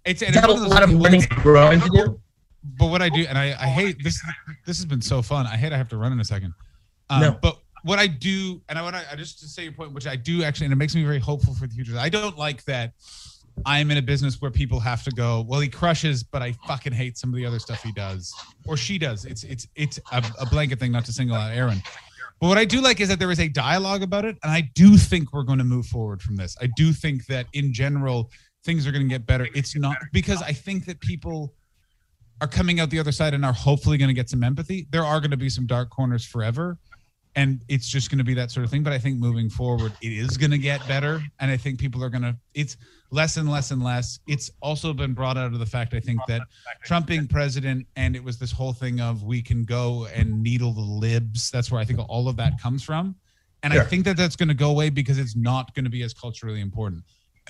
It's, 0.06 0.22
it's 0.22 0.38
a 0.38 0.42
one 0.42 0.50
of 0.52 0.60
those 0.60 0.70
lot 0.70 0.84
of 0.84 0.92
learning 0.92 1.22
growing 1.30 1.80
to 1.82 1.90
do. 1.90 2.20
but 2.80 2.88
what 2.88 3.02
I 3.02 3.10
do, 3.10 3.26
and 3.28 3.38
I, 3.38 3.48
I 3.60 3.68
hate 3.68 4.02
this. 4.04 4.22
This 4.66 4.78
has 4.78 4.86
been 4.86 5.02
so 5.02 5.22
fun. 5.22 5.46
I 5.48 5.58
hate 5.58 5.74
I 5.74 5.78
have 5.78 5.90
to 5.90 5.98
run 5.98 6.12
in 6.14 6.20
a 6.20 6.24
second. 6.26 6.54
Um, 7.10 7.22
No. 7.22 7.38
But 7.42 7.58
what 7.84 8.00
I 8.00 8.08
do, 8.08 8.62
and 8.70 8.80
I 8.80 8.82
want 8.82 8.96
to 8.96 9.12
I 9.12 9.16
just 9.16 9.40
to 9.40 9.48
say 9.48 9.64
your 9.64 9.74
point, 9.74 9.92
which 9.94 10.08
I 10.08 10.16
do 10.16 10.44
actually, 10.44 10.68
and 10.68 10.74
it 10.74 10.78
makes 10.78 10.96
me 10.96 11.04
very 11.04 11.20
hopeful 11.20 11.54
for 11.54 11.68
the 11.68 11.74
future. 11.74 11.98
I 11.98 12.08
don't 12.10 12.38
like 12.38 12.64
that. 12.66 12.94
I'm 13.66 13.92
in 13.92 13.98
a 13.98 14.02
business 14.02 14.42
where 14.42 14.52
people 14.52 14.80
have 14.80 15.04
to 15.04 15.12
go. 15.12 15.46
Well, 15.48 15.60
he 15.60 15.70
crushes, 15.70 16.24
but 16.24 16.42
I 16.42 16.54
fucking 16.68 16.94
hate 16.94 17.18
some 17.18 17.30
of 17.30 17.36
the 17.36 17.46
other 17.46 17.60
stuff 17.60 17.82
he 17.84 17.92
does 17.92 18.34
or 18.68 18.78
she 18.78 18.98
does. 18.98 19.26
It's 19.26 19.44
it's 19.44 19.68
it's 19.76 20.00
a, 20.12 20.24
a 20.40 20.46
blanket 20.46 20.80
thing, 20.80 20.92
not 20.92 21.06
to 21.06 21.14
single 21.14 21.36
out 21.36 21.54
Aaron. 21.54 21.82
But 22.42 22.48
what 22.48 22.58
I 22.58 22.66
do 22.66 22.82
like 22.82 23.00
is 23.00 23.10
that 23.10 23.20
there 23.20 23.32
is 23.32 23.40
a 23.40 23.48
dialogue 23.48 24.04
about 24.04 24.26
it, 24.26 24.38
and 24.44 24.52
I 24.52 24.70
do 24.76 24.98
think 24.98 25.32
we're 25.32 25.44
going 25.44 25.60
to 25.60 25.64
move 25.64 25.86
forward 25.86 26.22
from 26.22 26.36
this. 26.36 26.58
I 26.62 26.68
do 26.76 26.92
think 26.92 27.26
that 27.28 27.46
in 27.54 27.74
general 27.74 28.30
things 28.66 28.88
are 28.88 28.92
going 28.92 29.04
to 29.04 29.10
get 29.10 29.26
better. 29.26 29.48
It's 29.54 29.76
not 29.76 29.98
because 30.12 30.42
I 30.42 30.52
think 30.52 30.86
that 30.86 31.00
people 31.00 31.54
are 32.42 32.48
coming 32.48 32.80
out 32.80 32.90
the 32.90 33.00
other 33.00 33.12
side 33.12 33.34
and 33.34 33.46
are 33.46 33.54
hopefully 33.54 33.98
going 33.98 34.10
to 34.10 34.14
get 34.14 34.30
some 34.30 34.44
empathy. 34.44 34.88
There 34.92 35.06
are 35.06 35.20
going 35.20 35.32
to 35.32 35.38
be 35.38 35.50
some 35.50 35.66
dark 35.66 35.90
corners 35.90 36.26
forever, 36.26 36.78
and 37.36 37.62
it's 37.68 37.88
just 37.88 38.10
going 38.10 38.20
to 38.20 38.24
be 38.24 38.34
that 38.36 38.52
sort 38.52 38.64
of 38.64 38.70
thing. 38.70 38.84
But 38.84 38.94
I 38.94 39.00
think 39.00 39.20
moving 39.20 39.50
forward, 39.50 39.94
it 40.02 40.12
is 40.12 40.38
going 40.38 40.52
to 40.52 40.58
get 40.58 40.86
better, 40.88 41.22
and 41.40 41.50
I 41.50 41.58
think 41.58 41.80
people 41.80 42.04
are 42.04 42.10
going 42.10 42.22
to. 42.22 42.36
It's 42.54 42.78
less 43.12 43.38
and 43.38 43.50
less 43.50 43.72
and 43.72 43.84
less. 43.84 44.20
It's 44.28 44.52
also 44.62 44.94
been 44.94 45.14
brought 45.14 45.38
out 45.38 45.54
of 45.54 45.60
the 45.60 45.66
fact 45.66 45.94
I 45.94 46.00
think 46.00 46.20
that 46.28 46.42
Trump 46.84 47.08
being 47.08 47.28
president, 47.28 47.88
and 47.96 48.16
it 48.16 48.24
was 48.24 48.38
this 48.38 48.52
whole 48.52 48.74
thing 48.74 49.02
of 49.02 49.24
we 49.24 49.42
can 49.42 49.66
go 49.66 50.08
and 50.14 50.42
needle 50.42 50.74
the 50.74 50.82
libs. 50.82 51.50
That's 51.52 51.72
where 51.72 51.82
I 51.82 51.86
think 51.86 52.00
all 52.08 52.28
of 52.28 52.36
that 52.38 52.62
comes 52.62 52.84
from, 52.84 53.16
and 53.64 53.74
I 53.74 53.84
think 53.84 54.06
that 54.06 54.18
that's 54.18 54.36
going 54.36 54.50
to 54.50 54.56
go 54.56 54.70
away 54.70 54.90
because 54.90 55.18
it's 55.18 55.36
not 55.36 55.74
going 55.74 55.86
to 55.86 55.92
be 55.92 56.04
as 56.04 56.14
culturally 56.14 56.62
important. 56.62 57.04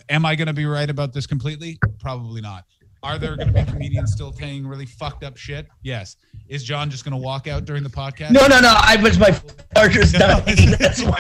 Am 0.09 0.25
I 0.25 0.36
going 0.36 0.47
to 0.47 0.53
be 0.53 0.65
right 0.65 0.89
about 0.89 1.13
this 1.13 1.27
completely? 1.27 1.77
Probably 1.99 2.41
not. 2.41 2.65
Are 3.03 3.19
there 3.19 3.35
going 3.35 3.53
to 3.53 3.53
be 3.53 3.69
comedians 3.69 4.13
still 4.13 4.31
saying 4.31 4.65
really 4.65 4.85
fucked 4.85 5.23
up 5.25 5.35
shit? 5.35 5.67
Yes. 5.83 6.15
Is 6.47 6.63
John 6.63 6.89
just 6.89 7.03
going 7.03 7.11
to 7.11 7.17
walk 7.17 7.47
out 7.47 7.65
during 7.65 7.83
the 7.83 7.89
podcast? 7.89 8.31
No, 8.31 8.47
no, 8.47 8.61
no. 8.61 8.73
I 8.77 8.95
was 9.01 9.19
my 9.19 9.37
charger's 9.75 10.11
dying. 10.13 10.71
That's 10.79 11.03
why. 11.03 11.19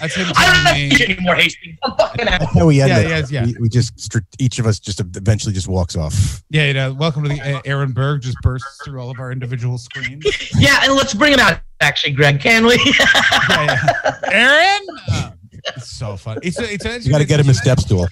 That's 0.00 0.14
him 0.14 0.26
I 0.36 0.44
don't 0.46 0.64
telling 0.64 0.64
have 0.66 0.76
me. 0.76 0.90
to 1.06 1.10
anymore, 1.12 1.34
Hastings. 1.36 1.78
I'm 1.82 1.96
fucking 1.96 2.28
out. 2.28 2.40
That's 2.40 2.52
how 2.58 2.66
we 2.66 2.82
end 2.82 2.90
Yeah, 2.90 2.98
it. 3.00 3.08
yes, 3.08 3.30
yeah. 3.32 3.46
We, 3.46 3.54
we 3.60 3.68
just 3.70 4.14
each 4.38 4.58
of 4.58 4.66
us 4.66 4.78
just 4.78 5.00
eventually 5.00 5.54
just 5.54 5.68
walks 5.68 5.96
off. 5.96 6.42
Yeah, 6.50 6.66
you 6.66 6.74
know, 6.74 6.92
welcome 6.92 7.22
to 7.22 7.28
the 7.30 7.40
uh, 7.40 7.62
Aaron 7.64 7.92
Berg 7.92 8.20
just 8.20 8.36
bursts 8.42 8.80
through 8.84 9.00
all 9.00 9.10
of 9.10 9.18
our 9.18 9.32
individual 9.32 9.78
screens. 9.78 10.24
Yeah, 10.58 10.80
and 10.82 10.94
let's 10.94 11.14
bring 11.14 11.32
him 11.32 11.40
out. 11.40 11.60
Actually, 11.80 12.12
Greg, 12.12 12.40
can 12.40 12.66
we? 12.66 12.74
Yeah, 12.98 13.64
yeah. 14.04 14.20
Aaron, 14.30 14.86
Uh, 15.10 15.30
it's 15.76 15.90
so 15.96 16.16
fun. 16.18 16.38
It's 16.42 16.58
it's, 16.58 16.84
it's 16.84 17.06
You 17.06 17.12
got 17.12 17.18
to 17.18 17.24
get 17.26 17.40
him 17.40 17.48
a 17.48 17.54
step 17.54 17.80
stool. 17.80 18.06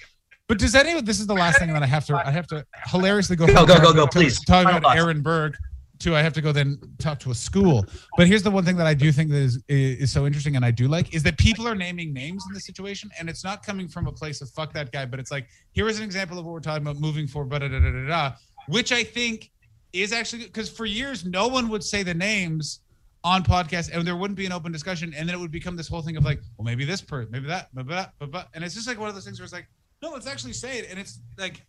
But 0.52 0.58
does 0.58 0.74
anyone? 0.74 1.06
This 1.06 1.18
is 1.18 1.26
the 1.26 1.32
last 1.32 1.58
thing 1.58 1.72
that 1.72 1.82
I 1.82 1.86
have 1.86 2.04
to. 2.04 2.26
I 2.26 2.30
have 2.30 2.46
to 2.48 2.66
hilariously 2.84 3.36
go. 3.36 3.46
Go, 3.46 3.64
go, 3.64 3.80
go, 3.80 3.94
go, 3.94 4.06
please. 4.06 4.38
Talk 4.44 4.66
about. 4.66 4.94
Aaron 4.94 5.22
Berg. 5.22 5.56
Too. 5.98 6.14
I 6.14 6.20
have 6.20 6.34
to 6.34 6.42
go 6.42 6.52
then 6.52 6.78
talk 6.98 7.18
to 7.20 7.30
a 7.30 7.34
school. 7.34 7.86
But 8.18 8.26
here's 8.26 8.42
the 8.42 8.50
one 8.50 8.62
thing 8.62 8.76
that 8.76 8.86
I 8.86 8.92
do 8.92 9.12
think 9.12 9.30
that 9.30 9.38
is 9.38 9.62
is 9.70 10.12
so 10.12 10.26
interesting, 10.26 10.54
and 10.56 10.62
I 10.62 10.70
do 10.70 10.88
like 10.88 11.14
is 11.14 11.22
that 11.22 11.38
people 11.38 11.66
are 11.66 11.74
naming 11.74 12.12
names 12.12 12.44
in 12.46 12.52
this 12.52 12.66
situation, 12.66 13.08
and 13.18 13.30
it's 13.30 13.42
not 13.42 13.64
coming 13.64 13.88
from 13.88 14.06
a 14.08 14.12
place 14.12 14.42
of 14.42 14.50
fuck 14.50 14.74
that 14.74 14.92
guy, 14.92 15.06
but 15.06 15.18
it's 15.18 15.30
like 15.30 15.48
here 15.72 15.88
is 15.88 15.96
an 15.96 16.04
example 16.04 16.38
of 16.38 16.44
what 16.44 16.52
we're 16.52 16.60
talking 16.60 16.82
about 16.82 17.00
moving 17.00 17.26
forward, 17.26 17.48
da 17.58 17.66
da 17.66 17.68
da 17.68 17.90
da 17.90 18.06
da, 18.06 18.32
which 18.68 18.92
I 18.92 19.04
think 19.04 19.50
is 19.94 20.12
actually 20.12 20.44
because 20.44 20.68
for 20.68 20.84
years 20.84 21.24
no 21.24 21.48
one 21.48 21.70
would 21.70 21.82
say 21.82 22.02
the 22.02 22.12
names 22.12 22.80
on 23.24 23.42
podcasts 23.42 23.90
and 23.90 24.06
there 24.06 24.16
wouldn't 24.16 24.36
be 24.36 24.44
an 24.44 24.52
open 24.52 24.70
discussion 24.70 25.14
and 25.16 25.26
then 25.26 25.34
it 25.34 25.38
would 25.38 25.50
become 25.50 25.76
this 25.76 25.88
whole 25.88 26.02
thing 26.02 26.18
of 26.18 26.26
like 26.26 26.40
well 26.58 26.64
maybe 26.66 26.84
this 26.84 27.00
person 27.00 27.30
maybe 27.30 27.46
that 27.46 27.68
maybe 27.72 27.88
that 27.88 28.12
but, 28.18 28.30
but 28.30 28.48
and 28.52 28.62
it's 28.62 28.74
just 28.74 28.88
like 28.88 28.98
one 28.98 29.08
of 29.08 29.14
those 29.14 29.24
things 29.24 29.38
where 29.38 29.44
it's 29.44 29.52
like 29.52 29.68
no 30.02 30.10
let's 30.10 30.26
actually 30.26 30.52
say 30.52 30.78
it 30.78 30.86
and 30.90 30.98
it's 30.98 31.20
like 31.38 31.64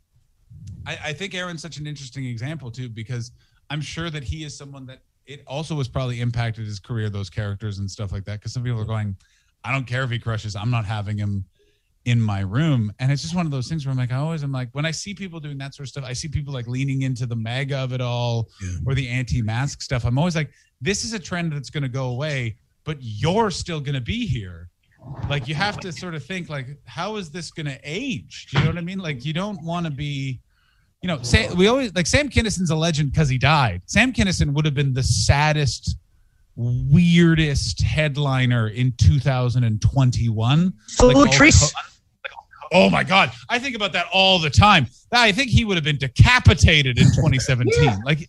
I, 0.86 0.98
I 1.06 1.14
think 1.14 1.34
aaron's 1.36 1.62
such 1.62 1.78
an 1.78 1.88
interesting 1.88 2.26
example 2.26 2.72
too 2.72 2.90
because 2.90 3.32
i'm 3.70 3.82
sure 3.82 4.10
that 4.10 4.24
he 4.24 4.44
is 4.44 4.58
someone 4.58 4.86
that 4.88 5.00
it 5.26 5.42
also 5.48 5.76
was 5.76 5.88
probably 5.88 6.20
impacted 6.20 6.66
his 6.66 6.80
career 6.80 7.10
those 7.10 7.30
characters 7.30 7.80
and 7.80 7.90
stuff 7.90 8.12
like 8.12 8.26
that 8.26 8.40
because 8.40 8.54
some 8.54 8.64
people 8.64 8.80
are 8.82 8.86
going 8.86 9.16
i 9.64 9.72
don't 9.72 9.86
care 9.86 10.04
if 10.04 10.10
he 10.10 10.20
crushes 10.20 10.56
i'm 10.56 10.72
not 10.72 10.86
having 10.86 11.18
him 11.18 11.46
in 12.06 12.20
my 12.20 12.42
room 12.42 12.92
and 13.00 13.14
it's 13.14 13.22
just 13.22 13.34
one 13.34 13.46
of 13.46 13.52
those 13.52 13.70
things 13.70 13.86
where 13.86 13.92
i'm 13.92 13.98
like 13.98 14.12
i 14.12 14.18
always 14.18 14.44
am 14.44 14.52
like 14.52 14.68
when 14.74 14.86
i 14.86 14.92
see 14.92 15.14
people 15.14 15.40
doing 15.40 15.58
that 15.58 15.74
sort 15.74 15.86
of 15.86 15.90
stuff 15.90 16.04
i 16.06 16.12
see 16.12 16.28
people 16.28 16.54
like 16.54 16.68
leaning 16.68 17.04
into 17.04 17.26
the 17.26 17.36
MAGA 17.36 17.78
of 17.78 17.94
it 17.94 18.02
all 18.02 18.50
Yeah. 18.62 18.72
or 18.86 18.94
the 18.94 19.08
anti-mask 19.08 19.82
stuff 19.82 20.04
i'm 20.04 20.18
always 20.18 20.36
like 20.36 20.52
this 20.82 21.06
is 21.06 21.14
a 21.14 21.20
trend 21.20 21.54
that's 21.54 21.70
going 21.70 21.84
to 21.84 21.88
go 21.90 22.10
away 22.10 22.58
but 22.84 22.98
you're 23.00 23.50
still 23.52 23.80
going 23.80 23.96
to 23.96 24.02
be 24.02 24.26
here 24.28 24.70
like 25.30 25.48
you 25.48 25.56
have 25.56 25.80
to 25.80 25.92
sort 25.92 26.16
of 26.16 26.24
think 26.24 26.50
like 26.50 26.68
how 26.86 27.16
is 27.16 27.30
this 27.32 27.52
going 27.52 27.66
to 27.66 27.80
age 27.84 28.48
do 28.52 28.58
you 28.58 28.64
know 28.64 28.70
what 28.72 28.78
i 28.78 28.82
mean 28.82 29.00
like 29.00 29.26
you 29.26 29.34
don't 29.34 29.62
want 29.64 29.86
to 29.86 29.92
be 29.92 30.40
you 31.02 31.08
know 31.08 31.22
say 31.22 31.50
we 31.54 31.68
always 31.68 31.94
like 31.96 32.08
Sam 32.08 32.30
Kinison's 32.30 32.70
a 32.70 32.76
legend 32.76 33.12
because 33.12 33.30
he 33.30 33.38
died 33.38 33.82
Sam 33.86 34.14
Kinison 34.14 34.54
would 34.54 34.66
have 34.66 34.74
been 34.74 34.94
the 34.94 35.04
saddest 35.04 35.98
weirdest 36.56 37.82
headliner 37.82 38.68
in 38.70 38.94
2021 38.98 40.74
So 40.88 41.08
Like, 41.74 42.34
Oh 42.76 42.90
my 42.90 43.04
God. 43.04 43.32
I 43.50 43.60
think 43.60 43.76
about 43.76 43.94
that 43.94 44.08
all 44.12 44.40
the 44.40 44.50
time. 44.50 44.88
I 45.12 45.32
think 45.32 45.52
he 45.52 45.64
would 45.64 45.78
have 45.78 45.84
been 45.84 45.98
decapitated 45.98 46.98
in 46.98 47.06
2017. 47.16 47.84
Yeah. 47.84 47.98
Like, 48.04 48.28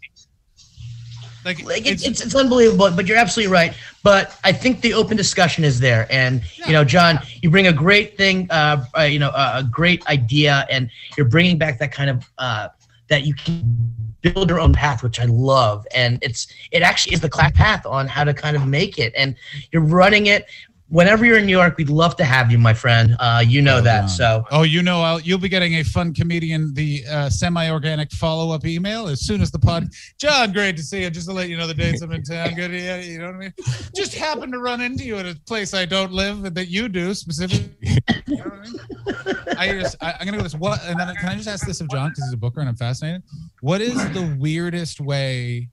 like, 1.45 1.64
like 1.64 1.86
it's, 1.86 2.07
it's, 2.07 2.20
it's, 2.20 2.34
unbelievable 2.34 2.90
but 2.95 3.07
you're 3.07 3.16
absolutely 3.16 3.53
right. 3.53 3.74
But 4.03 4.38
i 4.45 4.53
think 4.53 4.80
the 4.80 4.95
open 4.95 5.16
discussion 5.16 5.64
is 5.64 5.80
there. 5.80 6.07
And 6.11 6.42
you 6.66 6.72
know 6.72 6.84
john 6.84 7.18
you 7.42 7.51
bring 7.51 7.66
a 7.68 7.72
great 7.72 8.16
thing 8.16 8.49
uh, 8.51 8.84
uh 8.97 9.03
you 9.03 9.18
know 9.18 9.30
a, 9.30 9.59
a 9.59 9.68
great 9.70 10.07
idea 10.07 10.66
and 10.70 10.90
you're 11.16 11.28
bringing 11.28 11.59
back 11.59 11.78
that 11.78 11.92
kind 11.92 12.11
of 12.11 12.30
uh 12.38 12.68
that 13.09 13.24
you 13.24 13.34
can 13.34 13.95
build 14.22 14.49
your 14.49 14.59
own 14.59 14.72
path 14.72 15.03
which 15.03 15.20
i 15.20 15.24
love. 15.24 15.86
And 15.95 16.18
it's 16.22 16.47
it 16.70 16.82
actually 16.82 17.14
is 17.14 17.20
the 17.20 17.28
class 17.28 17.53
path 17.53 17.86
on 17.86 18.07
how 18.09 18.24
to 18.24 18.34
kind 18.34 18.57
of 18.57 18.66
make 18.66 18.99
it. 18.99 19.12
And 19.16 19.36
you're 19.72 19.82
running 19.82 20.26
it 20.26 20.47
whenever 20.95 21.24
you're 21.24 21.38
in 21.38 21.47
new 21.47 21.53
york 21.53 21.76
we'd 21.76 21.90
love 21.90 22.16
to 22.16 22.24
have 22.24 22.51
you 22.51 22.59
my 22.59 22.72
friend 22.72 23.16
uh 23.18 23.42
you 23.45 23.61
know 23.61 23.74
Well 23.74 23.82
that 23.82 24.01
done. 24.03 24.09
so 24.09 24.45
oh, 24.51 24.62
you 24.62 24.82
know, 24.82 25.01
I'll, 25.03 25.20
you'll 25.20 25.38
be 25.38 25.49
getting 25.49 25.74
a 25.74 25.82
fun 25.82 26.14
comedian, 26.14 26.72
the 26.74 27.05
uh, 27.11 27.28
semi 27.28 27.70
organic 27.70 28.12
follow 28.12 28.55
up 28.55 28.64
email 28.66 29.09
as 29.09 29.20
soon 29.20 29.40
as 29.40 29.51
the 29.51 29.59
pod. 29.59 29.88
John, 30.18 30.53
great 30.53 30.76
to 30.76 30.82
see 30.82 31.03
you. 31.03 31.11
Just 31.11 31.26
to 31.28 31.32
let 31.32 31.49
you 31.49 31.57
know 31.57 31.66
the 31.66 31.74
dates 31.74 32.03
I'm 32.03 32.12
in 32.12 32.22
town. 32.22 32.55
Good. 32.55 32.72
Yeah, 32.72 32.99
you 32.99 33.18
know 33.18 33.26
what 33.26 33.34
I 33.34 33.38
mean? 33.38 33.53
Just 33.95 34.14
happened 34.14 34.53
to 34.53 34.59
run 34.59 34.80
into 34.80 35.05
you 35.05 35.16
at 35.16 35.26
a 35.26 35.38
place 35.47 35.74
I 35.74 35.84
don't 35.84 36.12
live 36.12 36.45
and 36.45 36.55
that 36.57 36.68
you 36.68 36.88
do 36.88 37.14
specifically. 37.14 37.99
You 38.26 38.36
know 38.36 38.45
what 38.45 38.53
I 38.53 39.53
mean? 39.53 39.59
I 39.59 39.80
just, 39.80 39.97
I, 40.01 40.14
I'm 40.18 40.26
gonna 40.26 40.38
go 40.38 40.42
this. 40.42 40.55
What? 40.55 40.82
And 40.84 40.99
then 40.99 41.14
can 41.16 41.28
I 41.28 41.34
just 41.34 41.49
ask 41.49 41.66
this 41.66 41.80
of 41.80 41.90
John 41.90 42.11
because 42.11 42.24
he's 42.24 42.32
a 42.32 42.38
booker 42.38 42.61
and 42.61 42.68
I'm 42.68 42.76
fascinated. 42.76 43.22
What 43.61 43.80
is 43.80 43.95
the 44.12 44.36
weirdest 44.38 45.01
way 45.01 45.68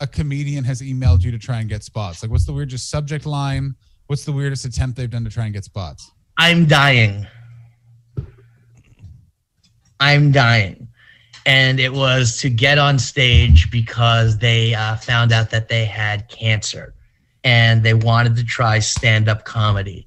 a 0.00 0.06
comedian 0.06 0.64
has 0.64 0.80
emailed 0.80 1.22
you 1.22 1.30
to 1.30 1.38
try 1.38 1.60
and 1.60 1.68
get 1.68 1.84
spots? 1.84 2.22
Like, 2.22 2.30
what's 2.30 2.46
the 2.46 2.52
weirdest 2.52 2.90
subject 2.90 3.26
line? 3.26 3.74
What's 4.12 4.26
the 4.26 4.32
weirdest 4.32 4.66
attempt 4.66 4.98
they've 4.98 5.08
done 5.08 5.24
to 5.24 5.30
try 5.30 5.46
and 5.46 5.54
get 5.54 5.64
spots? 5.64 6.10
I'm 6.36 6.66
dying. 6.66 7.26
I'm 10.00 10.30
dying. 10.30 10.86
And 11.46 11.80
it 11.80 11.90
was 11.94 12.36
to 12.42 12.50
get 12.50 12.76
on 12.76 12.98
stage 12.98 13.70
because 13.70 14.36
they 14.36 14.74
uh, 14.74 14.96
found 14.96 15.32
out 15.32 15.48
that 15.48 15.70
they 15.70 15.86
had 15.86 16.28
cancer 16.28 16.92
and 17.42 17.82
they 17.82 17.94
wanted 17.94 18.36
to 18.36 18.44
try 18.44 18.80
stand 18.80 19.30
up 19.30 19.46
comedy. 19.46 20.06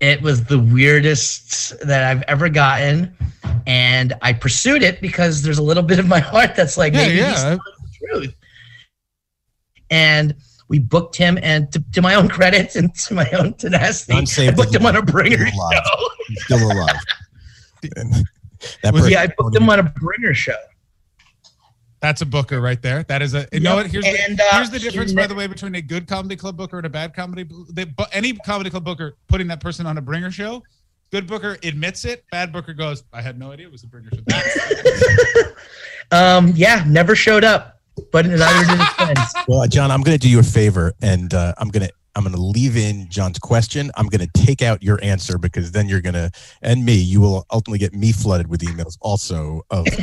It 0.00 0.20
was 0.20 0.44
the 0.44 0.58
weirdest 0.58 1.78
that 1.80 2.04
I've 2.04 2.24
ever 2.28 2.50
gotten. 2.50 3.16
And 3.66 4.12
I 4.20 4.34
pursued 4.34 4.82
it 4.82 5.00
because 5.00 5.42
there's 5.42 5.56
a 5.56 5.62
little 5.62 5.82
bit 5.82 5.98
of 5.98 6.08
my 6.08 6.20
heart 6.20 6.54
that's 6.54 6.76
like, 6.76 6.92
Yeah, 6.92 7.06
maybe 7.06 7.16
yeah. 7.20 7.56
the 7.56 8.06
truth. 8.06 8.34
And 9.90 10.34
we 10.68 10.78
booked 10.78 11.16
him, 11.16 11.38
and 11.42 11.70
to, 11.72 11.82
to 11.92 12.02
my 12.02 12.14
own 12.14 12.28
credit 12.28 12.74
and 12.76 12.94
to 12.94 13.14
my 13.14 13.30
own 13.32 13.54
tenacity, 13.54 14.12
I 14.14 14.18
Unsaved 14.20 14.56
booked 14.56 14.74
him 14.74 14.84
on 14.86 14.96
a 14.96 15.02
bringer 15.02 15.46
Still 15.46 15.60
alive. 15.60 15.82
show. 15.84 16.08
He's 16.28 16.44
still 16.44 16.72
alive. 16.72 17.00
That 18.82 18.94
Was- 18.94 19.08
Yeah, 19.08 19.20
I 19.22 19.28
booked 19.36 19.54
him 19.54 19.68
on 19.68 19.78
a 19.78 19.82
bringer 19.82 20.34
show. 20.34 20.56
That's 22.00 22.20
a 22.22 22.26
booker 22.26 22.60
right 22.60 22.80
there. 22.82 23.04
That 23.04 23.22
is 23.22 23.34
a. 23.34 23.46
You 23.52 23.60
know 23.60 23.76
what? 23.76 23.86
Here's 23.86 24.04
And, 24.04 24.36
the 24.38 24.42
uh, 24.44 24.56
here's 24.56 24.70
the 24.70 24.78
difference, 24.78 25.12
by 25.12 25.26
the 25.26 25.34
way, 25.34 25.46
between 25.46 25.74
a 25.76 25.82
good 25.82 26.06
comedy 26.08 26.36
club 26.36 26.56
booker 26.56 26.76
and 26.78 26.86
a 26.86 26.90
bad 26.90 27.14
comedy. 27.14 27.48
They, 27.70 27.84
but 27.84 28.08
any 28.12 28.32
comedy 28.34 28.70
club 28.70 28.84
booker 28.84 29.16
putting 29.28 29.46
that 29.48 29.60
person 29.60 29.86
on 29.86 29.98
a 29.98 30.00
bringer 30.02 30.30
show, 30.30 30.62
good 31.10 31.26
booker 31.26 31.58
admits 31.62 32.04
it. 32.04 32.24
Bad 32.30 32.52
booker 32.52 32.74
goes, 32.74 33.04
I 33.12 33.22
had 33.22 33.38
no 33.38 33.50
idea 33.52 33.66
it 33.66 33.72
was 33.72 33.84
a 33.84 33.86
bringer 33.86 34.10
show. 34.14 34.20
That's, 34.26 35.38
Um, 36.12 36.52
yeah, 36.54 36.84
never 36.86 37.16
showed 37.16 37.44
up, 37.44 37.75
but 38.12 38.26
neither 38.26 38.66
did 38.66 38.78
his 38.78 38.88
friends. 38.94 39.34
Well, 39.48 39.66
John, 39.68 39.90
I'm 39.90 40.02
going 40.02 40.18
to 40.18 40.22
do 40.22 40.28
you 40.30 40.38
a 40.40 40.42
favor, 40.42 40.92
and 41.02 41.32
uh, 41.34 41.54
I'm 41.58 41.68
going 41.68 41.86
to 41.86 41.92
I'm 42.14 42.22
going 42.22 42.34
to 42.34 42.40
leave 42.40 42.78
in 42.78 43.10
John's 43.10 43.38
question. 43.38 43.90
I'm 43.94 44.06
going 44.06 44.26
to 44.26 44.44
take 44.44 44.62
out 44.62 44.82
your 44.82 44.98
answer 45.02 45.36
because 45.36 45.72
then 45.72 45.86
you're 45.86 46.00
going 46.00 46.14
to 46.14 46.30
and 46.62 46.82
me. 46.82 46.94
You 46.94 47.20
will 47.20 47.44
ultimately 47.52 47.78
get 47.78 47.92
me 47.92 48.10
flooded 48.10 48.46
with 48.48 48.62
emails 48.62 48.96
also 49.02 49.60
of, 49.70 49.86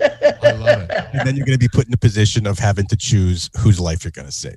I 0.00 0.52
love 0.52 0.80
it. 0.80 0.90
and 1.12 1.26
then 1.26 1.36
you're 1.36 1.44
going 1.44 1.58
to 1.58 1.62
be 1.62 1.68
put 1.68 1.84
in 1.84 1.90
the 1.90 1.98
position 1.98 2.46
of 2.46 2.58
having 2.58 2.86
to 2.86 2.96
choose 2.96 3.50
whose 3.58 3.78
life 3.78 4.02
you're 4.02 4.10
going 4.12 4.26
to 4.26 4.32
save. 4.32 4.56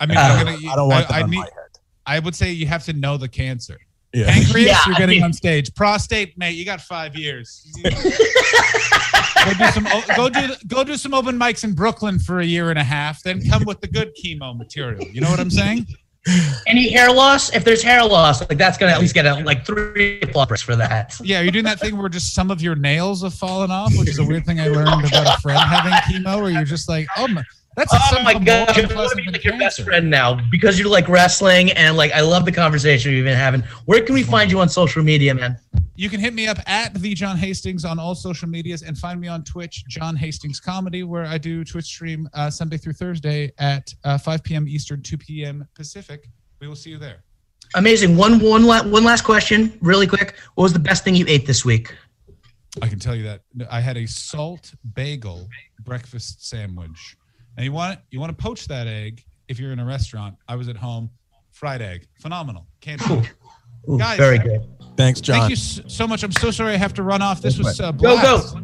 I 0.00 0.06
mean, 0.06 0.18
Uh, 0.18 0.20
I'm 0.20 0.44
gonna, 0.44 0.70
I 0.70 0.76
don't 0.76 0.88
want 0.88 1.08
that 1.08 1.14
I, 1.14 1.22
on 1.22 1.30
need, 1.30 1.36
my 1.38 1.44
head. 1.44 1.78
I 2.06 2.18
would 2.18 2.34
say 2.34 2.52
you 2.52 2.66
have 2.66 2.84
to 2.84 2.92
know 2.92 3.16
the 3.16 3.28
cancer. 3.28 3.78
Yeah. 4.12 4.26
Pancreas, 4.32 4.66
Yeah, 4.68 4.78
you're 4.86 4.94
I 4.96 4.98
getting 4.98 5.16
mean- 5.16 5.24
on 5.24 5.32
stage. 5.32 5.72
Prostate, 5.74 6.36
mate, 6.36 6.52
you 6.56 6.64
got 6.64 6.80
five 6.80 7.14
years. 7.16 7.64
go 7.82 7.90
do 9.56 9.70
some 9.70 9.86
go 10.16 10.28
do 10.28 10.54
go 10.66 10.84
do 10.84 10.96
some 10.96 11.14
open 11.14 11.38
mics 11.38 11.64
in 11.64 11.72
Brooklyn 11.74 12.18
for 12.18 12.40
a 12.40 12.44
year 12.44 12.70
and 12.70 12.78
a 12.78 12.84
half. 12.84 13.22
Then 13.22 13.40
come 13.48 13.64
with 13.64 13.80
the 13.80 13.86
good 13.88 14.12
chemo 14.16 14.56
material. 14.56 15.04
You 15.08 15.20
know 15.20 15.30
what 15.30 15.40
I'm 15.40 15.50
saying? 15.50 15.86
Any 16.66 16.90
hair 16.90 17.10
loss? 17.10 17.54
If 17.54 17.64
there's 17.64 17.82
hair 17.82 18.04
loss, 18.04 18.40
like 18.40 18.58
that's 18.58 18.76
gonna 18.76 18.92
at 18.92 19.00
least 19.00 19.14
get 19.14 19.24
a, 19.26 19.36
like 19.44 19.64
three 19.64 20.20
plumbers 20.32 20.60
for 20.60 20.76
that. 20.76 21.18
Yeah, 21.22 21.40
you're 21.40 21.52
doing 21.52 21.64
that 21.64 21.80
thing 21.80 21.96
where 21.96 22.08
just 22.10 22.34
some 22.34 22.50
of 22.50 22.60
your 22.60 22.74
nails 22.74 23.22
have 23.22 23.32
fallen 23.34 23.70
off, 23.70 23.92
which 23.96 24.08
is 24.10 24.18
a 24.18 24.24
weird 24.24 24.44
thing 24.44 24.60
I 24.60 24.68
learned 24.68 25.06
about 25.06 25.38
a 25.38 25.40
friend 25.40 25.58
having 25.58 25.92
chemo, 25.92 26.42
where 26.42 26.50
you're 26.50 26.64
just 26.64 26.88
like, 26.88 27.06
oh 27.16 27.26
my, 27.28 27.42
that's 27.76 27.92
Oh 27.94 28.22
my 28.22 28.34
god, 28.34 28.76
you're 28.76 28.86
gonna 28.86 29.14
be 29.14 29.30
like 29.30 29.44
your 29.44 29.58
best 29.58 29.82
friend 29.82 30.10
now 30.10 30.40
because 30.50 30.78
you're 30.78 30.88
like 30.88 31.08
wrestling 31.08 31.70
and 31.72 31.96
like 31.96 32.12
I 32.12 32.20
love 32.20 32.44
the 32.44 32.52
conversation 32.52 33.12
we've 33.12 33.24
been 33.24 33.36
having. 33.36 33.62
Where 33.86 34.02
can 34.02 34.14
we 34.14 34.22
find 34.22 34.50
you 34.50 34.60
on 34.60 34.68
social 34.68 35.02
media, 35.02 35.34
man? 35.34 35.56
You 35.94 36.08
can 36.08 36.18
hit 36.18 36.32
me 36.32 36.48
up 36.48 36.58
at 36.66 36.94
the 36.94 37.14
John 37.14 37.36
Hastings 37.36 37.84
on 37.84 37.98
all 37.98 38.14
social 38.14 38.48
medias 38.48 38.82
and 38.82 38.96
find 38.96 39.20
me 39.20 39.28
on 39.28 39.44
Twitch, 39.44 39.84
John 39.86 40.16
Hastings 40.16 40.58
Comedy, 40.58 41.02
where 41.02 41.26
I 41.26 41.36
do 41.38 41.62
Twitch 41.62 41.84
stream 41.84 42.28
uh, 42.32 42.48
Sunday 42.48 42.78
through 42.78 42.94
Thursday 42.94 43.52
at 43.58 43.92
uh, 44.04 44.16
5 44.16 44.42
p.m. 44.42 44.66
Eastern, 44.66 45.02
2 45.02 45.18
p.m. 45.18 45.68
Pacific. 45.74 46.28
We 46.60 46.68
will 46.68 46.76
see 46.76 46.90
you 46.90 46.98
there. 46.98 47.22
Amazing. 47.74 48.16
One 48.16 48.40
one 48.40 48.64
la- 48.64 48.82
one 48.82 49.04
last 49.04 49.22
question, 49.22 49.78
really 49.80 50.06
quick. 50.06 50.34
What 50.54 50.64
was 50.64 50.72
the 50.72 50.78
best 50.78 51.04
thing 51.04 51.14
you 51.14 51.26
ate 51.28 51.46
this 51.46 51.64
week? 51.64 51.94
I 52.82 52.88
can 52.88 52.98
tell 52.98 53.14
you 53.14 53.24
that 53.24 53.42
I 53.70 53.80
had 53.80 53.96
a 53.96 54.06
salt 54.06 54.72
bagel 54.94 55.48
breakfast 55.84 56.48
sandwich. 56.48 57.16
And 57.60 57.66
you 57.66 57.72
want 57.72 57.98
you 58.10 58.18
want 58.18 58.34
to 58.34 58.42
poach 58.42 58.66
that 58.68 58.86
egg 58.86 59.22
if 59.46 59.60
you're 59.60 59.70
in 59.70 59.80
a 59.80 59.84
restaurant. 59.84 60.34
I 60.48 60.56
was 60.56 60.70
at 60.70 60.78
home, 60.78 61.10
fried 61.52 61.82
egg, 61.82 62.06
phenomenal. 62.18 62.66
Can't 62.80 62.98
beat 63.06 63.18
it. 63.18 63.32
Ooh, 63.90 63.98
Guys, 63.98 64.16
very 64.16 64.38
good. 64.38 64.66
Thanks, 64.96 65.20
John. 65.20 65.40
Thank 65.40 65.50
you 65.50 65.56
so 65.56 66.06
much. 66.06 66.22
I'm 66.22 66.32
so 66.32 66.50
sorry 66.50 66.72
I 66.72 66.78
have 66.78 66.94
to 66.94 67.02
run 67.02 67.20
off. 67.20 67.42
This 67.42 67.58
was 67.58 67.78
uh, 67.78 67.92
Go, 67.92 68.16
go. 68.22 68.60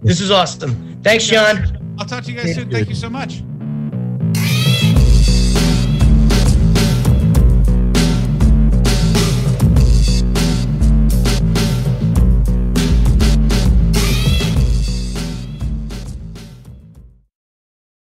This 0.00 0.22
is 0.22 0.30
awesome. 0.30 0.98
Thanks, 1.02 1.26
John. 1.26 1.94
I'll 1.98 2.06
talk 2.06 2.24
to 2.24 2.32
you 2.32 2.38
guys 2.38 2.54
soon. 2.54 2.70
Thank 2.70 2.88
you 2.88 2.94
so 2.94 3.10
much. 3.10 3.42